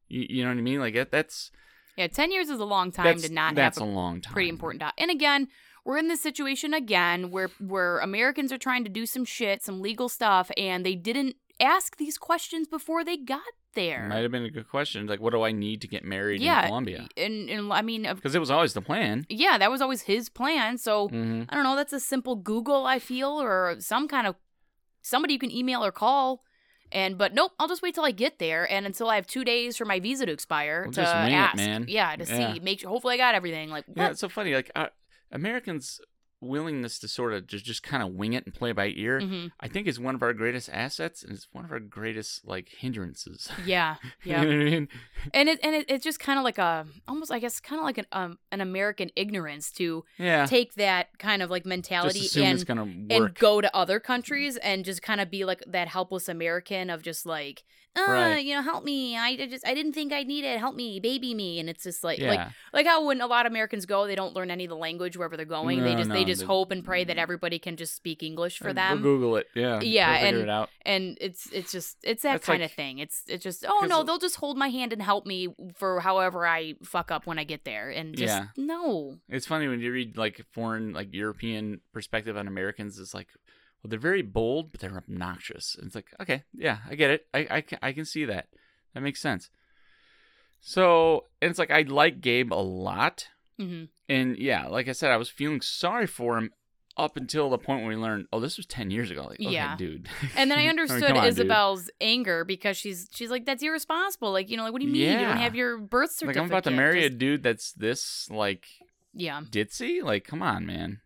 You, 0.09 0.27
you 0.29 0.43
know 0.45 0.51
what 0.51 0.59
I 0.59 0.63
mean? 0.63 0.81
Like 0.81 0.95
that, 0.95 1.11
that's 1.11 1.51
yeah. 1.97 2.07
Ten 2.07 2.31
years 2.31 2.49
is 2.49 2.61
a 2.61 2.65
long 2.65 2.93
time 2.93 3.19
to 3.19 3.33
not 3.33 3.55
that's 3.55 3.79
have 3.79 3.87
a 3.87 3.91
long 3.91 4.21
time. 4.21 4.33
pretty 4.33 4.49
important 4.49 4.81
doc. 4.81 4.95
And 4.99 5.11
again, 5.11 5.49
we're 5.85 5.99
in 5.99 6.09
this 6.09 6.21
situation 6.21 6.75
again 6.75 7.31
where 7.31 7.51
where 7.59 7.99
Americans 7.99 8.53
are 8.53 8.59
trying 8.59 8.85
to 8.85 8.91
do 8.91 9.07
some 9.07 9.25
shit, 9.25 9.63
some 9.63 9.81
legal 9.81 10.09
stuff, 10.09 10.51
and 10.57 10.85
they 10.85 10.95
didn't 10.95 11.37
ask 11.61 11.97
these 11.97 12.19
questions 12.19 12.67
before 12.69 13.05
they 13.05 13.17
got 13.17 13.43
there. 13.75 14.07
Might 14.09 14.23
have 14.23 14.31
been 14.31 14.45
a 14.45 14.51
good 14.51 14.69
question. 14.69 15.07
Like, 15.07 15.21
what 15.21 15.33
do 15.33 15.43
I 15.43 15.53
need 15.53 15.81
to 15.83 15.89
get 15.89 16.05
married 16.05 16.41
yeah, 16.41 16.61
in 16.63 16.67
Colombia? 16.67 17.09
and 17.17 17.49
and 17.51 17.73
I 17.73 17.83
mean, 17.83 18.03
Because 18.03 18.35
it 18.35 18.39
was 18.41 18.51
always 18.51 18.73
the 18.75 18.83
plan. 18.83 19.27
yeah, 19.29 19.59
that 19.59 19.71
was 19.71 19.81
always 19.81 20.03
his 20.03 20.29
plan. 20.29 20.79
So 20.79 21.09
hmm 21.09 21.43
I 21.49 21.55
don't 21.55 21.65
know. 21.65 21.77
That's 21.77 21.93
a 21.93 22.01
simple 22.01 22.37
Google, 22.37 22.87
I 22.87 22.99
feel, 22.99 23.41
or 23.41 23.77
some 23.81 24.09
kind 24.09 24.27
of 24.27 24.37
somebody 25.03 25.33
you 25.35 25.39
can 25.39 25.51
email 25.51 25.85
or 25.85 25.93
call. 25.93 26.43
And 26.93 27.17
but 27.17 27.33
nope, 27.35 27.53
I'll 27.59 27.69
just 27.69 27.83
wait 27.83 27.95
till 27.95 28.05
I 28.05 28.11
get 28.11 28.39
there, 28.41 28.71
and 28.71 28.85
until 28.85 29.09
I 29.09 29.15
have 29.15 29.27
two 29.27 29.45
days 29.45 29.77
for 29.77 29.85
my 29.85 30.01
visa 30.01 30.27
to 30.27 30.33
expire 30.33 30.83
Well, 30.85 30.93
to 30.93 31.01
wing 31.23 31.33
it, 31.33 31.37
ask, 31.37 31.57
man. 31.57 31.85
yeah, 31.89 32.17
to 32.17 32.25
Yeah. 32.27 32.55
see, 32.55 32.61
make 32.61 32.81
sure. 32.81 32.91
Hopefully, 32.91 33.15
I 33.15 33.17
got 33.17 33.35
everything. 33.37 33.71
Like, 33.71 33.85
Yeah, 33.95 34.11
it's 34.11 34.21
so 34.21 34.29
funny. 34.29 34.53
Like 34.55 34.73
uh, 34.75 34.89
Americans' 35.31 36.01
willingness 36.41 36.99
to 37.01 37.09
sort 37.09 37.33
of 37.33 37.47
just 37.47 37.65
just 37.65 37.83
kind 37.83 38.03
of 38.03 38.11
wing 38.15 38.33
it 38.33 38.45
and 38.47 38.55
play 38.55 38.73
by 38.73 38.89
ear, 38.97 39.21
hmm 39.21 39.47
I 39.61 39.69
think, 39.69 39.87
is 39.87 39.99
one 40.01 40.15
of 40.15 40.23
our 40.23 40.33
greatest 40.33 40.69
assets, 40.73 41.23
and 41.23 41.33
it's 41.33 41.49
one 41.53 41.65
of 41.65 41.73
our 41.73 41.81
greatest 41.81 42.47
like 42.47 42.69
hindrances. 42.69 43.51
Yeah, 43.65 43.97
yeah. 44.25 44.43
you 44.43 44.49
know 44.49 44.57
what 44.57 44.67
I 44.67 44.71
mean? 44.71 44.89
and 45.35 45.49
it 45.49 45.61
and 45.63 45.75
it, 45.75 45.87
it's 45.89 46.05
just 46.05 46.19
kind 46.21 46.39
of 46.39 46.45
like 46.45 46.59
a 46.59 46.87
almost 47.07 47.31
I 47.31 47.39
guess 47.39 47.61
kind 47.61 47.79
of 47.79 47.85
like 47.85 47.99
an 47.99 48.07
um 48.13 48.39
an 48.53 48.61
American 48.61 49.11
ignorance 49.17 49.71
to 49.73 50.05
Yeah. 50.19 50.47
take 50.47 50.75
that 50.75 51.19
kind 51.19 51.43
of 51.43 51.51
like 51.51 51.67
mentality 51.67 52.29
and 52.43 52.65
and 53.11 53.35
go 53.35 53.61
to 53.61 53.75
other 53.77 54.01
countries 54.01 54.57
and 54.59 54.85
just 54.85 55.03
kind 55.03 55.21
of 55.21 55.31
be 55.31 55.45
like 55.45 55.63
that 55.67 55.89
helpless 55.89 56.29
American 56.29 56.91
of 56.91 57.03
just 57.03 57.27
like 57.27 57.65
uh 57.97 58.03
Right. 58.09 58.39
you 58.45 58.55
know 58.55 58.63
help 58.63 58.85
me 58.85 59.17
I 59.17 59.31
I 59.31 59.47
just 59.47 59.67
I 59.67 59.75
didn't 59.75 59.93
think 59.95 60.13
I 60.13 60.23
needed 60.23 60.59
help 60.59 60.77
me 60.77 61.01
baby 61.01 61.35
me 61.35 61.59
and 61.59 61.69
it's 61.69 61.83
just 61.85 62.05
like 62.05 62.19
yeah. 62.21 62.29
like 62.29 62.49
like 62.73 62.87
how 62.87 63.05
when 63.05 63.21
a 63.21 63.27
lot 63.27 63.47
of 63.47 63.53
Americans 63.53 63.85
go 63.85 64.07
they 64.07 64.15
don't 64.15 64.33
learn 64.35 64.51
any 64.51 64.65
of 64.65 64.71
the 64.71 64.77
language 64.77 65.17
wherever 65.17 65.37
they're 65.37 65.45
going 65.45 65.83
they 65.83 65.93
No, 65.95 65.99
just 65.99 66.11
they 66.11 66.21
no, 66.21 66.27
just 66.31 66.43
hope 66.47 66.71
and 66.71 66.85
pray 66.85 67.05
that 67.05 67.19
everybody 67.19 67.59
can 67.59 67.77
just 67.77 67.95
speak 67.95 68.23
English 68.23 68.59
for 68.59 68.69
Or- 68.69 68.71
or 68.71 68.75
them 68.75 69.03
Google 69.03 69.37
it. 69.37 69.47
Yeah. 69.55 69.81
Yeah, 69.81 70.15
figure 70.15 70.29
and- 70.29 70.39
it 70.39 70.49
out. 70.49 70.71
and 70.87 71.19
it's 71.21 71.47
it's 71.53 71.73
just 71.73 71.97
it's 72.03 72.23
that 72.23 72.33
That's 72.35 72.47
kind 72.47 72.61
like- 72.63 72.71
of 72.71 72.75
thing. 72.77 72.99
It's 72.99 73.23
it's 73.29 73.43
just 73.45 73.65
oh 73.69 73.87
no, 73.89 74.03
they'll 74.03 74.19
just 74.19 74.37
hold 74.37 74.57
my 74.57 74.69
hand 74.69 74.93
and 74.93 75.03
help 75.03 75.27
me 75.27 75.49
for 75.75 76.01
however 76.01 76.47
I 76.47 76.75
fuck 76.85 77.11
up 77.11 77.27
when 77.27 77.39
I 77.39 77.45
get 77.45 77.65
there, 77.65 77.91
and 77.91 78.17
just 78.17 78.35
Yeah. 78.35 78.47
no, 78.57 79.19
It's 79.29 79.47
funny 79.47 79.69
when 79.69 79.81
you 79.81 79.93
read 79.93 80.17
like 80.17 80.41
foreign, 80.53 80.93
like 80.93 81.13
European 81.15 81.81
perspective 81.93 82.37
on 82.37 82.47
Americans. 82.49 82.99
It's 82.99 83.15
like, 83.15 83.29
well, 83.83 83.89
they're 83.89 83.99
very 83.99 84.23
bold, 84.23 84.71
but 84.73 84.81
they're 84.81 84.97
obnoxious. 84.97 85.75
And 85.75 85.87
it's 85.87 85.95
like, 85.95 86.09
okay, 86.21 86.43
yeah, 86.53 86.79
I 86.89 86.95
get 86.97 87.11
it. 87.11 87.27
I, 87.33 87.47
I, 87.51 87.61
can, 87.63 87.79
I 87.81 87.93
can 87.93 88.05
see 88.05 88.25
that. 88.27 88.49
That 88.95 89.01
makes 89.01 89.21
sense. 89.21 89.49
So, 90.61 91.25
and 91.41 91.51
it's 91.51 91.59
like 91.59 91.71
I 91.71 91.83
like 91.83 92.21
Gabe 92.21 92.53
a 92.53 92.55
lot, 92.57 93.29
hmm 93.61 93.85
and 94.09 94.37
yeah, 94.39 94.67
like 94.67 94.89
I 94.89 94.93
said, 94.93 95.11
I 95.13 95.17
was 95.17 95.29
feeling 95.29 95.61
sorry 95.61 96.07
for 96.07 96.37
him 96.37 96.51
up 96.97 97.17
until 97.17 97.49
the 97.49 97.57
point 97.59 97.81
when 97.81 97.89
we 97.91 97.97
learned, 97.97 98.27
oh, 98.33 98.41
this 98.41 98.57
was 98.57 98.67
ten 98.67 98.91
years 98.91 99.11
ago. 99.11 99.23
Like, 99.23 99.39
okay, 99.39 99.53
Yeah. 99.53 99.77
dude. 99.77 100.09
and 100.37 100.51
then 100.51 100.59
I 100.59 100.63
mean, 100.63 100.71
understood 100.71 101.03
come 101.03 101.17
on, 101.19 101.23
dude. 101.25 101.33
Isabel's 101.35 101.91
anger 102.01 102.45
because 102.45 102.77
she's 102.77 103.09
she's 103.15 103.31
like 103.31 103.47
that's 103.47 103.63
irresponsible. 103.63 104.33
Like 104.33 104.51
you 104.51 104.57
know 104.57 104.65
like 104.65 104.73
what 104.73 104.81
do 104.81 104.87
you 104.87 104.93
mean 104.93 105.13
you 105.21 105.27
don't 105.27 105.37
have 105.37 105.55
your 105.55 105.79
birth 105.79 106.11
Like 106.11 106.35
certificate? 106.35 106.43
I'm 106.43 106.49
about 106.49 106.65
to 106.65 106.71
marry 106.73 107.05
a 107.05 107.11
dude 107.11 107.43
that's 107.43 107.73
this 107.73 108.29
like 108.31 108.67
yeah 109.15 109.43
ditzy? 109.51 110.03
Like, 110.03 110.25
come 110.25 110.43
on, 110.43 110.67
man. 110.67 111.01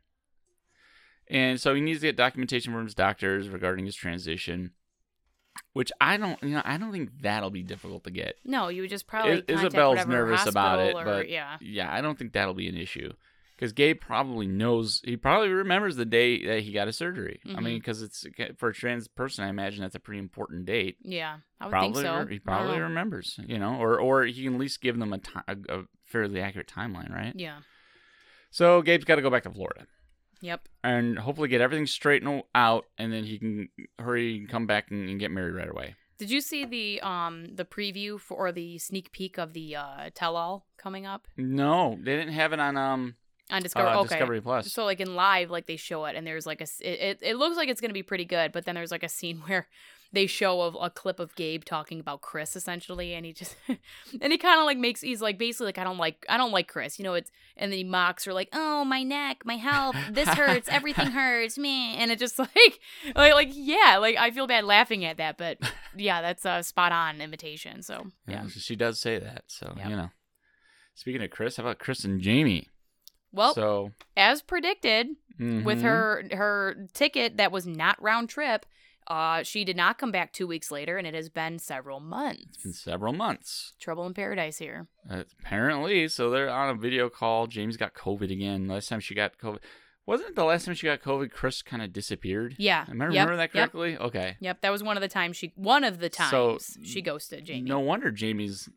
And 1.28 1.60
so 1.60 1.74
he 1.74 1.80
needs 1.80 2.00
to 2.00 2.06
get 2.08 2.16
documentation 2.16 2.72
from 2.72 2.84
his 2.84 2.94
doctors 2.94 3.48
regarding 3.48 3.86
his 3.86 3.96
transition, 3.96 4.72
which 5.74 5.92
I 6.00 6.16
don't, 6.16 6.42
you 6.42 6.50
know, 6.50 6.62
I 6.64 6.78
don't 6.78 6.90
think 6.92 7.10
that'll 7.20 7.50
be 7.50 7.62
difficult 7.62 8.04
to 8.04 8.10
get. 8.10 8.36
no 8.44 8.68
you 8.68 8.80
would 8.82 8.90
just 8.90 9.06
probably 9.06 9.44
I- 9.46 9.52
Isabel's 9.52 10.06
nervous 10.06 10.46
about 10.46 10.78
it, 10.80 10.94
or- 10.96 11.04
but 11.04 11.28
yeah 11.28 11.58
yeah, 11.60 11.92
I 11.92 12.00
don't 12.00 12.18
think 12.18 12.32
that'll 12.32 12.54
be 12.54 12.68
an 12.68 12.76
issue 12.76 13.12
because 13.56 13.72
Gabe 13.72 14.00
probably 14.00 14.46
knows. 14.48 15.00
He 15.04 15.16
probably 15.16 15.48
remembers 15.50 15.94
the 15.94 16.04
day 16.04 16.44
that 16.46 16.60
he 16.62 16.72
got 16.72 16.88
his 16.88 16.96
surgery. 16.96 17.40
I 17.46 17.48
Mhm. 17.50 17.62
mean, 17.62 17.78
because 17.78 18.02
it's 18.02 18.26
for 18.56 18.70
a 18.70 18.74
trans 18.74 19.06
person, 19.06 19.44
I 19.44 19.48
imagine 19.48 19.82
that's 19.82 19.94
a 19.94 20.00
pretty 20.00 20.18
important 20.18 20.64
date. 20.66 20.96
yeah 21.02 21.38
I 21.60 21.66
would 21.66 21.70
Probably, 21.70 22.02
think 22.02 22.06
so. 22.06 22.14
re- 22.24 22.26
he 22.26 22.34
I 22.34 22.38
don't 22.38 22.44
probably 22.44 22.76
know. 22.78 22.82
remembers, 22.84 23.38
you 23.46 23.58
know, 23.58 23.76
or 23.76 24.00
or 24.00 24.24
he 24.24 24.42
can 24.44 24.54
at 24.54 24.60
least 24.60 24.80
give 24.80 24.98
them 24.98 25.12
a 25.12 25.18
ti- 25.18 25.30
a, 25.46 25.56
a 25.68 25.82
fairly 26.04 26.40
accurate 26.40 26.66
timeline, 26.68 27.10
right? 27.12 27.32
yeah 27.36 27.58
So 28.50 28.82
Gabe's 28.82 29.04
got 29.04 29.16
to 29.16 29.22
go 29.22 29.30
back 29.30 29.42
to 29.44 29.50
Florida. 29.50 29.86
Yep 30.40 30.68
and 30.82 31.18
hopefully 31.18 31.48
get 31.48 31.60
everything 31.60 31.86
straightened 31.86 32.42
out, 32.54 32.86
and 32.98 33.12
then 33.12 33.24
he 33.24 33.38
can 33.38 33.68
hurry 33.98 34.38
and 34.38 34.48
come 34.48 34.66
back 34.66 34.90
and, 34.90 35.08
and 35.08 35.18
get 35.18 35.30
married 35.30 35.54
right 35.54 35.70
away. 35.70 35.94
Did 36.18 36.30
you 36.30 36.40
see 36.40 36.64
the 36.64 37.00
um 37.00 37.54
the 37.54 37.64
preview 37.64 38.20
for 38.20 38.36
or 38.36 38.52
the 38.52 38.78
sneak 38.78 39.10
peek 39.12 39.38
of 39.38 39.52
the 39.52 39.76
uh 39.76 40.10
tell 40.14 40.36
all 40.36 40.66
coming 40.76 41.06
up 41.06 41.26
No, 41.36 41.98
they 42.00 42.16
didn't 42.16 42.34
have 42.34 42.52
it 42.52 42.60
on 42.60 42.76
um 42.76 43.16
on 43.50 43.62
Discovery? 43.62 43.90
uh, 43.90 44.00
okay. 44.00 44.08
Discovery 44.08 44.40
Plus. 44.40 44.72
So 44.72 44.84
like 44.84 45.00
in 45.00 45.14
live, 45.16 45.50
like 45.50 45.66
they 45.66 45.76
show 45.76 46.04
it, 46.06 46.16
and 46.16 46.26
there's 46.26 46.46
like 46.46 46.60
a 46.60 46.66
it, 46.80 47.00
it, 47.00 47.18
it 47.22 47.36
looks 47.36 47.56
like 47.56 47.68
it's 47.68 47.80
gonna 47.80 47.92
be 47.92 48.02
pretty 48.02 48.24
good, 48.24 48.52
but 48.52 48.64
then 48.64 48.74
there's 48.74 48.90
like 48.90 49.02
a 49.02 49.08
scene 49.08 49.38
where 49.46 49.66
they 50.14 50.26
show 50.26 50.60
a, 50.62 50.68
a 50.84 50.90
clip 50.90 51.18
of 51.18 51.34
Gabe 51.34 51.64
talking 51.64 52.00
about 52.00 52.20
Kris 52.20 52.56
essentially, 52.56 53.14
and 53.14 53.26
he 53.26 53.32
just 53.32 53.56
and 54.20 54.32
he 54.32 54.38
kind 54.38 54.60
of 54.60 54.66
like 54.66 54.78
makes 54.78 55.00
he's 55.00 55.20
like 55.20 55.38
basically 55.38 55.66
like 55.66 55.78
I 55.78 55.84
don't 55.84 55.98
like 55.98 56.24
I 56.28 56.36
don't 56.36 56.52
like 56.52 56.68
Kris, 56.68 56.98
you 56.98 57.04
know 57.04 57.14
it's 57.14 57.30
and 57.56 57.70
then 57.70 57.78
he 57.78 57.84
mocks 57.84 58.24
her 58.24 58.32
like 58.32 58.48
oh 58.52 58.84
my 58.84 59.02
neck, 59.02 59.42
my 59.44 59.56
health, 59.56 59.96
this 60.10 60.28
hurts, 60.28 60.68
everything 60.68 61.06
hurts, 61.10 61.58
me, 61.58 61.96
and 61.96 62.10
it 62.10 62.18
just 62.18 62.38
like 62.38 62.80
like 63.14 63.34
like 63.34 63.50
yeah, 63.52 63.98
like 64.00 64.16
I 64.16 64.30
feel 64.30 64.46
bad 64.46 64.64
laughing 64.64 65.04
at 65.04 65.18
that, 65.18 65.36
but 65.36 65.58
yeah, 65.96 66.22
that's 66.22 66.44
a 66.44 66.62
spot 66.62 66.92
on 66.92 67.20
imitation. 67.20 67.82
So 67.82 68.06
yeah, 68.26 68.44
yeah, 68.44 68.48
she 68.48 68.76
does 68.76 69.00
say 69.00 69.18
that. 69.18 69.44
So 69.48 69.74
Yep. 69.76 69.88
you 69.88 69.96
know. 69.96 70.10
Speaking 70.96 71.22
of 71.22 71.30
Kris, 71.30 71.56
how 71.56 71.64
about 71.64 71.80
Kris 71.80 72.04
and 72.04 72.20
Jamie? 72.20 72.68
well 73.32 73.52
so 73.52 73.90
as 74.16 74.42
predicted. 74.42 75.08
with 75.40 75.80
mhm. 75.80 75.82
her 75.82 76.24
her 76.30 76.86
ticket 76.92 77.38
that 77.38 77.50
was 77.50 77.66
not 77.66 78.00
round 78.00 78.28
trip 78.28 78.64
Uh, 79.06 79.42
she 79.42 79.64
did 79.64 79.76
not 79.76 79.98
come 79.98 80.10
back 80.10 80.32
two 80.32 80.46
weeks 80.46 80.70
later, 80.70 80.96
and 80.96 81.06
it 81.06 81.14
has 81.14 81.28
been 81.28 81.58
several 81.58 82.00
months. 82.00 82.64
in 82.64 82.72
several 82.72 83.12
months. 83.12 83.74
Trouble 83.78 84.06
in 84.06 84.14
paradise 84.14 84.58
here. 84.58 84.86
Uh, 85.10 85.24
apparently, 85.40 86.08
so 86.08 86.30
they're 86.30 86.48
on 86.50 86.70
a 86.70 86.74
video 86.74 87.08
call. 87.10 87.46
James 87.46 87.76
got 87.76 87.94
COVID 87.94 88.30
again. 88.32 88.66
Last 88.66 88.88
time 88.88 89.00
she 89.00 89.14
got 89.14 89.36
COVID, 89.38 89.58
wasn't 90.06 90.30
it 90.30 90.36
the 90.36 90.44
last 90.44 90.64
time 90.64 90.74
she 90.74 90.86
got 90.86 91.02
COVID? 91.02 91.30
Kris 91.30 91.60
kind 91.62 91.82
of 91.82 91.92
disappeared. 91.92 92.56
Yeah. 92.58 92.84
Am 92.88 93.00
I 93.00 93.04
Yep, 93.06 93.10
remember 93.12 93.36
that 93.36 93.54
yep, 93.54 93.72
correctly? 93.72 93.96
Okay. 93.98 94.36
Yep, 94.40 94.60
that 94.62 94.70
was 94.70 94.82
one 94.82 94.96
of 94.96 95.00
the 95.02 95.08
times 95.08 95.36
she 95.36 95.52
one 95.56 95.84
of 95.84 95.98
the 95.98 96.08
times 96.08 96.30
So, 96.30 96.58
she 96.82 97.02
ghosted 97.02 97.44
Jamie. 97.44 97.68
No 97.68 97.80
wonder 97.80 98.10
Jamie's, 98.10 98.68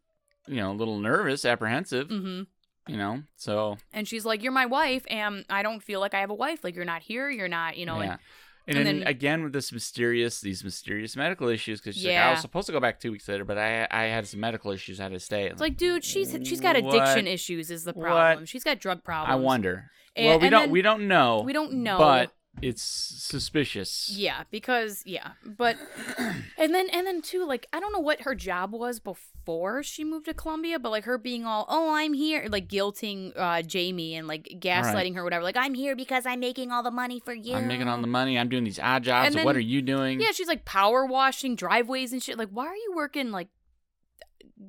you 0.48 0.58
know, 0.58 0.72
a 0.72 0.74
little 0.76 1.00
nervous, 1.00 1.46
apprehensive. 1.46 2.10
hmm 2.10 2.44
You 2.88 2.98
know, 2.98 3.24
so 3.36 3.78
And 3.94 4.08
she's 4.08 4.26
like, 4.26 4.42
"You're 4.44 4.52
my 4.54 4.66
wife, 4.66 5.06
and 5.10 5.46
I 5.50 5.64
don't 5.64 5.82
feel 5.82 6.00
like 6.00 6.14
I 6.14 6.20
have 6.22 6.30
a 6.30 6.34
wife. 6.36 6.64
Like 6.64 6.76
you're 6.76 6.86
not 6.86 7.02
here. 7.02 7.30
You're 7.30 7.48
not, 7.50 7.78
you 7.78 7.86
know." 7.86 8.02
yeah. 8.02 8.12
And 8.12 8.20
And, 8.68 8.78
and 8.78 8.86
then, 8.88 9.00
then- 9.00 9.08
again 9.08 9.44
with 9.44 9.54
this 9.54 9.72
mysterious, 9.72 10.42
these 10.42 10.64
mysterious 10.64 11.16
medical 11.16 11.48
issues, 11.48 11.80
because 11.80 11.96
she's 11.96 12.06
like, 12.06 12.18
I 12.18 12.32
was 12.32 12.42
supposed 12.42 12.68
to 12.68 12.74
go 12.74 12.80
back 12.82 13.00
two 13.00 13.12
weeks 13.14 13.28
later, 13.28 13.46
but 13.46 13.58
I 13.58 13.88
I 13.90 14.04
had 14.06 14.28
some 14.28 14.40
medical 14.42 14.72
issues, 14.72 15.00
I 15.00 15.04
had 15.04 15.14
to 15.14 15.20
stay. 15.20 15.46
it's 15.48 15.62
like, 15.62 15.78
dude, 15.78 16.04
she's 16.04 16.36
she's 16.44 16.60
got 16.60 16.76
What? 16.82 16.94
addiction 16.96 17.28
issues. 17.28 17.72
Is 17.72 17.84
the 17.86 17.94
What? 17.94 18.04
problem? 18.06 18.46
She's 18.46 18.64
got 18.64 18.80
drug 18.80 19.04
problems. 19.04 19.32
I 19.32 19.36
wonder. 19.44 19.90
And- 20.16 20.26
well, 20.28 20.40
we 20.40 20.50
don't 20.50 20.62
then- 20.64 20.72
we 20.72 20.82
don't 20.82 21.08
know. 21.08 21.42
We 21.46 21.54
don't 21.54 21.74
know. 21.76 21.98
but 21.98 22.32
it's 22.62 22.82
suspicious. 22.82 24.10
Yeah, 24.14 24.44
because 24.52 25.04
yeah, 25.06 25.32
but 25.46 25.78
and 26.58 26.74
then 26.74 26.90
and 26.92 27.06
then 27.06 27.22
too, 27.22 27.46
like 27.46 27.68
I 27.74 27.80
don't 27.80 27.92
know 27.94 28.00
what 28.00 28.22
her 28.22 28.36
job 28.36 28.74
was 28.74 29.00
before 29.00 29.84
she 29.84 30.04
moved 30.04 30.26
to 30.26 30.34
Colombia, 30.34 30.80
but 30.80 30.90
like 30.90 31.06
her 31.06 31.18
being 31.18 31.46
all, 31.46 31.66
oh, 31.70 31.94
I'm 31.94 32.14
here, 32.14 32.48
like 32.50 32.68
guilting 32.68 33.32
uh, 33.38 33.62
Jamie 33.62 34.16
and 34.16 34.28
like 34.28 34.48
gaslighting 34.60 34.94
Right. 34.94 35.16
her, 35.16 35.24
whatever. 35.24 35.44
Like 35.44 35.58
I'm 35.58 35.74
here 35.74 35.96
because 35.96 36.26
I'm 36.26 36.40
making 36.40 36.72
all 36.72 36.84
the 36.84 36.92
money 36.92 37.20
for 37.20 37.34
you. 37.34 37.56
I'm 37.56 37.68
making 37.68 37.88
all 37.88 38.02
the 38.02 38.08
money. 38.08 38.38
I'm 38.38 38.50
doing 38.50 38.64
these 38.64 38.80
odd 38.80 39.04
jobs. 39.04 39.34
So 39.34 39.44
what 39.44 39.56
are 39.56 39.60
you 39.62 39.82
doing? 39.82 40.20
Yeah, 40.20 40.32
she's 40.34 40.48
like 40.48 40.66
power 40.66 41.06
washing 41.06 41.56
driveways 41.56 42.12
and 42.12 42.22
shit. 42.22 42.38
Like, 42.38 42.50
why 42.50 42.66
are 42.68 42.76
you 42.76 42.94
working 42.96 43.32
like, 43.32 43.48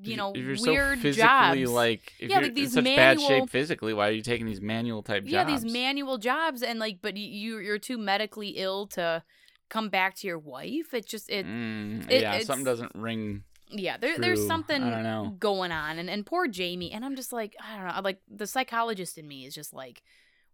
you 0.03 0.17
know, 0.17 0.33
if 0.33 0.37
you're 0.37 0.73
weird 0.73 0.99
so 0.99 1.03
physically 1.03 1.63
jobs? 1.65 1.71
like 1.73 2.13
if 2.19 2.31
Yeah, 2.31 2.37
you're 2.37 2.45
like 2.45 2.55
these 2.55 2.77
in 2.77 2.85
such 2.85 2.97
bad 2.97 3.21
shape 3.21 3.49
physically, 3.51 3.95
why 3.95 4.09
are 4.09 4.13
you 4.13 4.23
taking 4.23 4.47
these 4.47 4.61
manual 4.61 5.03
type 5.03 5.25
yeah, 5.25 5.45
jobs? 5.45 5.51
Yeah 5.51 5.59
these 5.61 5.73
manual 5.73 6.19
jobs, 6.19 6.63
and 6.63 6.79
like, 6.79 6.99
but 7.03 7.17
you 7.17 7.59
you're 7.59 7.79
too 7.79 7.99
medically 7.99 8.51
ill 8.51 8.87
to 8.89 9.23
come 9.69 9.89
back 9.89 10.15
to 10.17 10.27
your 10.27 10.39
wife. 10.39 10.93
It 10.95 11.07
just 11.07 11.31
it 11.31 11.47
Mm, 11.47 12.11
it- 12.11 12.23
yeah, 12.23 12.39
something 12.41 12.65
doesn't 12.65 12.93
ring. 12.95 13.45
yeah 13.71 13.97
there, 13.99 14.19
there's 14.19 14.47
something 14.47 14.83
I 14.83 14.91
don't 14.91 15.03
know. 15.03 15.35
going 15.39 15.73
on 15.73 15.99
and, 15.99 16.09
and 16.09 16.25
poor 16.25 16.49
jamie 16.49 16.91
and 16.91 17.05
i'm 17.05 17.15
just 17.15 17.35
like 17.35 17.55
i 17.63 17.77
don't 17.77 17.87
know 17.95 18.01
like 18.03 18.19
the 18.27 18.47
psychologist 18.47 19.19
in 19.19 19.29
me 19.29 19.45
is 19.45 19.55
just 19.55 19.75
like 19.75 20.03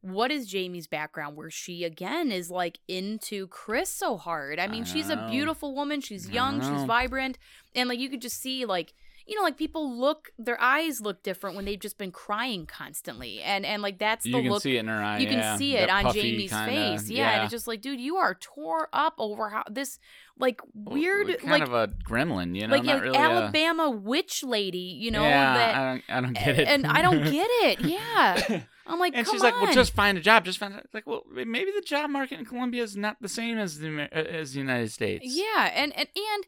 what 0.00 0.32
is 0.32 0.48
jamie's 0.48 0.88
background 0.88 1.36
where 1.36 1.48
she 1.50 1.84
again 1.84 2.32
is 2.32 2.50
like 2.50 2.80
into 2.88 3.46
kris 3.46 3.88
so 3.88 4.16
hard 4.16 4.58
i 4.58 4.66
mean 4.66 4.82
I 4.82 4.86
she's 4.86 5.10
a 5.10 5.16
beautiful 5.30 5.76
woman 5.76 6.00
she's 6.00 6.28
young 6.28 6.60
she's 6.60 6.82
vibrant 6.82 7.38
and 7.76 7.88
like 7.88 8.00
you 8.00 8.08
could 8.08 8.20
just 8.20 8.40
see 8.42 8.64
like 8.64 8.92
you 9.26 9.34
know 9.36 9.42
like 9.42 9.56
people 9.56 9.98
look 9.98 10.30
their 10.38 10.60
eyes 10.60 11.00
look 11.00 11.22
different 11.22 11.56
when 11.56 11.64
they've 11.64 11.80
just 11.80 11.96
been 11.98 12.10
crying 12.10 12.66
constantly 12.66 13.40
and 13.40 13.64
and 13.64 13.82
like 13.82 13.98
that's 13.98 14.26
You 14.26 14.32
the 14.32 14.42
can 14.42 14.50
look 14.50 14.62
see 14.62 14.76
it 14.76 14.80
in 14.80 14.88
her 14.88 15.02
eye. 15.02 15.18
you 15.18 15.26
can 15.26 15.38
yeah. 15.38 15.56
see 15.56 15.76
it 15.76 15.86
That 15.88 16.04
on 16.06 16.12
Jamie's 16.12 16.50
kinda- 16.50 16.66
face. 16.66 17.08
Yeah, 17.10 17.30
and 17.30 17.42
it's 17.44 17.50
just 17.52 17.66
like, 17.66 17.80
dude, 17.80 18.00
you 18.00 18.16
are 18.16 18.34
tore 18.34 18.88
up 18.92 19.14
over 19.18 19.48
how 19.48 19.64
this 19.70 19.98
like 20.38 20.60
weird, 20.74 21.28
kind 21.38 21.50
like 21.50 21.62
of 21.62 21.72
a 21.72 21.88
gremlin, 22.08 22.54
you 22.54 22.66
know, 22.66 22.74
like 22.76 22.84
yeah, 22.84 22.98
really 23.00 23.16
a- 23.16 23.20
Alabama 23.20 23.88
witch 23.90 24.42
lady, 24.42 24.78
you 24.78 25.10
know? 25.10 25.22
yeah, 25.22 25.54
that, 25.54 25.74
I 25.76 25.84
don't, 25.90 26.02
I 26.08 26.20
don't 26.20 26.32
get 26.34 26.58
it, 26.58 26.68
And 26.68 26.86
I 26.86 27.02
don't 27.02 27.24
get 27.30 27.48
it. 27.62 27.80
Yeah, 27.84 28.60
I'm 28.86 28.98
like, 28.98 29.14
and 29.16 29.26
she's 29.26 29.42
like, 29.42 29.54
"Well, 29.54 29.68
on. 29.68 29.72
just 29.74 29.94
find 29.94 30.18
a 30.18 30.20
job. 30.20 30.44
Just 30.44 30.58
find 30.58 30.74
a, 30.74 30.82
like, 30.92 31.06
well, 31.06 31.22
maybe 31.32 31.70
the 31.74 31.80
job 31.80 32.10
market 32.10 32.38
in 32.38 32.44
Colombia 32.44 32.82
is 32.82 32.96
not 32.96 33.16
the 33.22 33.28
same 33.30 33.56
as 33.56 33.78
the 33.78 34.02
uh, 34.02 34.06
as 34.14 34.52
the 34.52 34.58
United 34.58 34.90
States." 34.92 35.24
yeah, 35.26 35.70
and 35.74 35.96
and 35.96 36.08
and. 36.14 36.44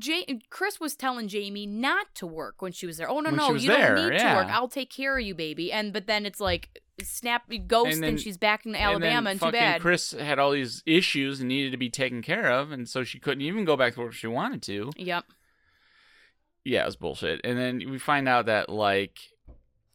Ja- 0.00 0.24
Kris 0.50 0.80
was 0.80 0.94
telling 0.94 1.28
Jamie 1.28 1.66
not 1.66 2.06
to 2.16 2.26
work 2.26 2.62
when 2.62 2.72
she 2.72 2.86
was 2.86 2.96
there. 2.96 3.08
Oh 3.10 3.20
no, 3.20 3.30
When 3.30 3.36
no, 3.36 3.54
you 3.54 3.68
there, 3.68 3.94
don't 3.94 4.08
need 4.10 4.14
yeah. 4.20 4.34
to 4.34 4.36
work. 4.40 4.48
I'll 4.52 4.68
take 4.68 4.90
care 4.90 5.18
of 5.18 5.24
you, 5.24 5.34
baby. 5.34 5.70
And 5.72 5.92
but 5.92 6.06
then 6.06 6.24
it's 6.24 6.40
like 6.40 6.80
snap 7.02 7.50
ghost, 7.66 7.94
and, 7.94 8.02
then- 8.02 8.16
she's 8.18 8.36
back 8.38 8.64
in 8.64 8.74
And 8.74 8.82
Alabama, 8.84 9.22
then 9.24 9.26
and, 9.32 9.40
too 9.40 9.50
bad. 9.52 9.80
Kris 9.80 10.12
had 10.12 10.38
all 10.38 10.52
these 10.52 10.82
issues 10.86 11.40
and 11.40 11.48
needed 11.48 11.72
to 11.72 11.76
be 11.76 11.90
taken 11.90 12.22
care 12.22 12.50
of, 12.50 12.70
and 12.72 12.88
so 12.88 13.04
she 13.04 13.18
couldn't 13.18 13.42
even 13.42 13.64
go 13.64 13.76
back 13.76 13.94
to 13.94 14.00
work 14.00 14.12
if 14.12 14.18
she 14.18 14.26
wanted 14.28 14.62
to. 14.62 14.90
Yep. 14.96 15.24
Yeah, 16.64 16.82
it 16.82 16.86
was 16.86 16.96
bullshit. 16.96 17.40
And 17.44 17.58
then 17.58 17.90
we 17.90 17.98
find 17.98 18.28
out 18.28 18.46
that 18.46 18.68
like 18.68 19.18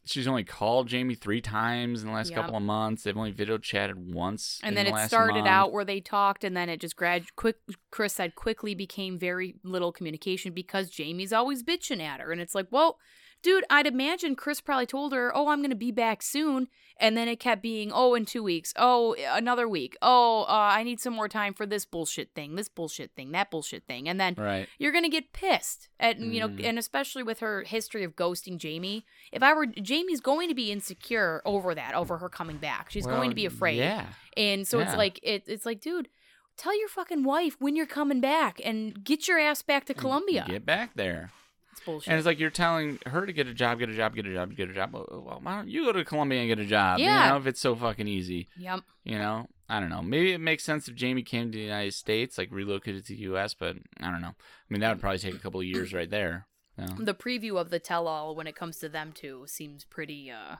she's 0.08 0.26
only 0.26 0.44
called 0.44 0.88
Jamie 0.88 1.14
three 1.14 1.40
times 1.40 2.02
in 2.02 2.08
the 2.08 2.14
last 2.14 2.30
Yep. 2.30 2.36
couple 2.40 2.56
of 2.56 2.62
months. 2.62 3.02
They've 3.02 3.16
only 3.16 3.30
video 3.30 3.58
chatted 3.58 4.12
once. 4.12 4.60
And 4.62 4.76
then 4.76 4.86
the 4.86 4.94
it 4.98 5.08
started 5.08 5.34
month. 5.34 5.46
out 5.46 5.72
where 5.72 5.84
they 5.84 6.00
talked, 6.00 6.44
and 6.44 6.56
then 6.56 6.68
it 6.68 6.80
just 6.80 6.96
grad 6.96 7.34
quick. 7.36 7.56
Kris 7.90 8.14
said 8.14 8.34
quickly 8.34 8.74
became 8.74 9.18
very 9.18 9.56
little 9.62 9.92
communication 9.92 10.52
because 10.52 10.90
Jamie's 10.90 11.32
always 11.32 11.62
bitching 11.62 12.00
at 12.00 12.20
her, 12.20 12.32
and 12.32 12.40
it's 12.40 12.54
like, 12.54 12.66
well, 12.70 12.98
dude, 13.42 13.64
I'd 13.70 13.86
imagine 13.86 14.34
Kris 14.36 14.60
probably 14.60 14.86
told 14.86 15.12
her, 15.12 15.30
"Oh, 15.34 15.48
I'm 15.48 15.62
gonna 15.62 15.74
be 15.74 15.90
back 15.92 16.22
soon," 16.22 16.68
and 17.00 17.16
then 17.16 17.28
it 17.28 17.38
kept 17.40 17.62
being, 17.62 17.90
"Oh, 17.92 18.14
in 18.14 18.24
two 18.24 18.42
weeks. 18.42 18.72
Oh, 18.76 19.14
another 19.30 19.68
week. 19.68 19.96
Oh, 20.02 20.42
uh, 20.42 20.46
I 20.72 20.82
need 20.82 21.00
some 21.00 21.14
more 21.14 21.28
time 21.28 21.54
for 21.54 21.64
this 21.66 21.84
bullshit 21.84 22.34
thing, 22.34 22.56
this 22.56 22.68
bullshit 22.68 23.12
thing, 23.14 23.32
that 23.32 23.50
bullshit 23.50 23.84
thing," 23.86 24.08
and 24.08 24.20
then 24.20 24.34
Right. 24.36 24.68
you're 24.78 24.92
gonna 24.92 25.08
get 25.08 25.32
pissed 25.32 25.88
at 26.00 26.18
you 26.18 26.40
know 26.40 26.48
Mm. 26.48 26.64
and 26.64 26.78
especially 26.78 27.22
with 27.22 27.40
her 27.40 27.62
history 27.62 28.04
of 28.04 28.14
ghosting 28.16 28.56
jamie 28.58 29.04
if 29.32 29.42
i 29.42 29.52
were 29.52 29.66
jamie's 29.66 30.20
going 30.20 30.48
to 30.48 30.54
be 30.54 30.70
insecure 30.70 31.42
over 31.44 31.74
that 31.74 31.94
over 31.94 32.18
her 32.18 32.28
coming 32.28 32.56
back 32.58 32.90
she's 32.90 33.06
going 33.06 33.30
to 33.30 33.34
be 33.34 33.44
afraid 33.46 33.78
Yeah. 33.78 34.06
and 34.36 34.66
so 34.66 34.78
it's 34.80 34.94
like 34.94 35.18
it, 35.22 35.44
it's 35.46 35.66
like 35.66 35.80
dude 35.80 36.08
tell 36.56 36.78
your 36.78 36.88
fucking 36.88 37.22
wife 37.24 37.56
when 37.60 37.74
you're 37.76 37.86
coming 37.86 38.20
back 38.20 38.60
and 38.64 39.02
get 39.04 39.26
your 39.28 39.38
ass 39.38 39.62
back 39.62 39.84
to 39.86 39.94
colombia 39.94 40.44
Get 40.48 40.64
back 40.66 40.92
there. 40.94 41.32
It's 41.78 41.84
bullshit 41.84 42.08
And 42.08 42.18
it's 42.18 42.26
like 42.26 42.38
you're 42.38 42.50
telling 42.50 42.98
her 43.06 43.24
to 43.24 43.32
get 43.32 43.46
a 43.46 43.54
job, 43.54 43.78
get 43.78 43.88
a 43.88 43.94
job, 43.94 44.14
get 44.14 44.26
a 44.26 44.32
job, 44.32 44.54
get 44.56 44.68
a 44.68 44.74
job. 44.74 44.92
Well, 44.92 45.38
why 45.42 45.56
don't 45.56 45.68
you 45.68 45.84
go 45.84 45.92
to 45.92 46.04
Colombia 46.04 46.40
and 46.40 46.48
get 46.48 46.58
a 46.58 46.64
job? 46.66 46.98
Yeah. 46.98 47.24
You 47.24 47.30
know, 47.30 47.36
if 47.38 47.46
it's 47.46 47.60
so 47.60 47.74
fucking 47.76 48.08
easy. 48.08 48.48
yep 48.58 48.80
You 49.04 49.18
know, 49.18 49.46
I 49.68 49.80
don't 49.80 49.90
know. 49.90 50.02
Maybe 50.02 50.32
it 50.32 50.40
makes 50.40 50.64
sense 50.64 50.88
if 50.88 50.94
Jamie 50.94 51.22
came 51.22 51.52
to 51.52 51.56
the 51.58 51.64
United 51.64 51.94
States, 51.94 52.36
like 52.38 52.50
relocated 52.50 53.06
to 53.06 53.14
the 53.14 53.20
U.S., 53.22 53.54
but 53.54 53.76
I 54.00 54.10
don't 54.10 54.20
know. 54.20 54.28
I 54.36 54.68
mean, 54.68 54.80
that 54.80 54.90
would 54.90 55.00
probably 55.00 55.18
take 55.18 55.34
a 55.34 55.38
couple 55.38 55.60
of 55.60 55.66
years 55.66 55.92
right 55.92 56.10
there. 56.10 56.46
So. 56.78 56.86
the 56.98 57.14
preview 57.14 57.58
of 57.60 57.70
the 57.70 57.78
tell-all 57.80 58.36
when 58.36 58.46
it 58.46 58.54
comes 58.54 58.78
to 58.78 58.88
them 58.88 59.10
two 59.12 59.44
seems 59.48 59.84
pretty 59.84 60.30
uh 60.30 60.56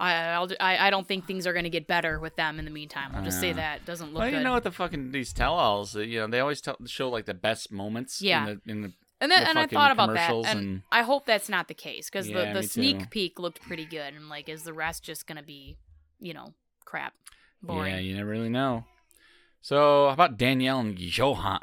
I, 0.00 0.14
I'll, 0.26 0.48
I 0.60 0.86
I 0.86 0.90
don't 0.90 1.06
think 1.08 1.26
things 1.26 1.46
are 1.46 1.52
going 1.52 1.64
to 1.64 1.70
get 1.70 1.86
better 1.88 2.20
with 2.20 2.36
them 2.36 2.58
in 2.60 2.64
the 2.64 2.70
meantime. 2.70 3.10
I'll 3.14 3.24
just 3.24 3.40
say 3.40 3.50
Uh, 3.50 3.54
that 3.54 3.84
doesn't 3.84 4.08
look 4.12 4.20
Well, 4.20 4.30
good. 4.30 4.38
you 4.38 4.44
know 4.44 4.52
what 4.52 4.62
the 4.64 4.70
fucking 4.70 5.10
these 5.10 5.32
tell-alls, 5.32 5.94
you 5.96 6.20
know, 6.20 6.26
they 6.28 6.38
always 6.40 6.60
tell, 6.60 6.76
show 6.86 7.08
like 7.10 7.26
the 7.26 7.34
best 7.34 7.72
moments. 7.72 8.22
Yeah. 8.22 8.46
In 8.46 8.60
the, 8.64 8.72
in 8.72 8.82
the, 8.82 8.92
And 9.20 9.32
then, 9.32 9.42
the 9.42 9.48
and 9.48 9.58
I 9.58 9.66
thought 9.66 9.90
about 9.90 10.14
that, 10.14 10.30
and, 10.30 10.46
and- 10.46 10.82
I 10.92 11.02
hope 11.02 11.26
that's 11.26 11.48
not 11.48 11.66
the 11.68 11.74
case 11.74 12.08
because 12.08 12.28
Yeah, 12.28 12.52
the, 12.52 12.60
the 12.60 12.66
sneak 12.68 13.00
too. 13.00 13.06
peek 13.06 13.38
looked 13.38 13.60
pretty 13.60 13.84
good. 13.84 14.14
And 14.14 14.28
like, 14.28 14.48
is 14.48 14.62
the 14.62 14.72
rest 14.72 15.02
just 15.02 15.26
gonna 15.26 15.42
be, 15.42 15.76
you 16.20 16.32
know, 16.34 16.54
crap, 16.84 17.14
boring? 17.62 17.92
Yeah, 17.94 18.00
you 18.00 18.16
never 18.16 18.30
really 18.30 18.48
know. 18.48 18.84
So, 19.60 20.06
how 20.06 20.12
about 20.12 20.38
Daniele 20.38 20.78
and 20.78 20.96
Yohan? 20.96 21.58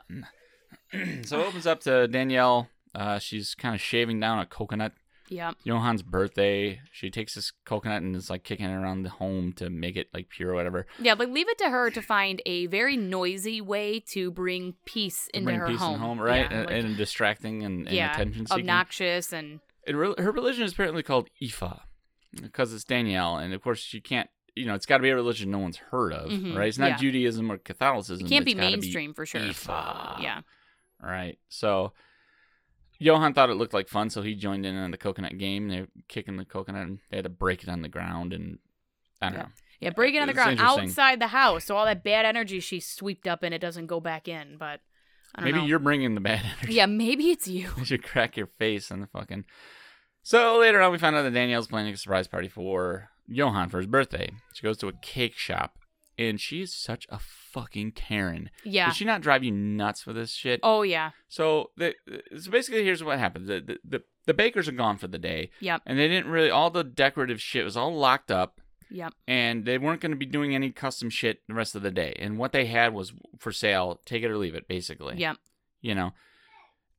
so 1.26 1.40
it 1.40 1.48
opens 1.48 1.66
up 1.66 1.80
to 1.82 2.08
Daniele. 2.08 2.68
Uh, 2.94 3.20
she's 3.20 3.56
kind 3.56 3.74
of 3.74 3.80
shaving 3.82 4.20
down 4.20 4.40
a 4.40 4.46
coconut. 4.46 4.92
Yep. 5.30 5.56
Yohan's 5.66 6.04
birthday. 6.04 6.80
She 6.92 7.10
takes 7.10 7.34
this 7.36 7.52
coconut 7.66 8.04
and 8.04 8.16
is 8.16 8.30
like 8.30 8.44
kicking 8.44 8.66
it 8.68 8.74
around 8.76 9.04
the 9.04 9.10
home 9.10 9.54
to 9.54 9.70
make 9.70 9.96
it 9.96 10.08
like 10.14 10.30
pure 10.30 10.52
or 10.52 10.54
whatever. 10.56 10.86
Yeah, 11.00 11.14
like 11.14 11.30
leave 11.30 11.50
it 11.50 11.58
to 11.60 11.70
her 11.70 11.90
to 11.92 12.02
find 12.02 12.42
a 12.46 12.68
very 12.68 12.96
noisy 12.96 13.60
way 13.62 14.00
to 14.12 14.30
bring 14.32 14.76
peace 14.86 15.26
To 15.34 15.38
into 15.38 15.46
bring 15.46 15.60
her 15.60 15.68
peace 15.68 15.80
home. 15.80 15.96
in 15.96 16.00
home, 16.00 16.20
right? 16.20 16.50
Yeah, 16.52 16.58
and, 16.58 16.66
like- 16.68 16.76
and 16.86 16.98
distracting 16.98 17.64
and, 17.64 17.88
and 17.88 17.96
yeah, 17.96 18.14
attention 18.14 18.46
seeking. 18.46 18.62
obnoxious 18.62 19.34
and 19.34 19.60
It 19.88 19.96
re- 19.96 20.14
her 20.18 20.32
religion 20.32 20.64
is 20.64 20.74
apparently 20.74 21.04
called 21.04 21.30
Ifa 21.42 21.82
because 22.42 22.74
it's 22.74 22.84
Daniele, 22.84 23.38
and 23.38 23.54
of 23.54 23.62
course 23.62 23.80
she 23.80 24.02
can't. 24.02 24.30
You 24.56 24.66
know, 24.66 24.74
it's 24.74 24.86
got 24.86 24.98
to 24.98 25.04
be 25.04 25.10
a 25.10 25.16
religion 25.16 25.52
no 25.52 25.60
one's 25.60 25.78
heard 25.78 26.14
of, 26.14 26.30
Mhm, 26.30 26.56
right? 26.56 26.70
It's 26.70 26.78
not 26.78 26.92
yeah. 26.92 26.98
Judaism 26.98 27.52
or 27.52 27.58
Catholicism. 27.58 28.26
it 28.26 28.30
can't 28.30 28.48
it's 28.48 28.54
be 28.54 28.60
mainstream 28.60 29.14
for 29.14 29.26
sure. 29.26 29.42
Ifa. 29.42 30.22
Yeah. 30.22 30.42
Right. 31.02 31.38
So 31.50 31.92
Yohan 33.06 33.36
thought 33.36 33.50
it 33.50 33.56
looked 33.56 33.74
like 33.74 33.88
fun, 33.88 34.10
so 34.10 34.22
he 34.22 34.36
joined 34.36 34.66
in 34.66 34.76
on 34.76 34.92
the 34.92 34.98
coconut 34.98 35.38
game. 35.38 35.68
They're 35.70 35.88
kicking 36.08 36.38
the 36.38 36.46
coconut, 36.46 36.88
and 36.88 37.00
they 37.12 37.18
had 37.18 37.24
to 37.26 37.30
break 37.30 37.64
it 37.64 37.70
on 37.70 37.82
the 37.82 37.88
ground, 37.90 38.34
and 38.34 38.58
I 39.22 39.28
don't 39.28 39.36
Yeah. 39.38 39.42
know. 39.44 39.50
Yeah, 39.82 39.90
break 39.92 40.16
it 40.16 40.20
on 40.22 40.28
the 40.28 40.34
ground 40.34 40.60
outside 40.60 41.20
the 41.20 41.28
house, 41.28 41.66
so 41.66 41.76
all 41.76 41.86
that 41.86 42.04
bad 42.04 42.26
energy 42.26 42.60
she 42.62 42.80
swept 42.80 43.28
up 43.28 43.44
and 43.44 43.54
it 43.54 43.60
doesn't 43.60 43.88
go 43.88 44.00
back 44.00 44.28
in. 44.28 44.56
But 44.58 44.80
I 45.36 45.42
don't 45.42 45.46
Maybe 45.46 45.60
know. 45.60 45.66
you're 45.66 45.80
bringing 45.80 46.16
the 46.16 46.22
bad 46.22 46.44
energy. 46.60 46.74
Yeah, 46.76 46.86
maybe 46.86 47.30
it's 47.30 47.48
you. 47.48 47.70
You 47.78 47.84
should 47.86 48.04
crack 48.04 48.38
your 48.38 48.48
face 48.48 48.90
on 48.90 49.02
the 49.02 49.08
fucking. 49.08 49.44
So 50.24 50.58
later 50.60 50.82
on, 50.82 50.92
we 50.94 50.98
find 50.98 51.16
out 51.16 51.24
that 51.24 51.34
Daniele's 51.34 51.68
planning 51.68 51.94
a 51.94 51.98
surprise 51.98 52.28
party 52.28 52.48
for 52.48 53.10
Yohan 53.30 53.70
for 53.70 53.78
his 53.78 53.86
birthday. 53.88 54.32
She 54.54 54.64
goes 54.64 54.78
to 54.78 54.88
a 54.88 54.94
cake 54.94 55.36
shop, 55.38 55.78
and 56.18 56.40
she 56.40 56.62
is 56.62 56.74
such 56.74 57.06
a 57.10 57.20
fucking 57.20 57.92
Karen. 57.92 58.50
Yeah. 58.64 58.88
Did 58.88 58.96
she 58.96 59.06
not 59.06 59.22
drive 59.22 59.44
you 59.44 59.52
nuts 59.52 60.06
with 60.06 60.16
this 60.16 60.32
shit? 60.32 60.60
Oh 60.64 60.82
yeah. 60.82 61.12
So 61.28 61.72
the 61.78 61.96
so 62.38 62.52
basically, 62.52 62.84
here's 62.84 63.04
what 63.04 63.20
happened: 63.20 63.48
the, 63.48 63.62
the 63.62 63.78
the 63.84 64.04
the 64.26 64.34
bakers 64.34 64.68
are 64.68 64.74
gone 64.74 64.98
for 64.98 65.08
the 65.08 65.20
day, 65.20 65.52
Yep. 65.60 65.82
and 65.86 66.00
they 66.00 66.08
didn't 66.08 66.32
really 66.32 66.50
all 66.50 66.70
the 66.70 66.84
decorative 66.84 67.42
shit 67.42 67.64
was 67.64 67.78
all 67.78 67.94
locked 67.96 68.32
up. 68.32 68.62
Yep. 68.92 69.14
and 69.28 69.66
they 69.66 69.80
weren't 69.80 70.00
going 70.00 70.12
to 70.12 70.16
be 70.18 70.28
doing 70.28 70.54
any 70.54 70.70
custom 70.70 71.10
shit 71.10 71.42
the 71.48 71.56
rest 71.56 71.74
of 71.76 71.82
the 71.82 71.90
day. 71.90 72.16
And 72.20 72.38
what 72.38 72.52
they 72.52 72.68
had 72.68 72.94
was 72.94 73.14
for 73.40 73.52
sale, 73.52 74.00
take 74.06 74.22
it 74.22 74.30
or 74.30 74.38
leave 74.38 74.54
it, 74.54 74.68
basically. 74.68 75.16
Yep. 75.18 75.38
You 75.82 75.96
know. 75.96 76.14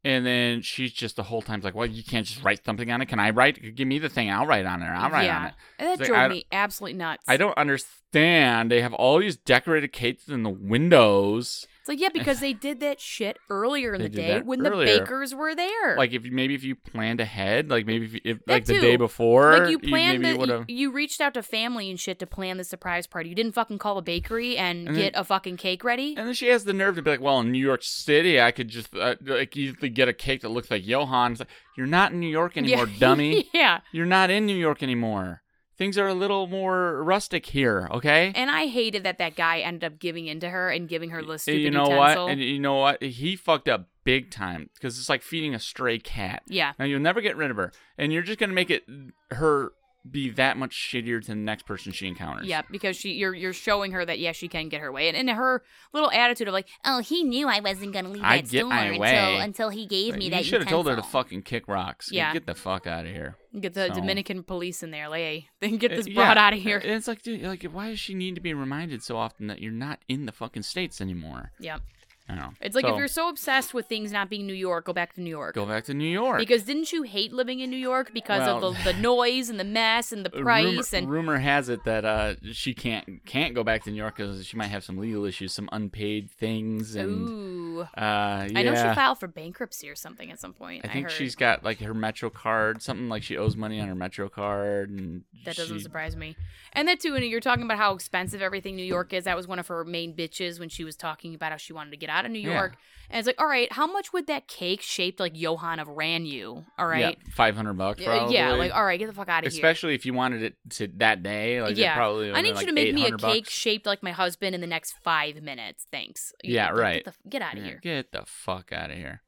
And 0.04 0.26
then 0.26 0.62
she's 0.62 0.92
just 0.92 1.16
the 1.16 1.24
whole 1.24 1.42
time 1.42 1.60
like, 1.62 1.74
well, 1.74 1.86
you 1.86 2.02
can't 2.04 2.26
just 2.26 2.42
write 2.44 2.64
something 2.64 2.90
on 2.90 3.02
it. 3.02 3.06
Can 3.06 3.18
I 3.18 3.30
write? 3.30 3.74
Give 3.74 3.88
me 3.88 3.98
the 3.98 4.08
thing. 4.08 4.30
I'll 4.30 4.46
write 4.46 4.66
on 4.66 4.82
it. 4.82 4.86
I'll 4.86 5.10
write 5.10 5.24
yeah. 5.24 5.38
on 5.38 5.46
it. 5.46 5.54
And 5.78 5.88
that 5.88 6.00
It's 6.00 6.08
drove 6.08 6.20
I 6.20 6.28
me 6.28 6.46
absolutely 6.52 6.98
nuts. 6.98 7.24
I 7.26 7.36
don't 7.36 7.56
understand. 7.58 7.92
They 8.12 8.80
have 8.80 8.94
all 8.94 9.18
these 9.18 9.36
decorated 9.36 9.92
cakes 9.92 10.28
in 10.28 10.42
the 10.42 10.50
windows. 10.50 11.66
It's 11.80 11.88
like, 11.88 12.00
yeah, 12.00 12.08
because 12.12 12.40
they 12.40 12.52
did 12.52 12.80
that 12.80 13.00
shit 13.00 13.36
earlier 13.48 13.94
in 13.94 14.02
the 14.02 14.08
day 14.08 14.40
when 14.40 14.66
earlier. 14.66 14.92
the 14.94 15.00
bakers 15.00 15.32
were 15.32 15.54
there. 15.54 15.96
Like 15.96 16.12
if 16.12 16.24
you, 16.26 16.32
maybe 16.32 16.54
if 16.56 16.64
you 16.64 16.74
planned 16.74 17.20
ahead, 17.20 17.70
like 17.70 17.86
maybe 17.86 18.06
if, 18.06 18.14
you- 18.14 18.20
if 18.24 18.38
That 18.46 18.52
like 18.52 18.64
the 18.64 18.80
day 18.80 18.96
before, 18.96 19.56
like 19.56 19.70
you 19.70 19.78
planned 19.78 20.20
maybe 20.20 20.46
the, 20.46 20.64
you, 20.66 20.74
you 20.76 20.90
reached 20.92 21.20
out 21.20 21.34
to 21.34 21.44
family 21.44 21.88
and 21.88 22.00
shit 22.00 22.18
to 22.18 22.26
plan 22.26 22.56
the 22.56 22.64
surprise 22.64 23.06
party. 23.06 23.28
You 23.28 23.36
didn't 23.36 23.52
fucking 23.52 23.78
call 23.78 23.98
a 23.98 24.02
bakery 24.02 24.56
and, 24.56 24.88
And 24.88 24.96
get 24.96 25.12
a 25.14 25.22
fucking 25.22 25.58
cake 25.58 25.84
ready. 25.84 26.16
And 26.16 26.26
then 26.26 26.34
she 26.34 26.48
has 26.48 26.64
the 26.64 26.72
nerve 26.72 26.96
to 26.96 27.02
be 27.02 27.10
like, 27.10 27.20
"Well, 27.20 27.38
in 27.38 27.52
New 27.52 27.64
York 27.64 27.84
City, 27.84 28.40
I 28.40 28.50
could 28.50 28.66
just 28.68 28.92
uh, 28.96 29.14
like 29.24 29.56
easily 29.56 29.88
get 29.88 30.08
a 30.08 30.12
cake 30.12 30.40
that 30.40 30.48
looks 30.48 30.72
like 30.72 30.82
Yohan." 30.84 31.30
It's 31.32 31.40
like, 31.40 31.50
You're 31.76 31.86
not 31.86 32.10
in 32.10 32.18
New 32.18 32.28
York 32.30 32.56
anymore, 32.56 32.86
dummy. 32.98 33.48
yeah. 33.54 33.80
You're 33.92 34.06
not 34.06 34.30
in 34.30 34.44
New 34.46 34.56
York 34.56 34.82
anymore. 34.82 35.42
Things 35.78 35.98
are 35.98 36.08
a 36.08 36.14
little 36.14 36.46
more 36.46 37.02
rustic 37.02 37.46
here, 37.46 37.88
okay? 37.90 38.32
And 38.34 38.50
I 38.50 38.66
hated 38.66 39.02
that 39.04 39.18
that 39.18 39.36
guy 39.36 39.58
ended 39.58 39.84
up 39.84 39.98
giving 39.98 40.26
in 40.26 40.40
to 40.40 40.48
her 40.48 40.70
and 40.70 40.88
giving 40.88 41.10
her 41.10 41.22
the 41.22 41.38
stupid 41.38 41.60
you 41.60 41.70
know 41.70 41.84
utensil. 41.90 42.24
what? 42.24 42.32
And 42.32 42.40
you 42.40 42.58
know 42.58 42.76
what? 42.76 43.02
He 43.02 43.36
fucked 43.36 43.68
up 43.68 43.88
big 44.04 44.30
time 44.30 44.70
because 44.74 44.98
it's 44.98 45.08
like 45.08 45.22
feeding 45.22 45.54
a 45.54 45.58
stray 45.58 45.98
cat. 45.98 46.42
yeah. 46.46 46.72
Now 46.78 46.86
you'll 46.86 47.00
never 47.00 47.20
get 47.20 47.36
rid 47.36 47.50
of 47.50 47.56
her, 47.58 47.72
and 47.98 48.12
you're 48.12 48.22
just 48.22 48.38
gonna 48.38 48.54
make 48.54 48.70
it 48.70 48.84
her 49.32 49.72
be 50.10 50.30
that 50.30 50.56
much 50.56 50.70
shittier 50.70 51.20
to 51.20 51.28
the 51.28 51.34
next 51.34 51.66
person 51.66 51.92
she 51.92 52.06
encounters. 52.06 52.46
Yeah, 52.46 52.62
because 52.70 52.96
she 52.96 53.12
you're 53.12 53.34
you're 53.34 53.52
showing 53.52 53.92
her 53.92 54.04
that 54.04 54.18
yes, 54.18 54.36
she 54.36 54.48
can 54.48 54.68
get 54.68 54.80
her 54.80 54.92
way, 54.92 55.08
and, 55.08 55.16
and 55.16 55.28
her 55.30 55.62
little 55.92 56.10
attitude 56.10 56.48
of 56.48 56.54
like, 56.54 56.68
oh, 56.84 57.00
he 57.00 57.24
knew 57.24 57.48
I 57.48 57.60
wasn't 57.60 57.92
gonna 57.92 58.10
leave 58.10 58.22
I'd 58.22 58.46
that 58.46 58.50
get 58.50 58.58
store 58.60 58.70
my 58.70 58.84
until 58.84 59.00
way. 59.00 59.38
until 59.38 59.68
he 59.70 59.86
gave 59.86 60.16
me 60.16 60.26
you 60.26 60.30
that. 60.30 60.38
You 60.38 60.44
should 60.44 60.60
have 60.62 60.70
told 60.70 60.86
her 60.88 60.96
to 60.96 61.02
fucking 61.02 61.42
kick 61.42 61.68
rocks. 61.68 62.10
Yeah. 62.10 62.32
get 62.32 62.46
the 62.46 62.54
fuck 62.54 62.86
out 62.86 63.06
of 63.06 63.12
here. 63.12 63.36
Get 63.58 63.72
the 63.74 63.88
So- 63.88 63.94
Dominican 63.94 64.42
police 64.42 64.82
in 64.82 64.90
there, 64.90 65.08
like, 65.08 65.20
hey, 65.20 65.48
then 65.60 65.76
get 65.78 65.90
this 65.90 66.06
Uh, 66.06 66.12
broad 66.14 66.36
yeah. 66.36 66.46
out 66.46 66.52
of 66.52 66.60
here. 66.60 66.76
And 66.78 66.90
it's 66.92 67.08
like, 67.08 67.22
dude, 67.22 67.42
like, 67.42 67.62
why 67.64 67.88
does 67.90 67.98
she 67.98 68.12
need 68.14 68.34
to 68.34 68.40
be 68.40 68.52
reminded 68.52 69.02
so 69.02 69.16
often 69.16 69.46
that 69.46 69.60
you're 69.62 69.72
not 69.72 70.00
in 70.08 70.26
the 70.26 70.32
fucking 70.32 70.62
states 70.62 71.00
anymore? 71.00 71.52
Yep. 71.60 71.80
I. 72.28 72.50
It's 72.60 72.74
like 72.74 72.84
So, 72.84 72.92
if 72.92 72.98
you're 72.98 73.08
so 73.08 73.28
obsessed 73.28 73.72
with 73.74 73.86
things 73.86 74.12
not 74.12 74.28
being 74.28 74.46
New 74.46 74.54
York, 74.54 74.84
go 74.86 74.92
back 74.92 75.14
to 75.14 75.20
New 75.20 75.30
York. 75.30 75.54
go 75.54 75.66
back 75.66 75.84
to 75.84 75.94
New 75.94 76.08
York. 76.08 76.38
Because 76.38 76.62
didn't 76.64 76.92
you 76.92 77.02
hate 77.02 77.32
living 77.32 77.60
in 77.60 77.70
New 77.70 77.76
York 77.76 78.10
because 78.12 78.40
Well- 78.40 78.64
of 78.64 78.76
the, 78.84 78.92
the 78.92 78.98
noise 78.98 79.48
and 79.48 79.58
the 79.60 79.64
mess 79.64 80.12
and 80.12 80.24
the 80.24 80.30
price 80.42 80.64
rumor, 80.64 80.82
and 80.92 81.10
rumor 81.10 81.38
has 81.38 81.68
it 81.68 81.84
that 81.84 82.04
uh, 82.04 82.34
she 82.52 82.74
can't 82.74 83.24
can't 83.26 83.54
go 83.54 83.62
back 83.62 83.84
to 83.84 83.90
New 83.90 83.96
York 83.96 84.16
because 84.16 84.46
she 84.46 84.56
might 84.56 84.66
have 84.68 84.84
some 84.84 84.98
legal 84.98 85.24
issues, 85.24 85.52
some 85.52 85.68
unpaid 85.72 86.30
things, 86.30 86.94
and 86.96 87.28
ooh, 87.28 87.80
uh, 87.80 87.86
yeah. 87.96 88.48
I 88.54 88.62
know 88.62 88.74
she 88.74 88.94
filed 88.94 89.18
for 89.20 89.28
bankruptcy 89.28 89.88
or 89.88 89.94
something 89.94 90.30
at 90.30 90.40
some 90.40 90.52
point. 90.52 90.84
I 90.84 90.88
think 90.88 91.04
heard. 91.06 91.12
she's 91.12 91.34
got 91.36 91.62
like 91.64 91.80
her 91.80 91.94
Metro 91.94 92.30
card, 92.30 92.82
something 92.82 93.08
like 93.08 93.22
she 93.22 93.36
owes 93.36 93.56
money 93.56 93.80
on 93.80 93.88
her 93.88 93.94
Metro 93.94 94.28
card, 94.28 94.90
and 94.90 95.22
That 95.44 95.56
doesn't 95.56 95.80
surprise 95.80 96.16
me. 96.16 96.36
And 96.72 96.88
that 96.88 97.00
too, 97.00 97.14
and 97.14 97.24
you're 97.24 97.40
talking 97.40 97.64
about 97.64 97.78
how 97.78 97.94
expensive 97.94 98.42
everything 98.42 98.76
New 98.76 98.84
York 98.84 99.12
is. 99.12 99.24
That 99.24 99.36
was 99.36 99.46
one 99.46 99.58
of 99.58 99.66
her 99.68 99.84
main 99.84 100.14
bitches 100.14 100.58
when 100.58 100.68
she 100.68 100.84
was 100.84 100.96
talking 100.96 101.34
about 101.34 101.52
how 101.52 101.56
she 101.58 101.72
wanted 101.72 101.90
to 101.90 101.96
get 101.96 102.10
out 102.10 102.15
of 102.24 102.30
New 102.32 102.38
Yeah. 102.40 102.54
York. 102.54 102.76
And 103.08 103.20
it's 103.20 103.26
like, 103.28 103.40
all 103.40 103.46
right, 103.46 103.70
how 103.72 103.86
much 103.86 104.12
would 104.12 104.26
that 104.26 104.48
cake 104.48 104.82
shaped 104.82 105.20
like 105.20 105.34
Yohan 105.34 105.80
of 105.80 105.86
ran 105.86 106.26
you? 106.26 106.64
All 106.76 106.88
right. 106.88 107.16
yeah, 107.16 107.32
five 107.36 107.54
hundred 107.54 107.74
bucks 107.74 108.00
Uh, 108.02 108.04
probably. 108.06 108.34
Yeah, 108.34 108.54
like 108.54 108.74
all 108.74 108.84
right, 108.84 108.98
get 108.98 109.06
the 109.06 109.12
fuck 109.12 109.28
out 109.28 109.46
of 109.46 109.52
here. 109.52 109.56
especially 109.60 109.94
if 109.94 110.04
you 110.04 110.12
wanted 110.12 110.42
it 110.42 110.56
to 110.70 110.88
that 110.96 111.22
day, 111.22 111.62
like 111.62 111.76
Yeah. 111.76 111.84
yeah, 111.84 111.94
probably. 111.94 112.32
I 112.32 112.40
need 112.40 112.54
like 112.56 112.62
you 112.62 112.66
to 112.66 112.72
make 112.72 112.92
me 112.94 113.06
a 113.06 113.10
cake 113.12 113.44
bucks. 113.44 113.52
shaped 113.52 113.86
like 113.86 114.02
my 114.02 114.10
husband 114.10 114.56
in 114.56 114.60
the 114.60 114.66
next 114.66 114.96
five 115.04 115.40
minutes. 115.40 115.86
Thanks. 115.92 116.32
Yeah, 116.42 116.66
Get- 116.66 116.74
right. 116.76 117.04
Get, 117.04 117.14
the, 117.22 117.28
get 117.28 117.42
out 117.42 117.52
of 117.52 117.58
Yeah, 117.60 117.64
here. 117.68 117.80
Get 117.80 118.10
the 118.10 118.22
fuck 118.26 118.72
out 118.72 118.90
of 118.90 118.96
here. 118.96 119.22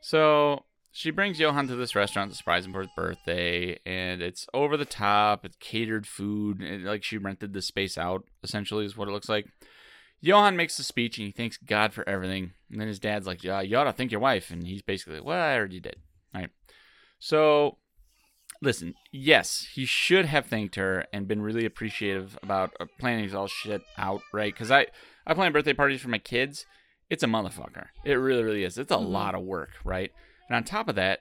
So 0.00 0.64
she 0.90 1.10
brings 1.10 1.38
Yohan 1.38 1.68
to 1.68 1.76
this 1.76 1.94
restaurant 1.94 2.30
to 2.32 2.36
surprise 2.36 2.66
him 2.66 2.72
for 2.72 2.80
his 2.80 2.90
birthday, 2.96 3.78
and 3.86 4.20
it's 4.20 4.46
over 4.52 4.76
the 4.76 4.84
top. 4.84 5.44
It's 5.44 5.56
catered 5.60 6.06
food. 6.06 6.60
and, 6.60 6.84
like 6.84 7.04
she 7.04 7.18
rented 7.18 7.52
the 7.52 7.62
space 7.62 7.96
out, 7.96 8.24
essentially, 8.42 8.84
is 8.84 8.96
what 8.96 9.08
it 9.08 9.12
looks 9.12 9.28
like. 9.28 9.46
Yohan 10.24 10.54
makes 10.56 10.76
the 10.76 10.82
speech 10.84 11.18
and 11.18 11.26
he 11.26 11.32
thanks 11.32 11.56
God 11.56 11.92
for 11.92 12.08
everything. 12.08 12.52
And 12.70 12.80
then 12.80 12.88
his 12.88 13.00
dad's 13.00 13.26
like, 13.26 13.42
yeah, 13.42 13.60
you 13.60 13.76
ought 13.76 13.84
to 13.84 13.92
thank 13.92 14.12
your 14.12 14.20
wife. 14.20 14.50
And 14.50 14.66
he's 14.66 14.82
basically 14.82 15.16
like, 15.16 15.24
well, 15.24 15.40
I 15.42 15.56
already 15.56 15.80
did. 15.80 15.96
All 16.34 16.40
right. 16.42 16.50
So, 17.18 17.78
listen, 18.60 18.94
yes, 19.10 19.66
he 19.74 19.84
should 19.84 20.26
have 20.26 20.46
thanked 20.46 20.76
her 20.76 21.06
and 21.12 21.26
been 21.28 21.42
really 21.42 21.64
appreciative 21.64 22.38
about 22.42 22.72
uh, 22.78 22.86
planning 22.98 23.34
all 23.34 23.48
shit 23.48 23.82
out, 23.98 24.22
right? 24.32 24.52
Because 24.52 24.70
I, 24.70 24.86
I 25.26 25.34
plan 25.34 25.52
birthday 25.52 25.72
parties 25.72 26.00
for 26.00 26.08
my 26.08 26.18
kids. 26.18 26.66
It's 27.10 27.22
a 27.22 27.26
motherfucker. 27.26 27.86
It 28.04 28.14
really, 28.14 28.42
really 28.44 28.64
is. 28.64 28.78
It's 28.78 28.92
a 28.92 28.96
Mhm. 28.96 29.10
lot 29.10 29.34
of 29.34 29.42
work, 29.42 29.70
right? 29.84 30.12
And 30.48 30.56
on 30.56 30.64
top 30.64 30.88
of 30.88 30.94
that, 30.94 31.20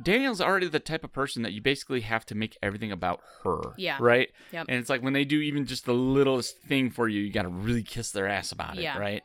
Daniele's 0.00 0.40
already 0.40 0.68
the 0.68 0.80
type 0.80 1.04
of 1.04 1.12
person 1.12 1.42
that 1.42 1.52
you 1.52 1.60
basically 1.60 2.00
have 2.02 2.24
to 2.26 2.34
make 2.34 2.56
everything 2.62 2.92
about 2.92 3.20
her. 3.44 3.60
Yeah. 3.76 3.98
Right? 4.00 4.30
Yep. 4.52 4.66
And 4.68 4.78
it's 4.78 4.88
like 4.88 5.02
when 5.02 5.12
they 5.12 5.24
do 5.24 5.40
even 5.40 5.66
just 5.66 5.84
the 5.84 5.92
littlest 5.94 6.58
thing 6.62 6.90
for 6.90 7.08
you, 7.08 7.20
you 7.20 7.32
got 7.32 7.42
to 7.42 7.48
really 7.48 7.82
kiss 7.82 8.10
their 8.10 8.26
ass 8.26 8.52
about 8.52 8.78
it. 8.78 8.82
Yeah. 8.82 8.98
Right? 8.98 9.22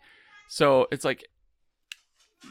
So 0.50 0.88
it's 0.92 1.06
like 1.06 1.26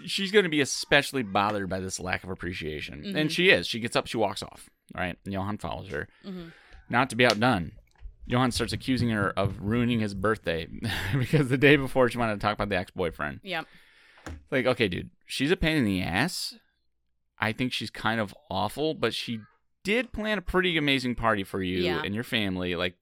she's 0.05 0.33
going 0.33 0.45
to 0.45 0.49
be 0.51 0.61
especially 0.61 1.23
bothered 1.23 1.69
by 1.69 1.81
this 1.81 2.01
lack 2.01 2.25
of 2.25 2.31
appreciation. 2.31 3.03
Mhm. 3.03 3.17
And 3.17 3.33
she 3.33 3.51
is. 3.51 3.67
She 3.67 3.81
gets 3.81 3.97
up, 3.97 4.07
she 4.07 4.17
walks 4.17 4.43
off. 4.43 4.69
Right? 4.95 5.17
And 5.25 5.35
Yohan 5.35 5.61
follows 5.61 5.89
her. 5.91 6.09
Mhm. 6.25 6.53
Not 6.89 7.11
to 7.11 7.17
be 7.17 7.27
outdone. 7.27 7.73
Yohan 8.29 8.53
starts 8.53 8.73
accusing 8.73 9.11
her 9.11 9.31
of 9.31 9.61
ruining 9.61 10.01
his 10.01 10.15
birthday 10.15 10.67
because 11.19 11.49
the 11.49 11.59
day 11.59 11.77
before 11.77 12.09
she 12.09 12.19
wanted 12.19 12.35
to 12.35 12.41
talk 12.41 12.55
about 12.55 12.69
the 12.69 12.77
ex 12.77 12.91
boyfriend. 12.91 13.41
Yep. 13.45 13.67
Like, 14.51 14.67
okay, 14.67 14.89
dude, 14.89 15.11
she's 15.27 15.51
a 15.53 15.57
pain 15.57 15.77
in 15.77 15.85
the 15.85 16.03
ass. 16.03 16.55
I 17.39 17.53
think 17.53 17.73
she's 17.73 17.91
kind 17.91 18.21
of 18.21 18.35
awful, 18.51 18.95
but 18.95 19.13
she 19.15 19.41
did 19.85 20.13
plan 20.13 20.39
a 20.39 20.43
pretty 20.43 20.77
amazing 20.77 21.15
party 21.15 21.45
for 21.45 21.63
you 21.63 21.79
Yeah. 21.79 22.03
and 22.05 22.15
your 22.15 22.25
family. 22.25 22.75
Like, 22.75 22.95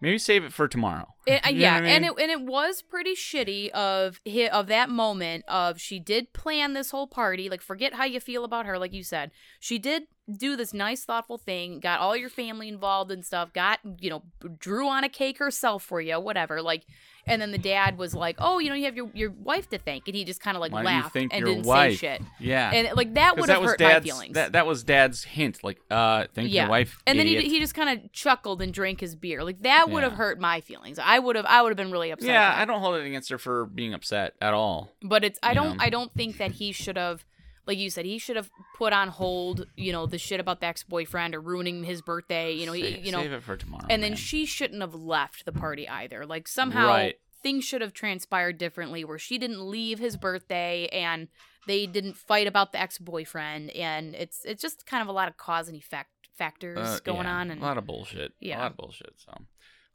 maybe 0.00 0.18
save 0.18 0.44
it 0.44 0.52
for 0.52 0.68
tomorrow. 0.68 1.06
It, 1.26 1.44
You 1.46 1.52
know 1.52 1.58
yeah, 1.58 1.74
I 1.76 1.78
and 1.78 2.04
it 2.04 2.12
and 2.20 2.30
it 2.30 2.40
was 2.42 2.82
pretty 2.82 3.14
shitty 3.14 3.70
of 3.70 4.20
of 4.52 4.66
that 4.66 4.90
moment 4.90 5.44
of 5.48 5.80
she 5.80 5.98
did 5.98 6.32
plan 6.32 6.72
this 6.74 6.90
whole 6.90 7.06
party. 7.06 7.48
Like, 7.48 7.62
forget 7.62 7.94
how 7.94 8.04
you 8.04 8.20
feel 8.20 8.44
about 8.44 8.66
her. 8.66 8.78
Like 8.78 8.92
you 8.92 9.02
said, 9.02 9.30
she 9.60 9.78
did 9.78 10.04
do 10.36 10.56
this 10.56 10.74
nice, 10.74 11.04
thoughtful 11.04 11.38
thing. 11.38 11.80
Got 11.80 12.00
all 12.00 12.16
your 12.16 12.28
family 12.28 12.68
involved 12.68 13.10
and 13.10 13.24
stuff. 13.24 13.52
Got 13.52 13.80
you 14.00 14.10
know, 14.10 14.22
drew 14.58 14.88
on 14.88 15.04
a 15.04 15.08
cake 15.08 15.38
herself 15.38 15.82
for 15.82 16.00
you, 16.00 16.20
whatever. 16.20 16.60
Like, 16.60 16.84
and 17.26 17.40
then 17.42 17.50
the 17.50 17.58
dad 17.58 17.96
was 17.98 18.14
like, 18.14 18.36
"Oh, 18.38 18.58
you 18.58 18.68
know, 18.68 18.74
you 18.74 18.84
have 18.84 18.96
your 18.96 19.10
your 19.14 19.30
wife 19.30 19.68
to 19.70 19.78
thank," 19.78 20.06
and 20.06 20.14
he 20.16 20.24
just 20.24 20.40
kind 20.40 20.56
of 20.56 20.60
like 20.60 20.72
Why 20.72 20.82
laughed 20.82 21.16
and 21.16 21.30
your 21.32 21.40
didn't 21.48 21.66
wife? 21.66 21.92
say 21.92 21.96
shit. 21.96 22.22
Yeah. 22.40 22.70
And 22.72 22.96
like 22.96 23.14
that 23.14 23.36
would 23.38 23.48
have 23.48 23.62
hurt 23.62 23.80
my 23.80 24.00
feelings. 24.00 24.34
That, 24.34 24.52
that 24.52 24.66
was 24.66 24.82
dad's 24.84 25.24
hint. 25.24 25.62
Like, 25.64 25.78
uh, 25.90 26.24
thank 26.34 26.50
Yeah. 26.50 26.62
your 26.62 26.70
wife. 26.70 26.98
and 27.06 27.18
then 27.18 27.26
he, 27.26 27.40
he 27.48 27.58
just 27.60 27.74
kind 27.74 27.88
of 27.98 28.12
chuckled 28.12 28.60
and 28.62 28.72
drank 28.72 29.00
his 29.00 29.14
beer. 29.14 29.42
Like 29.44 29.62
that 29.62 29.88
would 29.90 30.02
have 30.02 30.12
Yeah. 30.12 30.18
hurt 30.18 30.40
my 30.40 30.60
feelings. 30.60 30.98
I 30.98 31.18
would 31.18 31.36
have 31.36 31.46
I 31.46 31.62
would 31.62 31.70
have 31.70 31.76
been 31.76 31.90
really 31.92 32.10
upset. 32.10 32.28
yeah. 32.30 32.54
I 32.56 32.64
don't 32.64 32.80
hold 32.80 32.96
it 32.96 33.06
against 33.06 33.30
her 33.30 33.38
for 33.38 33.66
being 33.66 33.94
upset 33.94 34.34
at 34.40 34.52
all. 34.54 34.90
But 35.02 35.24
it's 35.24 35.38
I 35.42 35.54
don't 35.54 35.76
know. 35.78 35.84
I 35.84 35.90
don't 35.90 36.12
think 36.14 36.38
that 36.38 36.52
he 36.52 36.72
should 36.72 36.96
have 36.96 37.24
like 37.68 37.78
you 37.78 37.90
said 37.90 38.04
he 38.04 38.18
should 38.18 38.34
have 38.34 38.50
put 38.76 38.92
on 38.92 39.06
hold 39.08 39.66
you 39.76 39.92
know 39.92 40.06
the 40.06 40.18
shit 40.18 40.40
about 40.40 40.58
the 40.60 40.66
ex 40.66 40.82
boyfriend 40.82 41.34
or 41.34 41.40
ruining 41.40 41.84
his 41.84 42.02
birthday 42.02 42.52
you 42.52 42.66
know 42.66 42.72
he, 42.72 42.98
you 42.98 43.12
know 43.12 43.20
save 43.22 43.32
it 43.32 43.42
for 43.44 43.56
tomorrow. 43.56 43.86
and 43.88 44.02
then 44.02 44.16
she 44.16 44.44
shouldn't 44.46 44.80
have 44.80 44.94
left 44.94 45.44
the 45.44 45.52
party 45.52 45.88
either 45.88 46.26
like 46.26 46.48
somehow 46.48 46.88
Right. 46.88 47.14
things 47.42 47.64
should 47.64 47.80
have 47.82 47.92
transpired 47.92 48.58
differently 48.58 49.04
where 49.04 49.18
she 49.18 49.38
didn't 49.38 49.60
leave 49.62 49.98
his 50.00 50.16
birthday 50.16 50.88
and 50.88 51.28
they 51.68 51.86
didn't 51.86 52.16
fight 52.16 52.46
about 52.46 52.72
the 52.72 52.80
ex 52.80 52.98
boyfriend 52.98 53.70
and 53.70 54.14
it's 54.14 54.40
it's 54.44 54.62
just 54.62 54.86
kind 54.86 55.02
of 55.02 55.08
a 55.08 55.12
lot 55.12 55.28
of 55.28 55.36
cause 55.36 55.68
and 55.68 55.76
effect 55.76 56.10
factors 56.36 56.78
Uh, 56.78 56.98
going 57.04 57.26
yeah, 57.26 57.34
on 57.36 57.50
and 57.50 57.60
a 57.60 57.64
lot 57.64 57.76
of 57.78 57.84
bullshit. 57.86 58.32
Yeah. 58.40 58.58
a 58.58 58.62
lot 58.62 58.70
of 58.70 58.76
bullshit. 58.76 59.12
So, 59.16 59.32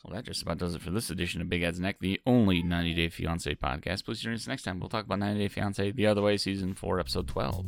well, 0.03 0.15
that 0.15 0.25
just 0.25 0.41
about 0.41 0.57
does 0.57 0.75
it 0.75 0.81
for 0.81 0.91
this 0.91 1.09
edition 1.09 1.41
of 1.41 1.49
Big 1.49 1.63
Ed's 1.63 1.79
Neck, 1.79 1.97
the 1.99 2.19
only 2.25 2.61
90 2.61 2.93
Day 2.93 3.09
Fiance 3.09 3.55
podcast. 3.55 4.03
Please 4.03 4.19
join 4.19 4.33
us 4.33 4.47
next 4.47 4.63
time. 4.63 4.79
We'll 4.79 4.89
talk 4.89 5.05
about 5.05 5.19
90 5.19 5.39
Day 5.39 5.47
Fiance, 5.47 5.91
The 5.91 6.07
Other 6.07 6.21
Way, 6.21 6.37
season 6.37 6.73
four, 6.73 6.99
episode 6.99 7.27
12. 7.27 7.65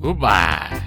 Goodbye. 0.00 0.82